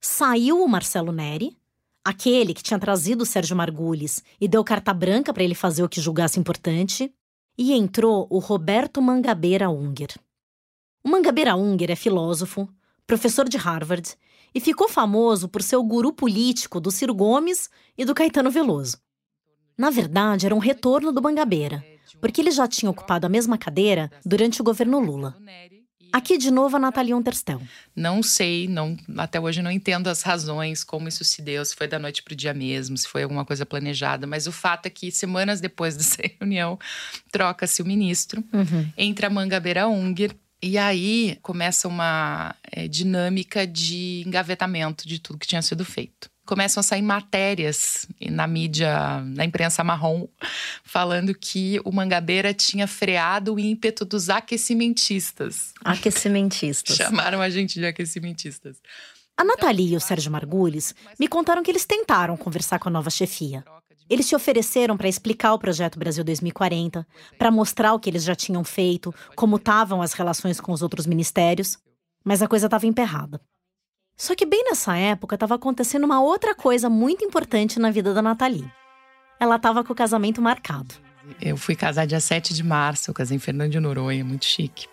Saiu 0.00 0.62
o 0.62 0.68
Marcelo 0.68 1.12
Neri, 1.12 1.56
aquele 2.04 2.54
que 2.54 2.62
tinha 2.62 2.78
trazido 2.78 3.22
o 3.22 3.26
Sérgio 3.26 3.56
Margulis 3.56 4.22
e 4.40 4.48
deu 4.48 4.64
carta 4.64 4.92
branca 4.92 5.32
para 5.32 5.44
ele 5.44 5.54
fazer 5.54 5.84
o 5.84 5.88
que 5.88 6.00
julgasse 6.00 6.40
importante, 6.40 7.12
e 7.56 7.72
entrou 7.72 8.26
o 8.30 8.38
Roberto 8.38 9.00
Mangabeira 9.00 9.70
Unger. 9.70 10.12
O 11.04 11.08
Mangabeira 11.08 11.56
Unger 11.56 11.90
é 11.90 11.96
filósofo, 11.96 12.68
professor 13.06 13.48
de 13.48 13.56
Harvard 13.56 14.16
e 14.54 14.60
ficou 14.60 14.88
famoso 14.88 15.48
por 15.48 15.62
ser 15.62 15.76
o 15.76 15.82
guru 15.82 16.12
político 16.12 16.80
do 16.80 16.90
Ciro 16.90 17.14
Gomes 17.14 17.70
e 17.96 18.04
do 18.04 18.14
Caetano 18.14 18.50
Veloso. 18.50 18.98
Na 19.76 19.90
verdade, 19.90 20.46
era 20.46 20.54
um 20.54 20.58
retorno 20.58 21.10
do 21.10 21.22
Mangabeira, 21.22 21.84
porque 22.20 22.40
ele 22.40 22.50
já 22.50 22.68
tinha 22.68 22.90
ocupado 22.90 23.26
a 23.26 23.30
mesma 23.30 23.56
cadeira 23.56 24.10
durante 24.24 24.60
o 24.60 24.64
governo 24.64 25.00
Lula. 25.00 25.36
Aqui 26.12 26.36
de 26.36 26.50
novo 26.50 26.76
a 26.76 26.78
Nathalie 26.78 27.14
Unterstel. 27.14 27.62
Não 27.96 28.22
sei, 28.22 28.68
não, 28.68 28.98
até 29.16 29.40
hoje 29.40 29.62
não 29.62 29.70
entendo 29.70 30.08
as 30.08 30.20
razões, 30.20 30.84
como 30.84 31.08
isso 31.08 31.24
se 31.24 31.40
deu, 31.40 31.64
se 31.64 31.74
foi 31.74 31.88
da 31.88 31.98
noite 31.98 32.22
para 32.22 32.34
o 32.34 32.36
dia 32.36 32.52
mesmo, 32.52 32.98
se 32.98 33.08
foi 33.08 33.22
alguma 33.22 33.46
coisa 33.46 33.64
planejada, 33.64 34.26
mas 34.26 34.46
o 34.46 34.52
fato 34.52 34.84
é 34.84 34.90
que 34.90 35.10
semanas 35.10 35.58
depois 35.58 35.96
dessa 35.96 36.20
reunião, 36.38 36.78
troca-se 37.32 37.80
o 37.80 37.86
ministro, 37.86 38.44
uhum. 38.52 38.92
entra 38.94 39.28
a 39.28 39.30
Mangabeira 39.30 39.88
Unger, 39.88 40.36
e 40.62 40.78
aí 40.78 41.38
começa 41.42 41.88
uma 41.88 42.54
é, 42.70 42.86
dinâmica 42.86 43.66
de 43.66 44.22
engavetamento 44.26 45.06
de 45.08 45.18
tudo 45.18 45.38
que 45.38 45.46
tinha 45.46 45.62
sido 45.62 45.84
feito 45.84 46.32
começam 46.44 46.80
a 46.80 46.84
sair 46.84 47.02
matérias 47.02 48.06
na 48.20 48.46
mídia, 48.46 49.20
na 49.24 49.44
imprensa 49.44 49.84
marrom, 49.84 50.26
falando 50.84 51.34
que 51.34 51.80
o 51.84 51.92
Mangabeira 51.92 52.52
tinha 52.52 52.86
freado 52.86 53.54
o 53.54 53.58
ímpeto 53.58 54.04
dos 54.04 54.28
aquecimentistas. 54.28 55.72
Aquecimentistas. 55.84 56.96
Chamaram 56.96 57.40
a 57.40 57.48
gente 57.48 57.78
de 57.78 57.86
aquecimentistas. 57.86 58.76
A 59.36 59.44
Nathalie 59.44 59.94
e 59.94 59.96
o 59.96 60.00
Sérgio 60.00 60.30
Margulis 60.30 60.94
me 61.18 61.26
contaram 61.26 61.62
que 61.62 61.70
eles 61.70 61.86
tentaram 61.86 62.36
conversar 62.36 62.78
com 62.78 62.88
a 62.88 62.92
nova 62.92 63.08
chefia. 63.08 63.64
Eles 64.12 64.26
se 64.26 64.36
ofereceram 64.36 64.94
para 64.94 65.08
explicar 65.08 65.54
o 65.54 65.58
projeto 65.58 65.98
Brasil 65.98 66.22
2040, 66.22 67.06
para 67.38 67.50
mostrar 67.50 67.94
o 67.94 67.98
que 67.98 68.10
eles 68.10 68.24
já 68.24 68.34
tinham 68.34 68.62
feito, 68.62 69.10
como 69.34 69.56
estavam 69.56 70.02
as 70.02 70.12
relações 70.12 70.60
com 70.60 70.70
os 70.70 70.82
outros 70.82 71.06
ministérios, 71.06 71.78
mas 72.22 72.42
a 72.42 72.46
coisa 72.46 72.66
estava 72.66 72.86
emperrada. 72.86 73.40
Só 74.14 74.34
que 74.34 74.44
bem 74.44 74.64
nessa 74.64 74.94
época 74.98 75.36
estava 75.36 75.54
acontecendo 75.54 76.04
uma 76.04 76.20
outra 76.20 76.54
coisa 76.54 76.90
muito 76.90 77.24
importante 77.24 77.80
na 77.80 77.90
vida 77.90 78.12
da 78.12 78.20
Nathalie. 78.20 78.70
Ela 79.40 79.56
estava 79.56 79.82
com 79.82 79.94
o 79.94 79.96
casamento 79.96 80.42
marcado. 80.42 80.94
Eu 81.40 81.56
fui 81.56 81.74
casar 81.74 82.06
dia 82.06 82.20
7 82.20 82.52
de 82.52 82.62
março, 82.62 83.08
eu 83.08 83.14
casei 83.14 83.38
em 83.38 83.40
Fernando 83.40 83.70
de 83.70 83.80
Noronha, 83.80 84.22
muito 84.22 84.44
chique. 84.44 84.88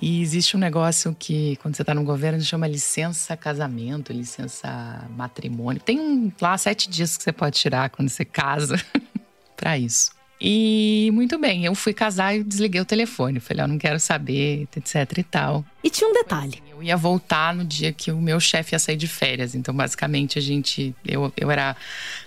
E 0.00 0.22
existe 0.22 0.56
um 0.56 0.60
negócio 0.60 1.14
que, 1.18 1.56
quando 1.56 1.76
você 1.76 1.82
está 1.82 1.94
no 1.94 2.02
governo, 2.02 2.40
chama 2.40 2.66
licença 2.66 3.36
casamento, 3.36 4.12
licença 4.12 5.06
matrimônio. 5.10 5.82
Tem 5.82 6.00
um, 6.00 6.32
lá 6.40 6.56
sete 6.56 6.88
dias 6.88 7.16
que 7.16 7.22
você 7.22 7.32
pode 7.32 7.58
tirar 7.58 7.90
quando 7.90 8.08
você 8.08 8.24
casa 8.24 8.76
para 9.56 9.76
isso. 9.78 10.21
E 10.44 11.08
muito 11.12 11.38
bem, 11.38 11.64
eu 11.64 11.72
fui 11.72 11.94
casar 11.94 12.34
e 12.34 12.42
desliguei 12.42 12.80
o 12.80 12.84
telefone. 12.84 13.38
Falei, 13.38 13.62
eu 13.62 13.68
não 13.68 13.78
quero 13.78 14.00
saber, 14.00 14.66
etc 14.76 15.18
e 15.18 15.22
tal. 15.22 15.64
E 15.84 15.88
tinha 15.88 16.10
um 16.10 16.12
detalhe. 16.12 16.60
Eu 16.68 16.82
ia 16.82 16.96
voltar 16.96 17.54
no 17.54 17.64
dia 17.64 17.92
que 17.92 18.10
o 18.10 18.20
meu 18.20 18.40
chefe 18.40 18.74
ia 18.74 18.78
sair 18.80 18.96
de 18.96 19.06
férias. 19.06 19.54
Então, 19.54 19.72
basicamente, 19.72 20.40
a 20.40 20.42
gente. 20.42 20.92
Eu, 21.06 21.32
eu 21.36 21.48
era 21.48 21.76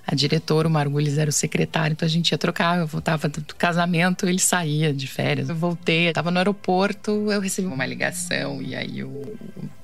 a 0.07 0.15
diretora, 0.15 0.65
o 0.65 0.71
Margulis 0.71 1.17
era 1.17 1.29
o 1.29 1.33
secretário, 1.33 1.91
então 1.91 2.05
a 2.05 2.09
gente 2.09 2.31
ia 2.31 2.37
trocar. 2.37 2.79
Eu 2.79 2.87
voltava 2.87 3.27
do 3.27 3.53
casamento, 3.53 4.25
ele 4.29 4.39
saía 4.39 4.93
de 4.93 5.07
férias. 5.07 5.49
Eu 5.49 5.55
voltei, 5.55 6.07
estava 6.07 6.31
no 6.31 6.37
aeroporto, 6.37 7.11
eu 7.29 7.41
recebi 7.41 7.67
uma 7.67 7.85
ligação. 7.85 8.61
E 8.61 8.77
aí 8.77 9.03
o, 9.03 9.37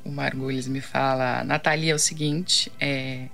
o 0.05 0.09
Margulis 0.09 0.69
me 0.69 0.79
fala: 0.79 1.43
Natalia, 1.43 1.91
é 1.91 1.95
o 1.95 1.99
seguinte, 1.99 2.71
é 2.79 3.25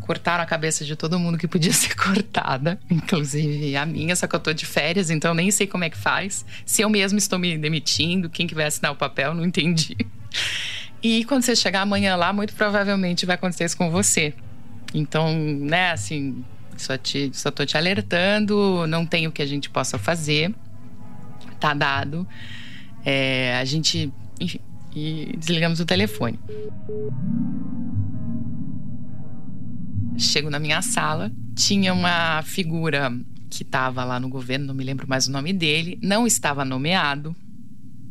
cortaram 0.00 0.42
a 0.42 0.46
cabeça 0.46 0.84
de 0.84 0.94
todo 0.96 1.18
mundo 1.18 1.38
que 1.38 1.48
podia 1.48 1.72
ser 1.74 1.94
cortada, 1.94 2.78
inclusive 2.90 3.76
a 3.76 3.84
minha, 3.84 4.14
só 4.14 4.26
que 4.26 4.34
eu 4.34 4.40
tô 4.40 4.52
de 4.52 4.66
férias, 4.66 5.10
então 5.10 5.34
nem 5.34 5.50
sei 5.50 5.66
como 5.66 5.84
é 5.84 5.90
que 5.90 5.96
faz. 5.96 6.44
Se 6.64 6.82
eu 6.82 6.88
mesmo 6.88 7.18
estou 7.18 7.38
me 7.38 7.56
demitindo, 7.58 8.30
quem 8.30 8.46
que 8.46 8.54
vai 8.54 8.66
assinar 8.66 8.92
o 8.92 8.96
papel, 8.96 9.34
não 9.34 9.44
entendi. 9.44 9.96
E 11.02 11.24
quando 11.24 11.42
você 11.42 11.54
chegar 11.54 11.82
amanhã 11.82 12.16
lá, 12.16 12.32
muito 12.32 12.54
provavelmente 12.54 13.26
vai 13.26 13.34
acontecer 13.36 13.64
isso 13.64 13.76
com 13.76 13.90
você. 13.90 14.34
Então, 14.94 15.36
né, 15.36 15.90
assim, 15.90 16.44
só, 16.76 16.96
te, 16.96 17.30
só 17.32 17.50
tô 17.50 17.64
te 17.66 17.76
alertando, 17.76 18.86
não 18.86 19.04
tem 19.04 19.26
o 19.26 19.32
que 19.32 19.42
a 19.42 19.46
gente 19.46 19.68
possa 19.70 19.98
fazer, 19.98 20.54
tá 21.60 21.74
dado. 21.74 22.26
É, 23.04 23.56
a 23.58 23.64
gente, 23.64 24.12
enfim, 24.40 24.60
e 24.94 25.34
desligamos 25.36 25.78
o 25.78 25.84
telefone. 25.84 26.38
Chego 30.18 30.48
na 30.48 30.58
minha 30.58 30.80
sala, 30.80 31.30
tinha 31.54 31.92
uma 31.92 32.42
figura 32.42 33.12
que 33.50 33.62
estava 33.62 34.04
lá 34.04 34.18
no 34.18 34.28
governo, 34.28 34.66
não 34.66 34.74
me 34.74 34.84
lembro 34.84 35.08
mais 35.08 35.28
o 35.28 35.32
nome 35.32 35.52
dele, 35.52 35.98
não 36.02 36.26
estava 36.26 36.64
nomeado, 36.64 37.36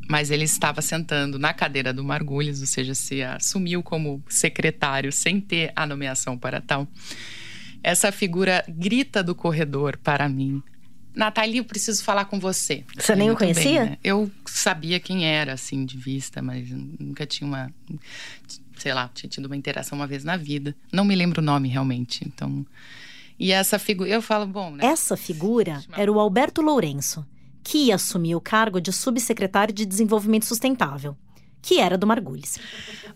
mas 0.08 0.30
ele 0.30 0.44
estava 0.44 0.82
sentando 0.82 1.40
na 1.40 1.54
cadeira 1.54 1.92
do 1.92 2.04
Margulhos, 2.04 2.62
ou 2.62 2.68
seja, 2.68 2.94
se 2.94 3.24
assumiu 3.24 3.82
como 3.82 4.24
secretário 4.30 5.12
sem 5.12 5.42
ter 5.42 5.72
a 5.76 5.86
nomeação 5.86 6.38
para 6.38 6.62
tal. 6.62 6.88
Essa 7.84 8.12
figura 8.12 8.64
grita 8.68 9.24
do 9.24 9.36
corredor 9.36 9.98
para 9.98 10.30
mim: 10.30 10.62
Nathalie, 11.16 11.58
eu 11.58 11.66
preciso 11.66 12.04
falar 12.04 12.26
com 12.26 12.40
você. 12.40 12.84
Você 12.98 13.16
nem 13.16 13.32
o 13.32 13.38
conhecia? 13.38 13.82
Bem, 13.82 13.90
né? 13.92 13.98
Eu 14.04 14.30
sabia 14.46 15.00
quem 15.00 15.26
era, 15.26 15.54
assim, 15.54 15.86
de 15.86 15.98
vista, 15.98 16.42
mas 16.42 16.70
nunca 16.70 17.26
tinha 17.26 17.48
uma 17.48 17.72
sei 18.78 18.94
lá, 18.94 19.10
tinha 19.14 19.30
tido 19.30 19.46
uma 19.46 19.56
interação 19.56 19.98
uma 19.98 20.08
vez 20.08 20.24
na 20.24 20.38
vida. 20.38 20.76
Não 20.92 21.06
me 21.06 21.16
lembro 21.16 21.42
o 21.42 21.44
nome 21.44 21.70
realmente. 21.70 22.26
Então, 22.28 22.66
e 23.40 23.52
essa 23.52 23.78
figura, 23.78 24.10
eu 24.10 24.22
falo, 24.22 24.46
bom, 24.46 24.72
né? 24.72 24.86
Essa 24.86 25.18
figura 25.18 25.84
era 25.94 26.12
o 26.12 26.20
Alberto 26.20 26.62
Lourenço, 26.62 27.26
que 27.64 27.88
ia 27.88 27.96
assumir 27.96 28.36
o 28.36 28.42
cargo 28.42 28.80
de 28.80 28.92
subsecretário 28.92 29.74
de 29.74 29.86
Desenvolvimento 29.86 30.46
Sustentável, 30.46 31.18
que 31.62 31.80
era 31.80 31.98
do 31.98 32.08
Margulis. 32.08 32.60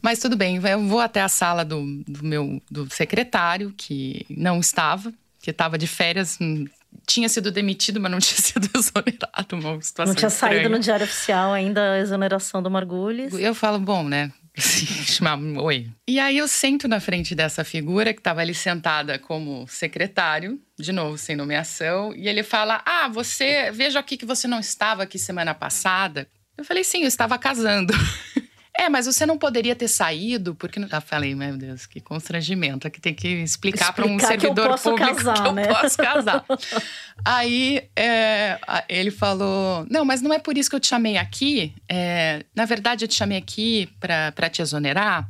Mas 0.01 0.19
tudo 0.19 0.35
bem, 0.35 0.57
eu 0.57 0.87
vou 0.87 0.99
até 0.99 1.21
a 1.21 1.29
sala 1.29 1.63
do, 1.63 2.03
do 2.07 2.23
meu 2.23 2.61
do 2.69 2.89
secretário, 2.93 3.73
que 3.77 4.25
não 4.29 4.59
estava, 4.59 5.13
que 5.41 5.51
estava 5.51 5.77
de 5.77 5.87
férias, 5.87 6.37
hum, 6.41 6.65
tinha 7.05 7.27
sido 7.29 7.51
demitido, 7.51 7.99
mas 7.99 8.11
não 8.11 8.19
tinha 8.19 8.39
sido 8.39 8.69
exonerado. 8.75 9.55
Uma 9.55 9.81
situação 9.81 10.13
não 10.13 10.15
tinha 10.15 10.27
estranha. 10.27 10.55
saído 10.55 10.69
no 10.69 10.79
Diário 10.79 11.05
Oficial 11.05 11.53
ainda 11.53 11.93
a 11.93 11.99
exoneração 11.99 12.61
do 12.61 12.69
Margulis. 12.69 13.33
Eu 13.33 13.55
falo, 13.55 13.79
bom, 13.79 14.03
né? 14.03 14.31
Oi. 15.61 15.87
E 16.07 16.19
aí 16.19 16.37
eu 16.37 16.47
sento 16.47 16.87
na 16.87 16.99
frente 16.99 17.33
dessa 17.33 17.63
figura 17.63 18.13
que 18.13 18.19
estava 18.19 18.41
ali 18.41 18.53
sentada 18.53 19.17
como 19.17 19.65
secretário, 19.67 20.59
de 20.77 20.91
novo 20.91 21.17
sem 21.17 21.35
nomeação, 21.35 22.13
e 22.13 22.27
ele 22.27 22.43
fala: 22.43 22.81
"Ah, 22.85 23.07
você, 23.07 23.71
vejo 23.71 23.97
aqui 23.97 24.17
que 24.17 24.25
você 24.25 24.47
não 24.47 24.59
estava 24.59 25.03
aqui 25.03 25.17
semana 25.17 25.53
passada". 25.53 26.27
Eu 26.57 26.65
falei: 26.65 26.83
"Sim, 26.83 27.01
eu 27.01 27.07
estava 27.07 27.37
casando". 27.37 27.93
É, 28.79 28.87
mas 28.87 29.07
você 29.07 29.25
não 29.25 29.37
poderia 29.37 29.75
ter 29.75 29.89
saído, 29.89 30.55
porque. 30.55 30.79
Já 30.87 31.01
falei, 31.01 31.35
meu 31.35 31.57
Deus, 31.57 31.85
que 31.85 31.99
constrangimento. 31.99 32.87
Aqui 32.87 33.01
tem 33.01 33.13
que 33.13 33.27
explicar, 33.27 33.89
explicar 33.89 33.93
para 33.93 34.05
um 34.05 34.17
servidor 34.17 34.79
público 34.79 35.15
casar, 35.15 35.41
que 35.41 35.47
eu 35.49 35.51
né? 35.51 35.67
posso 35.67 35.97
casar. 35.97 36.45
Aí 37.25 37.89
é, 37.93 38.57
ele 38.87 39.11
falou: 39.11 39.85
Não, 39.89 40.05
mas 40.05 40.21
não 40.21 40.33
é 40.33 40.39
por 40.39 40.57
isso 40.57 40.69
que 40.69 40.77
eu 40.77 40.79
te 40.79 40.87
chamei 40.87 41.17
aqui. 41.17 41.75
É, 41.89 42.45
na 42.55 42.63
verdade, 42.63 43.03
eu 43.03 43.09
te 43.09 43.15
chamei 43.15 43.37
aqui 43.37 43.89
para 43.99 44.49
te 44.49 44.61
exonerar. 44.61 45.29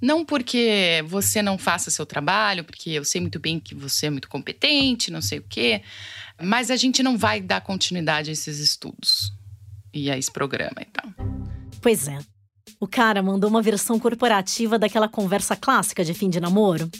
Não 0.00 0.24
porque 0.24 1.04
você 1.06 1.40
não 1.40 1.56
faça 1.56 1.88
seu 1.88 2.04
trabalho, 2.04 2.64
porque 2.64 2.90
eu 2.90 3.04
sei 3.04 3.20
muito 3.20 3.38
bem 3.38 3.60
que 3.60 3.76
você 3.76 4.06
é 4.06 4.10
muito 4.10 4.28
competente, 4.28 5.12
não 5.12 5.22
sei 5.22 5.38
o 5.38 5.44
quê, 5.48 5.82
mas 6.42 6.68
a 6.68 6.74
gente 6.74 7.00
não 7.00 7.16
vai 7.16 7.40
dar 7.40 7.60
continuidade 7.60 8.30
a 8.30 8.32
esses 8.32 8.58
estudos 8.58 9.32
e 9.94 10.10
a 10.10 10.18
esse 10.18 10.32
programa 10.32 10.80
e 10.80 10.86
então. 10.90 11.12
tal. 11.12 11.26
Pois 11.80 12.08
é. 12.08 12.18
O 12.82 12.88
cara 12.88 13.22
mandou 13.22 13.48
uma 13.48 13.62
versão 13.62 13.96
corporativa 13.96 14.76
daquela 14.76 15.08
conversa 15.08 15.54
clássica 15.54 16.04
de 16.04 16.12
fim 16.12 16.28
de 16.28 16.40
namoro. 16.40 16.90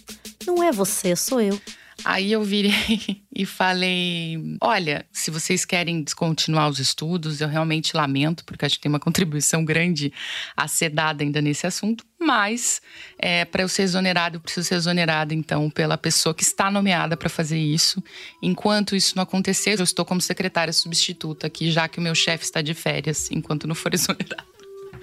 Não 0.46 0.62
é 0.62 0.70
você, 0.70 1.16
sou 1.16 1.40
eu. 1.40 1.60
Aí 2.04 2.30
eu 2.30 2.44
virei 2.44 3.20
e 3.34 3.44
falei: 3.44 4.38
olha, 4.60 5.04
se 5.10 5.28
vocês 5.28 5.64
querem 5.64 6.04
descontinuar 6.04 6.68
os 6.68 6.78
estudos, 6.78 7.40
eu 7.40 7.48
realmente 7.48 7.96
lamento, 7.96 8.44
porque 8.44 8.64
acho 8.64 8.76
que 8.76 8.82
tem 8.82 8.88
uma 8.88 9.00
contribuição 9.00 9.64
grande 9.64 10.12
a 10.56 10.68
ser 10.68 10.88
dada 10.88 11.24
ainda 11.24 11.42
nesse 11.42 11.66
assunto, 11.66 12.04
mas 12.16 12.80
é, 13.18 13.44
para 13.44 13.62
eu 13.62 13.68
ser 13.68 13.82
exonerado, 13.82 14.36
eu 14.36 14.40
preciso 14.40 14.68
ser 14.68 14.76
exonerado, 14.76 15.34
então, 15.34 15.68
pela 15.68 15.98
pessoa 15.98 16.32
que 16.32 16.44
está 16.44 16.70
nomeada 16.70 17.16
para 17.16 17.28
fazer 17.28 17.58
isso. 17.58 18.00
Enquanto 18.40 18.94
isso 18.94 19.16
não 19.16 19.24
acontecer, 19.24 19.80
eu 19.80 19.84
estou 19.84 20.04
como 20.04 20.20
secretária 20.20 20.72
substituta 20.72 21.48
aqui, 21.48 21.72
já 21.72 21.88
que 21.88 21.98
o 21.98 22.02
meu 22.02 22.14
chefe 22.14 22.44
está 22.44 22.62
de 22.62 22.72
férias, 22.72 23.32
enquanto 23.32 23.66
não 23.66 23.74
for 23.74 23.92
exonerado. 23.92 24.51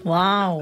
Uau! 0.06 0.62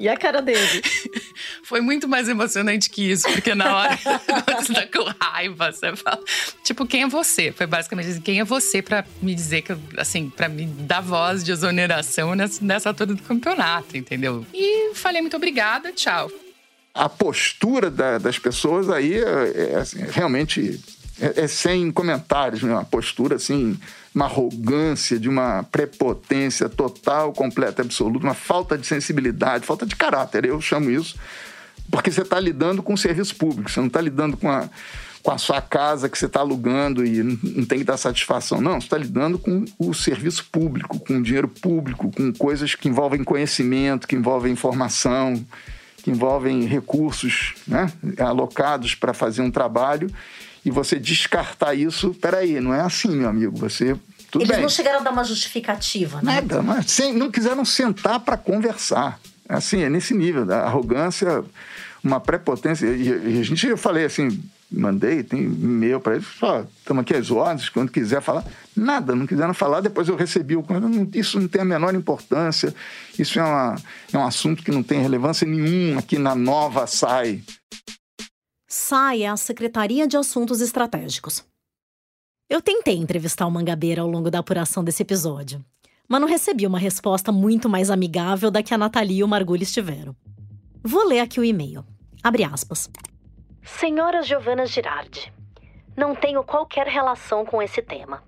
E 0.00 0.08
a 0.08 0.16
cara 0.16 0.40
dele? 0.40 0.82
Foi 1.62 1.82
muito 1.82 2.08
mais 2.08 2.26
emocionante 2.26 2.88
que 2.88 3.10
isso, 3.10 3.28
porque 3.30 3.54
na 3.54 3.76
hora 3.76 3.98
você 4.58 4.72
tá 4.72 4.86
com 4.86 5.04
raiva, 5.20 5.70
você 5.70 5.94
fala, 5.94 6.18
tipo, 6.64 6.86
quem 6.86 7.02
é 7.02 7.06
você? 7.06 7.52
Foi 7.52 7.66
basicamente 7.66 8.08
assim, 8.08 8.20
quem 8.22 8.40
é 8.40 8.44
você 8.44 8.80
para 8.80 9.04
me 9.20 9.34
dizer 9.34 9.60
que, 9.60 9.76
assim, 9.98 10.30
para 10.30 10.48
me 10.48 10.64
dar 10.64 11.02
voz 11.02 11.44
de 11.44 11.52
exoneração 11.52 12.34
nessa, 12.34 12.64
nessa 12.64 12.88
altura 12.88 13.14
do 13.14 13.22
campeonato, 13.22 13.94
entendeu? 13.94 14.46
E 14.54 14.94
falei 14.94 15.20
muito 15.20 15.36
obrigada, 15.36 15.92
tchau. 15.92 16.32
A 16.94 17.06
postura 17.06 17.90
da, 17.90 18.16
das 18.16 18.38
pessoas 18.38 18.88
aí 18.88 19.22
é, 19.22 19.72
é 19.72 19.76
assim, 19.76 19.98
realmente 20.10 20.80
é, 21.20 21.42
é, 21.42 21.46
sem 21.46 21.92
comentários, 21.92 22.62
né? 22.62 22.72
uma 22.72 22.84
postura 22.86 23.36
assim, 23.36 23.78
uma 24.14 24.24
arrogância, 24.24 25.18
de 25.18 25.28
uma 25.28 25.62
prepotência 25.64 26.68
total, 26.68 27.32
completa, 27.32 27.82
absoluta, 27.82 28.26
uma 28.26 28.34
falta 28.34 28.76
de 28.76 28.86
sensibilidade, 28.86 29.66
falta 29.66 29.86
de 29.86 29.94
caráter, 29.94 30.44
eu 30.44 30.60
chamo 30.60 30.90
isso, 30.90 31.16
porque 31.90 32.10
você 32.10 32.22
está 32.22 32.38
lidando 32.38 32.82
com 32.82 32.94
o 32.94 32.98
serviço 32.98 33.36
público, 33.36 33.70
você 33.70 33.80
não 33.80 33.86
está 33.86 34.00
lidando 34.00 34.36
com 34.36 34.50
a, 34.50 34.68
com 35.22 35.30
a 35.30 35.38
sua 35.38 35.60
casa 35.60 36.08
que 36.08 36.18
você 36.18 36.26
está 36.26 36.40
alugando 36.40 37.04
e 37.04 37.22
não 37.22 37.64
tem 37.64 37.78
que 37.78 37.84
dar 37.84 37.96
satisfação. 37.96 38.60
Não, 38.60 38.80
você 38.80 38.86
está 38.86 38.98
lidando 38.98 39.38
com 39.38 39.64
o 39.78 39.92
serviço 39.92 40.46
público, 40.50 40.98
com 41.00 41.18
o 41.18 41.22
dinheiro 41.22 41.48
público, 41.48 42.10
com 42.10 42.32
coisas 42.32 42.74
que 42.74 42.88
envolvem 42.88 43.24
conhecimento, 43.24 44.06
que 44.06 44.16
envolvem 44.16 44.52
informação, 44.52 45.44
que 46.02 46.10
envolvem 46.10 46.64
recursos 46.64 47.54
né, 47.66 47.92
alocados 48.18 48.94
para 48.94 49.12
fazer 49.12 49.42
um 49.42 49.50
trabalho 49.50 50.10
e 50.64 50.70
você 50.70 50.98
descartar 50.98 51.74
isso, 51.74 52.14
peraí, 52.14 52.60
não 52.60 52.74
é 52.74 52.80
assim, 52.80 53.08
meu 53.08 53.28
amigo. 53.28 53.56
Você. 53.58 53.96
Tudo 54.30 54.42
Eles 54.42 54.52
bem. 54.52 54.62
não 54.62 54.68
chegaram 54.68 55.00
a 55.00 55.02
dar 55.02 55.10
uma 55.10 55.24
justificativa, 55.24 56.20
né? 56.22 56.34
Nada, 56.34 56.62
mas 56.62 56.90
sem, 56.90 57.12
não 57.12 57.30
quiseram 57.30 57.64
sentar 57.64 58.20
para 58.20 58.36
conversar. 58.36 59.18
Assim, 59.48 59.82
é 59.82 59.88
nesse 59.88 60.14
nível 60.14 60.46
da 60.46 60.62
arrogância, 60.62 61.42
uma 62.04 62.20
prepotência. 62.20 62.86
E, 62.86 63.08
e 63.08 63.40
a 63.40 63.42
gente, 63.42 63.66
eu 63.66 63.76
falei 63.76 64.04
assim, 64.04 64.40
mandei, 64.70 65.24
tem 65.24 65.42
e-mail 65.42 65.98
para 65.98 66.14
eles, 66.14 66.26
só 66.38 66.64
estamos 66.78 67.02
aqui 67.02 67.14
às 67.14 67.30
ordens, 67.30 67.68
quando 67.68 67.90
quiser 67.90 68.22
falar. 68.22 68.44
Nada, 68.76 69.16
não 69.16 69.26
quiseram 69.26 69.52
falar, 69.52 69.80
depois 69.80 70.08
eu 70.08 70.14
recebi 70.14 70.54
o. 70.54 70.64
Isso 71.12 71.40
não 71.40 71.48
tem 71.48 71.62
a 71.62 71.64
menor 71.64 71.94
importância, 71.94 72.72
isso 73.18 73.40
é, 73.40 73.42
uma, 73.42 73.76
é 74.12 74.18
um 74.18 74.24
assunto 74.24 74.62
que 74.62 74.70
não 74.70 74.82
tem 74.82 75.00
relevância 75.00 75.46
nenhuma 75.46 76.00
aqui 76.00 76.18
na 76.18 76.34
nova 76.34 76.86
SAI. 76.86 77.42
SAI 78.72 79.24
a 79.24 79.36
Secretaria 79.36 80.06
de 80.06 80.16
Assuntos 80.16 80.60
Estratégicos. 80.60 81.44
Eu 82.48 82.62
tentei 82.62 82.96
entrevistar 82.96 83.44
o 83.44 83.50
Mangabeira 83.50 84.02
ao 84.02 84.06
longo 84.06 84.30
da 84.30 84.38
apuração 84.38 84.84
desse 84.84 85.02
episódio, 85.02 85.60
mas 86.08 86.20
não 86.20 86.28
recebi 86.28 86.68
uma 86.68 86.78
resposta 86.78 87.32
muito 87.32 87.68
mais 87.68 87.90
amigável 87.90 88.48
da 88.48 88.62
que 88.62 88.72
a 88.72 88.78
Nathalie 88.78 89.18
e 89.18 89.24
o 89.24 89.28
Margulhos 89.28 89.72
tiveram. 89.72 90.14
Vou 90.84 91.04
ler 91.04 91.18
aqui 91.18 91.40
o 91.40 91.44
e-mail. 91.44 91.84
Abre 92.22 92.44
aspas. 92.44 92.88
Senhora 93.60 94.22
Giovanna 94.22 94.64
Girardi, 94.64 95.32
não 95.96 96.14
tenho 96.14 96.44
qualquer 96.44 96.86
relação 96.86 97.44
com 97.44 97.60
esse 97.60 97.82
tema. 97.82 98.22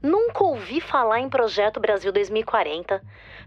Nunca 0.00 0.44
ouvi 0.44 0.80
falar 0.80 1.20
em 1.20 1.28
Projeto 1.28 1.78
Brasil 1.78 2.10
2040, 2.10 3.02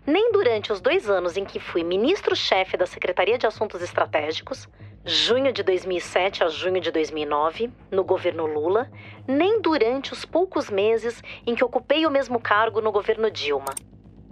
nem 0.05 0.31
durante 0.31 0.71
os 0.71 0.79
dois 0.79 1.09
anos 1.09 1.35
em 1.35 1.45
que 1.45 1.59
fui 1.59 1.83
ministro-chefe 1.83 2.77
da 2.77 2.85
Secretaria 2.85 3.39
de 3.39 3.47
Assuntos 3.47 3.81
Estratégicos, 3.81 4.69
junho 5.07 5.53
de 5.53 5.63
2007 5.63 6.43
a 6.43 6.49
junho 6.49 6.81
de 6.81 6.91
2009, 6.91 7.71
no 7.89 8.03
governo 8.03 8.45
Lula, 8.45 8.91
nem 9.25 9.61
durante 9.61 10.11
os 10.11 10.25
poucos 10.25 10.69
meses 10.69 11.23
em 11.45 11.55
que 11.55 11.63
ocupei 11.63 12.05
o 12.05 12.11
mesmo 12.11 12.41
cargo 12.41 12.81
no 12.81 12.91
governo 12.91 13.31
Dilma. 13.31 13.73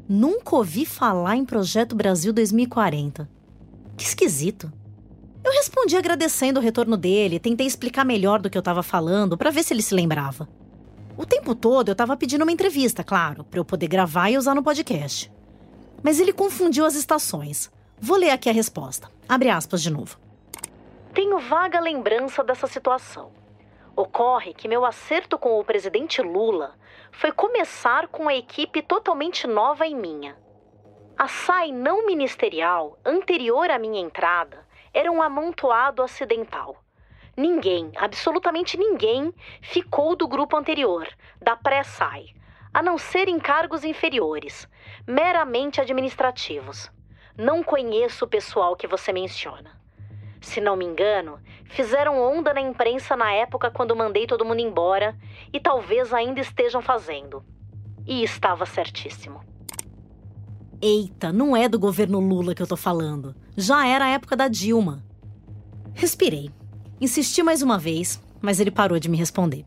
Nunca 0.08 0.58
ouvi 0.58 0.86
falar 0.86 1.38
em 1.38 1.46
Projeto 1.46 1.96
Brasil 1.96 2.34
2040. 2.34 3.30
Que 3.96 4.04
esquisito. 4.04 4.70
Eu 5.46 5.54
respondi 5.54 5.96
agradecendo 5.96 6.60
o 6.60 6.64
retorno 6.64 6.98
dele, 6.98 7.40
tentei 7.40 7.66
explicar 7.66 8.04
melhor 8.04 8.42
do 8.42 8.50
que 8.50 8.58
eu 8.58 8.60
estava 8.60 8.84
falando 8.84 9.38
para 9.38 9.52
ver 9.52 9.64
se 9.64 9.74
ele 9.74 9.82
se 9.82 9.96
lembrava. 9.96 10.50
O 11.18 11.26
tempo 11.26 11.56
todo 11.56 11.88
eu 11.88 11.94
estava 11.94 12.18
pedindo 12.18 12.42
uma 12.42 12.52
entrevista, 12.52 13.02
claro, 13.02 13.46
para 13.46 13.60
eu 13.62 13.66
poder 13.66 13.88
gravar 13.88 14.30
e 14.30 14.38
usar 14.38 14.54
no 14.54 14.64
podcast. 14.64 15.32
Mas 16.04 16.20
ele 16.20 16.34
confundiu 16.34 16.84
as 16.84 16.96
estações. 16.96 17.72
Vou 17.98 18.18
ler 18.18 18.32
aqui 18.32 18.50
a 18.50 18.54
resposta. 18.54 19.10
Abre 19.30 19.50
aspas 19.50 19.82
de 19.82 19.90
novo. 19.90 20.25
Tenho 21.16 21.40
vaga 21.40 21.80
lembrança 21.80 22.44
dessa 22.44 22.68
situação. 22.68 23.32
Ocorre 23.96 24.54
que 24.54 24.68
meu 24.68 24.84
acerto 24.84 25.40
com 25.40 25.58
o 25.58 25.64
presidente 25.64 26.22
Lula 26.22 26.76
foi 27.10 27.32
começar 27.32 28.10
com 28.10 28.28
a 28.28 28.36
equipe 28.36 28.82
totalmente 28.82 29.48
nova 29.48 29.88
em 29.88 29.96
minha. 29.96 30.38
A 31.18 31.30
SAI 31.30 31.72
não 31.72 32.06
ministerial, 32.06 33.00
anterior 33.06 33.72
à 33.72 33.80
minha 33.80 34.02
entrada, 34.02 34.68
era 34.94 35.10
um 35.10 35.22
amontoado 35.22 36.04
acidental. 36.04 36.84
Ninguém, 37.38 37.94
absolutamente 37.96 38.76
ninguém, 38.76 39.34
ficou 39.62 40.18
do 40.18 40.28
grupo 40.28 40.58
anterior, 40.58 41.08
da 41.42 41.56
pré-SAI, 41.56 42.26
a 42.74 42.84
não 42.84 42.98
ser 42.98 43.30
em 43.30 43.40
cargos 43.40 43.86
inferiores, 43.86 44.68
meramente 45.08 45.80
administrativos. 45.80 46.92
Não 47.38 47.64
conheço 47.64 48.26
o 48.26 48.28
pessoal 48.28 48.76
que 48.76 48.86
você 48.86 49.14
menciona 49.14 49.85
se 50.46 50.62
não 50.62 50.76
me 50.76 50.86
engano, 50.86 51.40
fizeram 51.66 52.22
onda 52.22 52.54
na 52.54 52.62
imprensa 52.62 53.16
na 53.16 53.32
época 53.32 53.72
quando 53.72 53.96
mandei 53.96 54.28
todo 54.28 54.46
mundo 54.46 54.60
embora 54.60 55.18
e 55.52 55.60
talvez 55.60 56.14
ainda 56.14 56.40
estejam 56.40 56.82
fazendo. 56.82 57.44
E 58.06 58.24
estava 58.24 58.66
certíssimo. 58.66 59.42
Eita, 60.80 61.34
não 61.34 61.58
é 61.58 61.68
do 61.68 61.80
governo 61.80 62.20
Lula 62.20 62.54
que 62.54 62.62
eu 62.62 62.68
tô 62.68 62.78
falando. 62.78 63.36
Já 63.58 63.88
era 63.88 64.06
a 64.06 64.10
época 64.10 64.36
da 64.36 64.48
Dilma. 64.48 65.04
Respirei. 65.96 66.52
Insisti 67.02 67.42
mais 67.42 67.64
uma 67.64 67.80
vez, 67.80 68.22
mas 68.40 68.60
ele 68.60 68.70
parou 68.70 69.00
de 69.00 69.10
me 69.10 69.18
responder. 69.18 69.66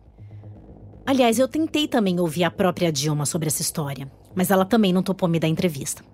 Aliás, 1.04 1.40
eu 1.40 1.48
tentei 1.48 1.88
também 1.88 2.20
ouvir 2.20 2.44
a 2.44 2.50
própria 2.50 2.92
Dilma 2.92 3.26
sobre 3.26 3.48
essa 3.48 3.62
história, 3.62 4.10
mas 4.32 4.50
ela 4.50 4.64
também 4.64 4.92
não 4.92 5.02
topou 5.02 5.28
me 5.28 5.40
dar 5.40 5.48
entrevista. 5.48 6.04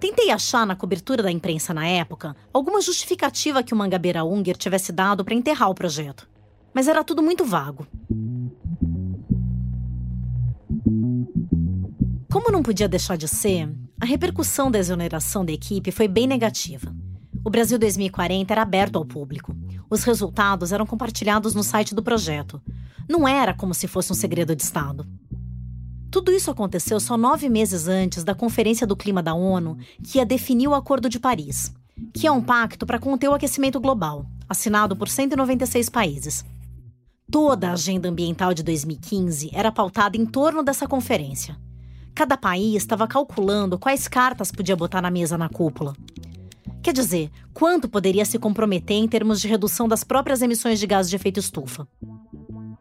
Tentei 0.00 0.30
achar 0.30 0.64
na 0.64 0.76
cobertura 0.76 1.22
da 1.22 1.30
imprensa 1.30 1.74
na 1.74 1.86
época 1.86 2.36
alguma 2.52 2.80
justificativa 2.80 3.62
que 3.62 3.74
o 3.74 3.76
Mangabeira 3.76 4.24
Unger 4.24 4.56
tivesse 4.56 4.92
dado 4.92 5.24
para 5.24 5.34
enterrar 5.34 5.70
o 5.70 5.74
projeto, 5.74 6.28
mas 6.72 6.86
era 6.86 7.02
tudo 7.02 7.20
muito 7.22 7.44
vago. 7.44 7.86
Como 12.30 12.52
não 12.52 12.62
podia 12.62 12.88
deixar 12.88 13.16
de 13.16 13.26
ser, 13.26 13.68
a 14.00 14.06
repercussão 14.06 14.70
da 14.70 14.78
exoneração 14.78 15.44
da 15.44 15.52
equipe 15.52 15.90
foi 15.90 16.06
bem 16.06 16.26
negativa. 16.26 16.94
O 17.44 17.50
Brasil 17.50 17.78
2040 17.78 18.52
era 18.52 18.62
aberto 18.62 18.96
ao 18.96 19.04
público. 19.04 19.56
Os 19.90 20.04
resultados 20.04 20.70
eram 20.70 20.86
compartilhados 20.86 21.54
no 21.54 21.64
site 21.64 21.94
do 21.94 22.02
projeto. 22.02 22.62
Não 23.08 23.26
era 23.26 23.52
como 23.54 23.74
se 23.74 23.88
fosse 23.88 24.12
um 24.12 24.14
segredo 24.14 24.54
de 24.54 24.62
Estado. 24.62 25.04
Tudo 26.10 26.32
isso 26.32 26.50
aconteceu 26.50 26.98
só 26.98 27.16
nove 27.16 27.48
meses 27.48 27.86
antes 27.86 28.24
da 28.24 28.34
Conferência 28.34 28.86
do 28.86 28.96
Clima 28.96 29.22
da 29.22 29.34
ONU, 29.34 29.76
que 30.02 30.18
ia 30.18 30.24
definir 30.24 30.68
o 30.68 30.74
Acordo 30.74 31.08
de 31.08 31.20
Paris, 31.20 31.72
que 32.14 32.26
é 32.26 32.32
um 32.32 32.42
pacto 32.42 32.86
para 32.86 32.98
conter 32.98 33.28
o 33.28 33.34
aquecimento 33.34 33.78
global, 33.78 34.24
assinado 34.48 34.96
por 34.96 35.08
196 35.08 35.88
países. 35.90 36.44
Toda 37.30 37.68
a 37.68 37.72
agenda 37.72 38.08
ambiental 38.08 38.54
de 38.54 38.62
2015 38.62 39.50
era 39.52 39.70
pautada 39.70 40.16
em 40.16 40.24
torno 40.24 40.62
dessa 40.62 40.88
conferência. 40.88 41.58
Cada 42.14 42.38
país 42.38 42.76
estava 42.76 43.06
calculando 43.06 43.78
quais 43.78 44.08
cartas 44.08 44.50
podia 44.50 44.74
botar 44.74 45.02
na 45.02 45.10
mesa 45.10 45.36
na 45.36 45.48
cúpula. 45.48 45.94
Quer 46.82 46.94
dizer, 46.94 47.30
quanto 47.52 47.86
poderia 47.86 48.24
se 48.24 48.38
comprometer 48.38 48.96
em 48.96 49.06
termos 49.06 49.42
de 49.42 49.46
redução 49.46 49.86
das 49.86 50.02
próprias 50.02 50.40
emissões 50.40 50.80
de 50.80 50.86
gases 50.86 51.10
de 51.10 51.16
efeito 51.16 51.38
estufa. 51.38 51.86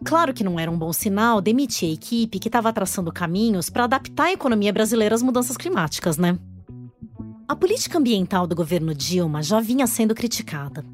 Claro 0.08 0.34
que 0.34 0.41
não 0.41 0.58
era 0.58 0.72
um 0.72 0.78
bom 0.78 0.93
sinal 0.93 1.41
demitir 1.41 1.89
a 1.89 1.91
equipe 1.91 2.39
que 2.39 2.47
estava 2.47 2.72
traçando 2.72 3.12
caminhos 3.12 3.70
para 3.70 3.84
adaptar 3.84 4.28
a 4.28 4.32
economia 4.32 4.72
brasileira 4.72 5.14
às 5.14 5.22
mudanças 5.22 5.58
climáticas, 5.58 6.18
né? 6.18 6.39
A 7.45 7.53
política 7.53 7.97
ambiental 7.97 8.47
do 8.47 8.55
governo 8.55 8.95
Dilma 8.95 9.43
já 9.43 9.60
vinha 9.60 9.86
sendo 9.86 10.16
criticada. 10.16 10.86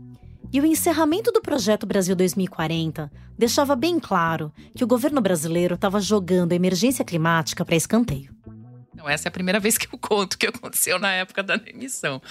E 0.51 0.59
o 0.59 0.65
encerramento 0.65 1.31
do 1.31 1.43
projeto 1.43 1.85
Brasil 1.85 2.15
2040 2.15 3.11
deixava 3.37 3.75
bem 3.75 3.99
claro 3.99 4.51
que 4.75 4.83
o 4.83 4.87
governo 4.87 5.21
brasileiro 5.21 5.75
estava 5.75 6.01
jogando 6.01 6.53
a 6.53 6.55
emergência 6.55 7.05
climática 7.05 7.63
para 7.63 7.75
escanteio. 7.75 8.33
Não, 8.95 9.09
essa 9.09 9.27
é 9.27 9.29
a 9.29 9.31
primeira 9.31 9.59
vez 9.59 9.77
que 9.77 9.85
eu 9.93 9.99
conto 9.99 10.33
o 10.33 10.37
que 10.37 10.47
aconteceu 10.47 10.97
na 10.97 11.11
época 11.11 11.43
da 11.43 11.55
demissão. 11.55 12.21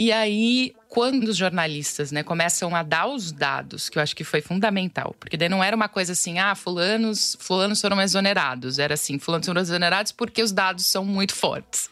E 0.00 0.12
aí, 0.12 0.76
quando 0.88 1.24
os 1.24 1.36
jornalistas 1.36 2.12
né, 2.12 2.22
começam 2.22 2.72
a 2.76 2.84
dar 2.84 3.08
os 3.08 3.32
dados, 3.32 3.88
que 3.88 3.98
eu 3.98 4.02
acho 4.02 4.14
que 4.14 4.22
foi 4.22 4.40
fundamental, 4.40 5.12
porque 5.18 5.36
daí 5.36 5.48
não 5.48 5.62
era 5.62 5.74
uma 5.74 5.88
coisa 5.88 6.12
assim, 6.12 6.38
ah, 6.38 6.54
fulanos, 6.54 7.36
fulanos 7.40 7.80
foram 7.80 8.00
exonerados. 8.00 8.78
Era 8.78 8.94
assim, 8.94 9.18
fulanos 9.18 9.44
foram 9.44 9.60
exonerados 9.60 10.12
porque 10.12 10.40
os 10.40 10.52
dados 10.52 10.86
são 10.86 11.04
muito 11.04 11.34
fortes, 11.34 11.90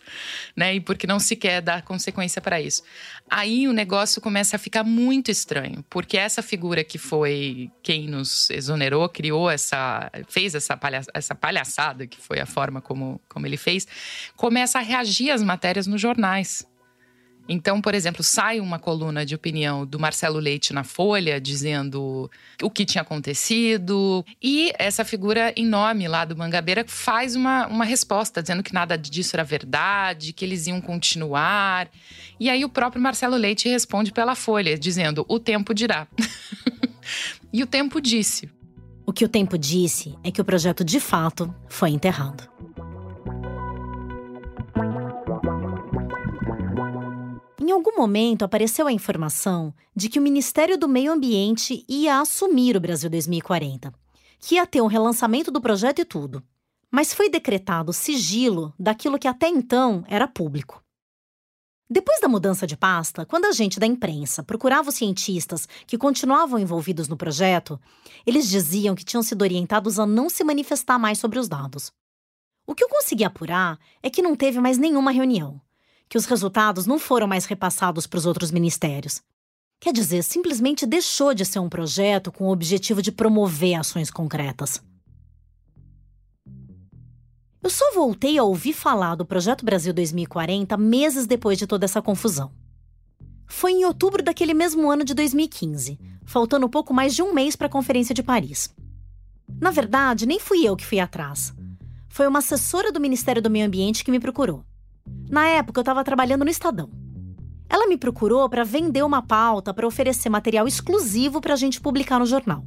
né? 0.55 0.77
E 0.77 0.81
porque 0.81 1.05
não 1.05 1.19
se 1.19 1.35
quer 1.35 1.61
dar 1.61 1.83
consequência 1.83 2.41
para 2.41 2.61
isso. 2.61 2.85
Aí 3.29 3.67
o 3.67 3.73
negócio 3.73 4.23
começa 4.23 4.55
a 4.55 4.59
ficar 4.59 4.85
muito 4.85 5.29
estranho, 5.29 5.85
porque 5.91 6.17
essa 6.17 6.45
figura 6.45 6.85
que 6.85 6.99
foi 6.99 7.73
quem 7.83 8.07
nos 8.07 8.49
exonerou, 8.51 9.09
criou 9.09 9.51
essa, 9.51 10.13
fez 10.29 10.55
essa, 10.55 10.77
palha, 10.77 11.01
essa 11.13 11.35
palhaçada, 11.35 12.07
que 12.07 12.21
foi 12.21 12.39
a 12.39 12.47
forma 12.47 12.81
como, 12.81 13.21
como 13.29 13.49
ele 13.49 13.57
fez, 13.57 13.85
começa 14.37 14.79
a 14.79 14.81
reagir 14.81 15.33
às 15.33 15.43
matérias 15.43 15.89
nos 15.89 16.01
jornais. 16.01 16.65
Então, 17.49 17.81
por 17.81 17.95
exemplo, 17.95 18.23
sai 18.23 18.61
uma 18.61 18.79
coluna 18.79 19.25
de 19.25 19.35
opinião 19.35 19.87
do 19.87 19.99
Marcelo 19.99 20.39
Leite 20.39 20.73
na 20.73 20.83
Folha 20.83 21.41
dizendo 21.41 22.31
o 22.63 22.71
que 22.71 22.85
tinha 22.85 23.03
acontecido. 23.03 24.25
E 24.43 24.73
essa 24.79 25.05
figura 25.05 25.53
em 25.57 25.67
nome 25.67 26.09
lá 26.09 26.25
do 26.25 26.37
Mangabeira 26.37 26.85
faz 26.87 27.37
uma, 27.37 27.67
uma 27.67 27.85
resposta 27.85 28.43
dizendo 28.43 28.63
que 28.63 28.75
nada 28.75 28.99
disso 28.99 29.37
era 29.37 29.45
verdade, 29.45 30.33
que 30.33 30.45
eles 30.45 30.67
iam 30.67 30.81
continuar. 30.81 31.89
E 32.41 32.51
aí 32.51 32.65
o 32.65 32.69
próprio 32.69 33.01
Marcelo 33.01 33.37
Leite 33.37 33.69
responde 33.69 34.13
pela 34.13 34.35
Folha, 34.35 34.79
dizendo: 34.79 35.25
o 35.29 35.39
tempo 35.39 35.73
dirá. 35.73 36.09
e 37.53 37.63
o 37.63 37.67
tempo 37.67 38.01
disse. 38.01 38.51
O 39.09 39.13
que 39.13 39.25
o 39.25 39.29
tempo 39.29 39.57
disse 39.57 40.17
é 40.25 40.33
que 40.33 40.41
o 40.41 40.45
projeto 40.45 40.85
de 40.85 40.99
fato 40.99 41.55
foi 41.69 41.91
enterrado. 41.91 42.49
Em 47.69 47.73
algum 47.73 47.97
momento 47.97 48.45
apareceu 48.45 48.87
a 48.87 48.93
informação 48.93 49.75
de 49.93 50.09
que 50.09 50.21
o 50.21 50.23
Ministério 50.23 50.79
do 50.79 50.87
Meio 50.87 51.11
Ambiente 51.11 51.85
ia 51.89 52.21
assumir 52.21 52.77
o 52.77 52.81
Brasil 52.81 53.11
2040, 53.11 53.93
que 54.39 54.55
ia 54.55 54.65
ter 54.65 54.81
um 54.81 54.87
relançamento 54.87 55.51
do 55.51 55.61
projeto 55.61 55.99
e 55.99 56.05
tudo. 56.05 56.45
Mas 56.93 57.13
foi 57.13 57.29
decretado 57.29 57.93
sigilo 57.93 58.73
daquilo 58.79 59.19
que 59.19 59.27
até 59.27 59.49
então 59.49 60.05
era 60.07 60.29
público. 60.29 60.81
Depois 61.91 62.21
da 62.21 62.29
mudança 62.29 62.69
de 62.69 62.77
pasta, 62.77 63.27
quando 63.27 63.47
a 63.47 63.53
gente 63.53 63.81
da 63.81 63.87
imprensa 63.87 64.45
procurava 64.45 64.91
os 64.91 64.95
cientistas 64.95 65.69
que 65.89 65.99
continuavam 65.99 66.61
envolvidos 66.61 67.09
no 67.09 67.17
projeto, 67.17 67.81
eles 68.25 68.49
diziam 68.49 68.95
que 68.95 69.05
tinham 69.05 69.25
sido 69.25 69.43
orientados 69.43 69.99
a 69.99 70.07
não 70.07 70.31
se 70.31 70.45
manifestar 70.45 71.01
mais 71.01 71.19
sobre 71.19 71.41
os 71.41 71.49
dados. 71.49 71.91
O 72.65 72.77
que 72.77 72.85
eu 72.85 72.89
consegui 72.89 73.25
apurar 73.25 73.77
é 74.05 74.09
que 74.09 74.23
não 74.23 74.37
teve 74.37 74.61
mais 74.61 74.79
nenhuma 74.79 75.11
reunião 75.11 75.61
que 76.09 76.19
os 76.19 76.27
resultados 76.27 76.87
não 76.87 76.99
foram 76.99 77.27
mais 77.27 77.47
repassados 77.47 78.07
para 78.07 78.19
os 78.19 78.27
outros 78.27 78.51
ministérios. 78.51 79.21
Quer 79.81 79.93
dizer, 79.93 80.23
simplesmente 80.23 80.87
deixou 80.87 81.35
de 81.35 81.45
ser 81.45 81.59
um 81.59 81.69
projeto 81.69 82.33
com 82.33 82.45
o 82.45 82.53
objetivo 82.53 83.03
de 83.03 83.13
promover 83.13 83.79
ações 83.79 84.11
concretas. 84.11 84.83
Eu 87.63 87.71
só 87.71 87.93
voltei 87.93 88.39
a 88.39 88.45
ouvir 88.45 88.73
falar 88.73 89.17
do 89.17 89.27
Projeto 89.27 89.65
Brasil 89.65 89.93
2040 89.93 90.77
meses 90.77 91.27
depois 91.27 91.59
de 91.59 91.67
toda 91.67 91.85
essa 91.85 92.01
confusão. 92.01 92.53
Foi 93.47 93.73
em 93.73 93.85
outubro 93.85 94.23
daquele 94.23 94.55
mesmo 94.55 94.91
ano 94.91 95.05
de 95.05 95.15
2015, 95.15 95.99
faltando 96.25 96.69
pouco 96.69 96.95
mais 96.95 97.15
de 97.15 97.23
um 97.23 97.35
mês 97.35 97.57
para 97.57 97.67
a 97.67 97.71
Conferência 97.71 98.15
de 98.15 98.23
Paris. 98.23 98.73
Na 99.61 99.71
verdade, 99.71 100.27
nem 100.27 100.39
fui 100.39 100.67
eu 100.67 100.77
que 100.77 100.87
fui 100.87 101.01
atrás. 101.01 101.53
Foi 102.09 102.27
uma 102.27 102.39
assessora 102.39 102.91
do 102.91 103.01
Ministério 103.01 103.43
do 103.43 103.51
Meio 103.51 103.67
Ambiente 103.67 104.05
que 104.05 104.11
me 104.11 104.21
procurou. 104.21 104.65
Na 105.29 105.47
época, 105.47 105.79
eu 105.79 105.83
estava 105.83 106.05
trabalhando 106.05 106.45
no 106.45 106.51
Estadão. 106.51 106.91
Ela 107.69 107.87
me 107.87 107.97
procurou 107.97 108.49
para 108.49 108.65
vender 108.65 109.05
uma 109.05 109.23
pauta 109.23 109.75
para 109.75 109.87
oferecer 109.87 110.29
material 110.29 110.69
exclusivo 110.69 111.41
para 111.41 111.55
a 111.55 111.57
gente 111.57 111.81
publicar 111.81 112.19
no 112.19 112.27
jornal. 112.27 112.65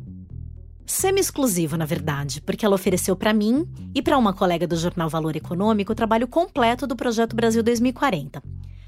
Semi-exclusivo, 0.86 1.78
na 1.78 1.86
verdade, 1.86 2.42
porque 2.42 2.66
ela 2.66 2.76
ofereceu 2.76 3.16
para 3.16 3.32
mim 3.32 3.68
e 3.94 4.02
para 4.02 4.18
uma 4.18 4.34
colega 4.34 4.68
do 4.68 4.76
jornal 4.76 5.08
Valor 5.08 5.36
Econômico 5.36 5.92
o 5.92 5.96
trabalho 5.96 6.28
completo 6.28 6.88
do 6.88 6.96
Projeto 6.96 7.36
Brasil 7.36 7.62
2040, 7.62 8.42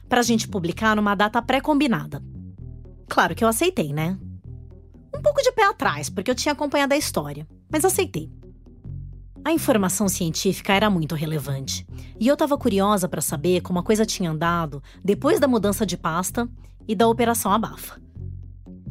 para 0.09 0.19
a 0.19 0.23
gente 0.23 0.47
publicar 0.47 0.95
numa 0.95 1.13
data 1.13 1.41
pré-combinada. 1.41 2.21
Claro 3.07 3.35
que 3.35 3.43
eu 3.43 3.47
aceitei, 3.47 3.93
né? 3.93 4.17
Um 5.15 5.21
pouco 5.21 5.43
de 5.43 5.51
pé 5.51 5.63
atrás, 5.63 6.09
porque 6.09 6.31
eu 6.31 6.35
tinha 6.35 6.53
acompanhado 6.53 6.93
a 6.93 6.97
história, 6.97 7.47
mas 7.71 7.85
aceitei. 7.85 8.31
A 9.43 9.51
informação 9.51 10.07
científica 10.07 10.71
era 10.71 10.87
muito 10.87 11.15
relevante, 11.15 11.85
e 12.19 12.27
eu 12.27 12.33
estava 12.33 12.55
curiosa 12.57 13.09
para 13.09 13.21
saber 13.21 13.61
como 13.61 13.79
a 13.79 13.83
coisa 13.83 14.05
tinha 14.05 14.29
andado 14.29 14.83
depois 15.03 15.39
da 15.39 15.47
mudança 15.47 15.83
de 15.83 15.97
pasta 15.97 16.47
e 16.87 16.93
da 16.93 17.07
Operação 17.07 17.51
Abafa. 17.51 17.99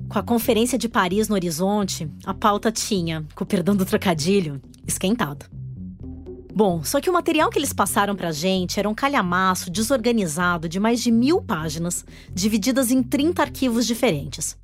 Com 0.08 0.18
a 0.18 0.22
Conferência 0.24 0.76
de 0.76 0.88
Paris 0.88 1.28
no 1.28 1.36
horizonte, 1.36 2.10
a 2.26 2.34
pauta 2.34 2.72
tinha, 2.72 3.24
com 3.32 3.44
o 3.44 3.46
perdão 3.46 3.76
do 3.76 3.86
trocadilho, 3.86 4.60
esquentado. 4.84 5.46
Bom, 6.52 6.82
só 6.82 7.00
que 7.00 7.08
o 7.08 7.12
material 7.12 7.48
que 7.48 7.58
eles 7.58 7.72
passaram 7.72 8.16
pra 8.16 8.32
gente 8.32 8.80
era 8.80 8.88
um 8.88 8.94
calhamaço 8.94 9.70
desorganizado 9.70 10.68
de 10.68 10.80
mais 10.80 11.00
de 11.00 11.12
mil 11.12 11.40
páginas, 11.40 12.04
divididas 12.34 12.90
em 12.90 13.04
30 13.04 13.40
arquivos 13.40 13.86
diferentes. 13.86 14.58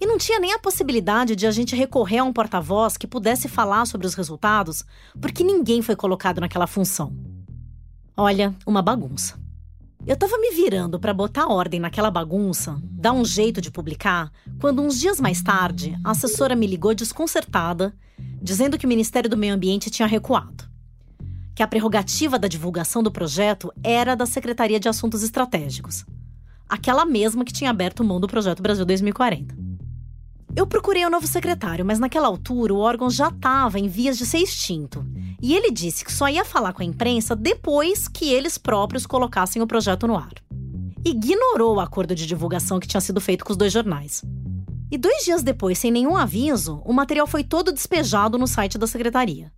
E 0.00 0.06
não 0.06 0.18
tinha 0.18 0.40
nem 0.40 0.52
a 0.52 0.58
possibilidade 0.58 1.36
de 1.36 1.46
a 1.46 1.50
gente 1.50 1.76
recorrer 1.76 2.18
a 2.18 2.24
um 2.24 2.32
porta-voz 2.32 2.96
que 2.96 3.06
pudesse 3.06 3.48
falar 3.48 3.86
sobre 3.86 4.06
os 4.06 4.14
resultados, 4.14 4.84
porque 5.20 5.44
ninguém 5.44 5.82
foi 5.82 5.96
colocado 5.96 6.40
naquela 6.40 6.66
função. 6.66 7.14
Olha, 8.16 8.54
uma 8.66 8.82
bagunça. 8.82 9.42
Eu 10.06 10.16
tava 10.16 10.36
me 10.36 10.50
virando 10.50 11.00
para 11.00 11.14
botar 11.14 11.48
ordem 11.48 11.80
naquela 11.80 12.10
bagunça, 12.10 12.78
dar 12.90 13.12
um 13.12 13.24
jeito 13.24 13.60
de 13.60 13.70
publicar, 13.70 14.30
quando 14.60 14.82
uns 14.82 15.00
dias 15.00 15.18
mais 15.18 15.42
tarde, 15.42 15.98
a 16.04 16.10
assessora 16.10 16.54
me 16.54 16.66
ligou 16.66 16.94
desconcertada, 16.94 17.94
dizendo 18.42 18.76
que 18.76 18.84
o 18.84 18.88
Ministério 18.88 19.30
do 19.30 19.36
Meio 19.36 19.54
Ambiente 19.54 19.90
tinha 19.90 20.06
recuado. 20.06 20.64
Que 21.54 21.62
a 21.62 21.66
prerrogativa 21.66 22.38
da 22.38 22.48
divulgação 22.48 23.02
do 23.02 23.10
projeto 23.10 23.72
era 23.82 24.14
da 24.14 24.26
Secretaria 24.26 24.78
de 24.78 24.88
Assuntos 24.88 25.22
Estratégicos, 25.22 26.04
aquela 26.68 27.06
mesma 27.06 27.44
que 27.44 27.52
tinha 27.52 27.70
aberto 27.70 28.04
mão 28.04 28.20
do 28.20 28.28
projeto 28.28 28.62
Brasil 28.62 28.84
2040. 28.84 29.63
Eu 30.56 30.68
procurei 30.68 31.04
o 31.04 31.08
um 31.08 31.10
novo 31.10 31.26
secretário, 31.26 31.84
mas 31.84 31.98
naquela 31.98 32.28
altura 32.28 32.72
o 32.72 32.78
órgão 32.78 33.10
já 33.10 33.28
estava 33.28 33.76
em 33.76 33.88
vias 33.88 34.16
de 34.16 34.24
ser 34.24 34.38
extinto. 34.38 35.04
E 35.42 35.52
ele 35.52 35.72
disse 35.72 36.04
que 36.04 36.12
só 36.12 36.28
ia 36.28 36.44
falar 36.44 36.72
com 36.72 36.82
a 36.82 36.84
imprensa 36.84 37.34
depois 37.34 38.06
que 38.06 38.32
eles 38.32 38.56
próprios 38.56 39.04
colocassem 39.04 39.60
o 39.60 39.66
projeto 39.66 40.06
no 40.06 40.16
ar. 40.16 40.32
Ignorou 41.04 41.76
o 41.76 41.80
acordo 41.80 42.14
de 42.14 42.24
divulgação 42.24 42.78
que 42.78 42.86
tinha 42.86 43.00
sido 43.00 43.20
feito 43.20 43.44
com 43.44 43.50
os 43.50 43.56
dois 43.56 43.72
jornais. 43.72 44.22
E 44.92 44.96
dois 44.96 45.24
dias 45.24 45.42
depois, 45.42 45.76
sem 45.76 45.90
nenhum 45.90 46.16
aviso, 46.16 46.80
o 46.84 46.92
material 46.92 47.26
foi 47.26 47.42
todo 47.42 47.72
despejado 47.72 48.38
no 48.38 48.46
site 48.46 48.78
da 48.78 48.86
secretaria. 48.86 49.52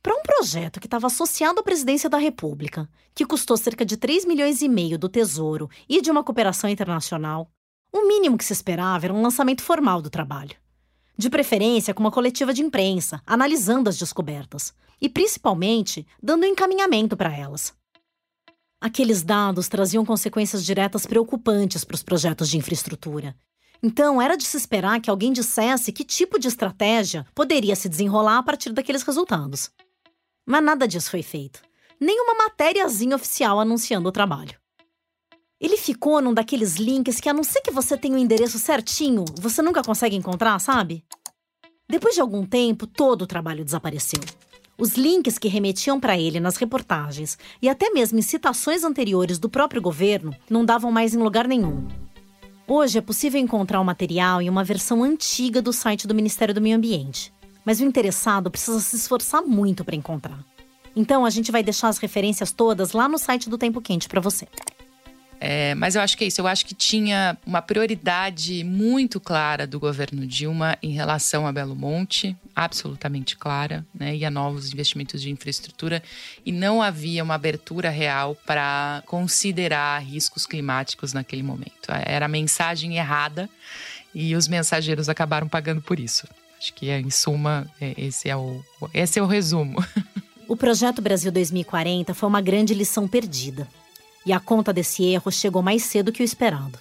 Para 0.00 0.14
um 0.14 0.22
projeto 0.22 0.78
que 0.78 0.86
estava 0.86 1.08
associado 1.08 1.58
à 1.58 1.64
presidência 1.64 2.08
da 2.08 2.16
República, 2.16 2.88
que 3.12 3.26
custou 3.26 3.56
cerca 3.56 3.84
de 3.84 3.96
3 3.96 4.24
milhões 4.24 4.62
e 4.62 4.68
meio 4.68 4.96
do 4.96 5.08
Tesouro 5.08 5.68
e 5.88 6.00
de 6.00 6.12
uma 6.12 6.22
cooperação 6.22 6.70
internacional, 6.70 7.50
o 7.92 8.06
mínimo 8.06 8.36
que 8.36 8.44
se 8.44 8.52
esperava 8.52 9.06
era 9.06 9.14
um 9.14 9.22
lançamento 9.22 9.62
formal 9.62 10.02
do 10.02 10.10
trabalho. 10.10 10.56
De 11.16 11.30
preferência 11.30 11.94
com 11.94 12.00
uma 12.00 12.10
coletiva 12.10 12.52
de 12.52 12.62
imprensa, 12.62 13.22
analisando 13.26 13.88
as 13.88 13.96
descobertas 13.96 14.74
e, 15.00 15.08
principalmente, 15.08 16.06
dando 16.22 16.44
encaminhamento 16.44 17.16
para 17.16 17.34
elas. 17.34 17.74
Aqueles 18.80 19.22
dados 19.22 19.68
traziam 19.68 20.04
consequências 20.04 20.64
diretas 20.64 21.06
preocupantes 21.06 21.84
para 21.84 21.94
os 21.94 22.02
projetos 22.02 22.50
de 22.50 22.58
infraestrutura. 22.58 23.34
Então, 23.82 24.20
era 24.20 24.36
de 24.36 24.44
se 24.44 24.56
esperar 24.56 25.00
que 25.00 25.10
alguém 25.10 25.32
dissesse 25.32 25.92
que 25.92 26.04
tipo 26.04 26.38
de 26.38 26.48
estratégia 26.48 27.26
poderia 27.34 27.76
se 27.76 27.88
desenrolar 27.88 28.38
a 28.38 28.42
partir 28.42 28.72
daqueles 28.72 29.02
resultados. 29.02 29.70
Mas 30.44 30.62
nada 30.62 30.86
disso 30.86 31.10
foi 31.10 31.22
feito. 31.22 31.62
Nenhuma 31.98 32.34
matériazinha 32.34 33.16
oficial 33.16 33.58
anunciando 33.58 34.08
o 34.08 34.12
trabalho. 34.12 34.58
Ele 35.58 35.78
ficou 35.78 36.20
num 36.20 36.34
daqueles 36.34 36.76
links 36.76 37.18
que, 37.18 37.30
a 37.30 37.32
não 37.32 37.42
ser 37.42 37.62
que 37.62 37.70
você 37.70 37.96
tenha 37.96 38.14
o 38.14 38.18
endereço 38.18 38.58
certinho, 38.58 39.24
você 39.40 39.62
nunca 39.62 39.82
consegue 39.82 40.14
encontrar, 40.14 40.58
sabe? 40.58 41.02
Depois 41.88 42.14
de 42.14 42.20
algum 42.20 42.44
tempo, 42.44 42.86
todo 42.86 43.22
o 43.22 43.26
trabalho 43.26 43.64
desapareceu. 43.64 44.20
Os 44.76 44.96
links 44.96 45.38
que 45.38 45.48
remetiam 45.48 45.98
para 45.98 46.18
ele 46.18 46.38
nas 46.38 46.58
reportagens 46.58 47.38
e 47.62 47.70
até 47.70 47.88
mesmo 47.88 48.18
em 48.18 48.22
citações 48.22 48.84
anteriores 48.84 49.38
do 49.38 49.48
próprio 49.48 49.80
governo 49.80 50.36
não 50.50 50.62
davam 50.62 50.92
mais 50.92 51.14
em 51.14 51.18
lugar 51.18 51.48
nenhum. 51.48 51.88
Hoje 52.68 52.98
é 52.98 53.00
possível 53.00 53.40
encontrar 53.40 53.80
o 53.80 53.84
material 53.84 54.42
em 54.42 54.50
uma 54.50 54.64
versão 54.64 55.02
antiga 55.02 55.62
do 55.62 55.72
site 55.72 56.06
do 56.06 56.14
Ministério 56.14 56.52
do 56.52 56.60
Meio 56.60 56.76
Ambiente, 56.76 57.32
mas 57.64 57.80
o 57.80 57.84
interessado 57.84 58.50
precisa 58.50 58.80
se 58.80 58.96
esforçar 58.96 59.40
muito 59.40 59.82
para 59.82 59.96
encontrar. 59.96 60.44
Então 60.94 61.24
a 61.24 61.30
gente 61.30 61.50
vai 61.50 61.62
deixar 61.62 61.88
as 61.88 61.96
referências 61.96 62.52
todas 62.52 62.92
lá 62.92 63.08
no 63.08 63.16
site 63.16 63.48
do 63.48 63.56
Tempo 63.56 63.80
Quente 63.80 64.08
para 64.08 64.20
você. 64.20 64.46
É, 65.40 65.74
mas 65.74 65.94
eu 65.94 66.02
acho 66.02 66.16
que 66.16 66.24
é 66.24 66.26
isso. 66.26 66.40
Eu 66.40 66.46
acho 66.46 66.64
que 66.64 66.74
tinha 66.74 67.36
uma 67.46 67.60
prioridade 67.60 68.64
muito 68.64 69.20
clara 69.20 69.66
do 69.66 69.78
governo 69.78 70.26
Dilma 70.26 70.76
em 70.82 70.90
relação 70.90 71.46
a 71.46 71.52
Belo 71.52 71.76
Monte, 71.76 72.36
absolutamente 72.54 73.36
clara, 73.36 73.84
né, 73.94 74.16
e 74.16 74.24
a 74.24 74.30
novos 74.30 74.72
investimentos 74.72 75.20
de 75.20 75.30
infraestrutura, 75.30 76.02
e 76.44 76.52
não 76.52 76.82
havia 76.82 77.22
uma 77.22 77.34
abertura 77.34 77.90
real 77.90 78.34
para 78.46 79.02
considerar 79.06 80.02
riscos 80.02 80.46
climáticos 80.46 81.12
naquele 81.12 81.42
momento. 81.42 81.88
Era 81.88 82.26
a 82.26 82.28
mensagem 82.28 82.96
errada 82.96 83.48
e 84.14 84.34
os 84.34 84.48
mensageiros 84.48 85.08
acabaram 85.08 85.48
pagando 85.48 85.82
por 85.82 86.00
isso. 86.00 86.26
Acho 86.58 86.72
que, 86.72 86.90
em 86.90 87.10
suma, 87.10 87.70
é, 87.78 87.94
esse 87.98 88.30
é 88.30 88.36
o, 88.36 88.64
esse 88.94 89.18
é 89.18 89.22
o 89.22 89.26
resumo. 89.26 89.76
O 90.48 90.56
projeto 90.56 91.02
Brasil 91.02 91.32
2040 91.32 92.14
foi 92.14 92.28
uma 92.28 92.40
grande 92.40 92.72
lição 92.72 93.08
perdida. 93.08 93.66
E 94.26 94.32
a 94.32 94.40
conta 94.40 94.72
desse 94.72 95.04
erro 95.04 95.30
chegou 95.30 95.62
mais 95.62 95.84
cedo 95.84 96.10
que 96.10 96.20
o 96.20 96.24
esperado. 96.24 96.76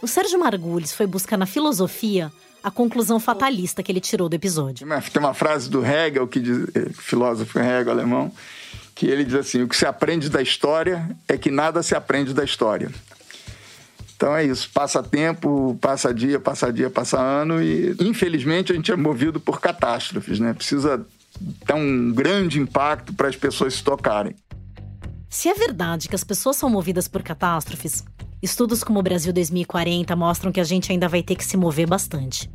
O 0.00 0.06
Sérgio 0.06 0.38
Margulis 0.38 0.92
foi 0.92 1.06
buscar 1.06 1.36
na 1.36 1.44
filosofia 1.44 2.32
a 2.62 2.70
conclusão 2.70 3.18
fatalista 3.18 3.82
que 3.82 3.90
ele 3.90 4.00
tirou 4.00 4.28
do 4.28 4.34
episódio. 4.34 4.86
Tem 5.12 5.22
uma 5.22 5.34
frase 5.34 5.68
do 5.68 5.84
Hegel, 5.84 6.28
que 6.28 6.38
diz, 6.38 6.68
eh, 6.74 6.90
filósofo 6.92 7.58
Hegel 7.58 7.90
alemão, 7.90 8.32
que 8.94 9.06
ele 9.06 9.24
diz 9.24 9.34
assim: 9.34 9.62
o 9.62 9.68
que 9.68 9.76
se 9.76 9.84
aprende 9.84 10.30
da 10.30 10.40
história 10.40 11.10
é 11.26 11.36
que 11.36 11.50
nada 11.50 11.82
se 11.82 11.96
aprende 11.96 12.32
da 12.32 12.44
história. 12.44 12.90
Então 14.16 14.36
é 14.36 14.44
isso, 14.44 14.70
passa 14.72 15.02
tempo, 15.02 15.76
passa 15.80 16.14
dia, 16.14 16.38
passa 16.38 16.72
dia, 16.72 16.88
passa 16.88 17.20
ano 17.20 17.60
e 17.60 17.96
infelizmente 17.98 18.70
a 18.70 18.74
gente 18.76 18.92
é 18.92 18.96
movido 18.96 19.40
por 19.40 19.60
catástrofes, 19.60 20.38
né? 20.38 20.52
Precisa 20.52 21.04
ter 21.66 21.74
um 21.74 22.12
grande 22.12 22.60
impacto 22.60 23.12
para 23.12 23.26
as 23.26 23.34
pessoas 23.34 23.74
se 23.74 23.82
tocarem. 23.82 24.36
Se 25.32 25.48
é 25.48 25.54
verdade 25.54 26.10
que 26.10 26.14
as 26.14 26.22
pessoas 26.22 26.56
são 26.56 26.68
movidas 26.68 27.08
por 27.08 27.22
catástrofes, 27.22 28.04
estudos 28.42 28.84
como 28.84 28.98
o 28.98 29.02
Brasil 29.02 29.32
2040 29.32 30.14
mostram 30.14 30.52
que 30.52 30.60
a 30.60 30.64
gente 30.64 30.92
ainda 30.92 31.08
vai 31.08 31.22
ter 31.22 31.36
que 31.36 31.44
se 31.44 31.56
mover 31.56 31.88
bastante. 31.88 32.50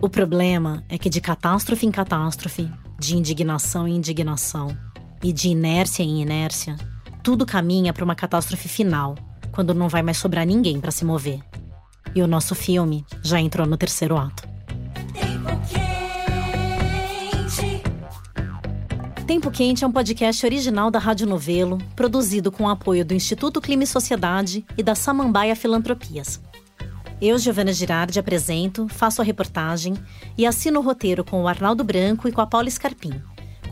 O 0.00 0.08
problema 0.08 0.84
é 0.88 0.96
que 0.96 1.10
de 1.10 1.20
catástrofe 1.20 1.84
em 1.84 1.90
catástrofe, 1.90 2.70
de 3.00 3.16
indignação 3.16 3.88
em 3.88 3.96
indignação 3.96 4.78
e 5.24 5.32
de 5.32 5.48
inércia 5.48 6.04
em 6.04 6.22
inércia, 6.22 6.76
tudo 7.20 7.44
caminha 7.44 7.92
para 7.92 8.04
uma 8.04 8.14
catástrofe 8.14 8.68
final, 8.68 9.16
quando 9.50 9.74
não 9.74 9.88
vai 9.88 10.02
mais 10.02 10.18
sobrar 10.18 10.46
ninguém 10.46 10.80
para 10.80 10.92
se 10.92 11.04
mover. 11.04 11.40
E 12.14 12.22
o 12.22 12.28
nosso 12.28 12.54
filme 12.54 13.04
já 13.24 13.40
entrou 13.40 13.66
no 13.66 13.76
terceiro 13.76 14.16
ato. 14.16 14.48
Tempo 19.26 19.52
Quente 19.52 19.84
é 19.84 19.86
um 19.86 19.92
podcast 19.92 20.44
original 20.44 20.90
da 20.90 20.98
Rádio 20.98 21.28
Novelo, 21.28 21.78
produzido 21.94 22.50
com 22.50 22.64
o 22.64 22.68
apoio 22.68 23.04
do 23.04 23.14
Instituto 23.14 23.60
Clima 23.60 23.84
e 23.84 23.86
Sociedade 23.86 24.64
e 24.76 24.82
da 24.82 24.96
Samambaia 24.96 25.54
Filantropias. 25.54 26.40
Eu, 27.20 27.38
Giovana 27.38 27.72
Girardi, 27.72 28.18
apresento, 28.18 28.88
faço 28.88 29.22
a 29.22 29.24
reportagem 29.24 29.94
e 30.36 30.44
assino 30.44 30.80
o 30.80 30.82
roteiro 30.82 31.24
com 31.24 31.40
o 31.40 31.48
Arnaldo 31.48 31.84
Branco 31.84 32.28
e 32.28 32.32
com 32.32 32.40
a 32.40 32.46
Paula 32.46 32.68
Scarpim, 32.68 33.22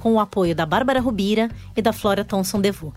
com 0.00 0.14
o 0.14 0.20
apoio 0.20 0.54
da 0.54 0.64
Bárbara 0.64 1.00
Rubira 1.00 1.50
e 1.76 1.82
da 1.82 1.92
Flora 1.92 2.24
Thomson 2.24 2.60
Devu. 2.60 2.94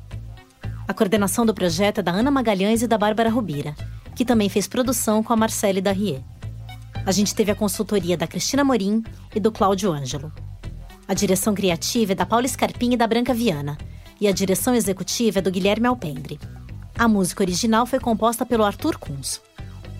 A 0.87 0.93
coordenação 0.93 1.45
do 1.45 1.55
projeto 1.55 1.99
é 1.99 2.03
da 2.03 2.11
Ana 2.11 2.29
Magalhães 2.29 2.83
e 2.83 2.87
da 2.87 2.99
Bárbara 2.99 3.31
Rubira, 3.31 3.75
que 4.15 4.23
também 4.23 4.47
fez 4.47 4.67
produção 4.67 5.23
com 5.23 5.33
a 5.33 5.35
Marcele 5.35 5.81
Darrier. 5.81 6.21
A 7.03 7.11
gente 7.11 7.33
teve 7.33 7.49
a 7.51 7.55
consultoria 7.55 8.15
da 8.15 8.27
Cristina 8.27 8.63
Morim 8.63 9.03
e 9.35 9.39
do 9.39 9.51
Cláudio 9.51 9.91
Ângelo. 9.91 10.31
A 11.13 11.15
direção 11.15 11.53
criativa 11.53 12.13
é 12.13 12.15
da 12.15 12.25
Paula 12.25 12.47
Scarpim 12.47 12.93
e 12.93 12.97
da 12.97 13.05
Branca 13.05 13.35
Viana, 13.35 13.77
e 14.19 14.27
a 14.27 14.31
direção 14.31 14.73
executiva 14.73 15.37
é 15.37 15.41
do 15.43 15.51
Guilherme 15.51 15.85
Alpendre. 15.85 16.39
A 16.97 17.07
música 17.07 17.43
original 17.43 17.85
foi 17.85 17.99
composta 17.99 18.43
pelo 18.47 18.63
Arthur 18.63 18.97
Kunz. 18.97 19.39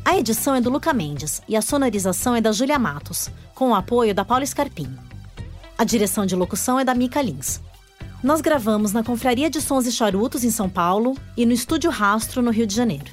A 0.04 0.18
edição 0.18 0.56
é 0.56 0.60
do 0.60 0.72
Luca 0.72 0.92
Mendes 0.92 1.40
e 1.48 1.56
a 1.56 1.62
sonorização 1.62 2.36
é 2.36 2.42
da 2.42 2.52
Júlia 2.52 2.80
Matos, 2.80 3.30
com 3.54 3.70
o 3.70 3.76
apoio 3.76 4.16
da 4.16 4.26
Paula 4.26 4.44
Scarpim. 4.44 4.90
A 5.78 5.84
direção 5.84 6.26
de 6.26 6.36
locução 6.36 6.80
é 6.80 6.84
da 6.84 6.96
Mica 6.96 7.22
Lins. 7.22 7.62
Nós 8.24 8.42
gravamos 8.42 8.92
na 8.92 9.04
Confraria 9.04 9.52
de 9.52 9.62
Sons 9.62 9.86
e 9.86 9.92
Charutos, 9.92 10.44
em 10.44 10.50
São 10.50 10.68
Paulo, 10.68 11.16
e 11.38 11.46
no 11.46 11.54
Estúdio 11.54 11.92
Rastro, 11.92 12.42
no 12.42 12.50
Rio 12.50 12.66
de 12.66 12.74
Janeiro. 12.74 13.12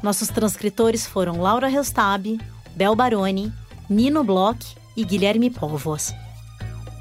Nossos 0.00 0.28
transcritores 0.28 1.08
foram 1.08 1.40
Laura 1.40 1.66
Restab, 1.66 2.38
Bel 2.76 2.94
Baroni, 2.94 3.52
Nino 3.88 4.22
Bloch 4.22 4.76
e 4.96 5.04
Guilherme 5.04 5.50
Póvoas. 5.50 6.14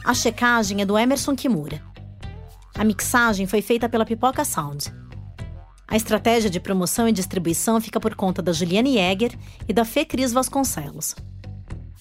A 0.04 0.14
checagem 0.14 0.82
é 0.82 0.86
do 0.86 0.98
Emerson 0.98 1.36
Kimura. 1.36 1.82
A 2.76 2.84
mixagem 2.84 3.46
foi 3.46 3.62
feita 3.62 3.90
pela 3.90 4.06
Pipoca 4.06 4.46
Sound. 4.46 4.94
A 5.88 5.96
estratégia 5.96 6.50
de 6.50 6.60
promoção 6.60 7.08
e 7.08 7.12
distribuição 7.12 7.82
fica 7.82 8.00
por 8.00 8.16
conta 8.16 8.42
da 8.42 8.54
Juliane 8.54 8.94
Jäger 8.94 9.38
e 9.68 9.74
da 9.74 9.84
Fê 9.84 10.06
Cris 10.06 10.32
Vasconcelos. 10.32 11.16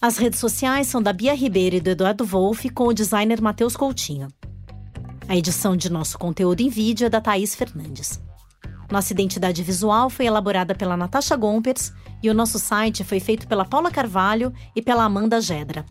As 0.00 0.16
redes 0.16 0.38
sociais 0.38 0.86
são 0.86 1.02
da 1.02 1.12
Bia 1.12 1.34
Ribeiro 1.34 1.76
e 1.76 1.80
do 1.80 1.90
Eduardo 1.90 2.24
Wolff 2.24 2.68
com 2.70 2.84
o 2.84 2.94
designer 2.94 3.40
Matheus 3.40 3.76
Coutinho. 3.76 4.28
A 5.28 5.36
edição 5.36 5.76
de 5.76 5.90
nosso 5.90 6.18
conteúdo 6.18 6.60
em 6.60 6.68
vídeo 6.68 7.06
é 7.06 7.10
da 7.10 7.20
Thaís 7.20 7.54
Fernandes. 7.54 8.20
Nossa 8.90 9.12
identidade 9.12 9.62
visual 9.62 10.08
foi 10.08 10.26
elaborada 10.26 10.74
pela 10.74 10.96
Natasha 10.96 11.36
Gompers 11.36 11.92
e 12.22 12.30
o 12.30 12.34
nosso 12.34 12.58
site 12.58 13.04
foi 13.04 13.20
feito 13.20 13.46
pela 13.48 13.64
Paula 13.64 13.90
Carvalho 13.90 14.52
e 14.74 14.80
pela 14.80 15.04
Amanda 15.04 15.40
Gedra. 15.40 15.84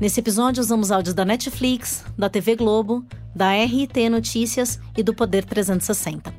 Nesse 0.00 0.18
episódio 0.18 0.62
usamos 0.62 0.90
áudios 0.90 1.14
da 1.14 1.26
Netflix, 1.26 2.02
da 2.16 2.30
TV 2.30 2.56
Globo, 2.56 3.04
da 3.36 3.50
RT 3.52 4.08
Notícias 4.10 4.80
e 4.96 5.02
do 5.02 5.12
Poder 5.12 5.44
360. 5.44 6.32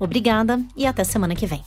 Obrigada 0.00 0.60
e 0.76 0.84
até 0.84 1.04
semana 1.04 1.36
que 1.36 1.46
vem. 1.46 1.62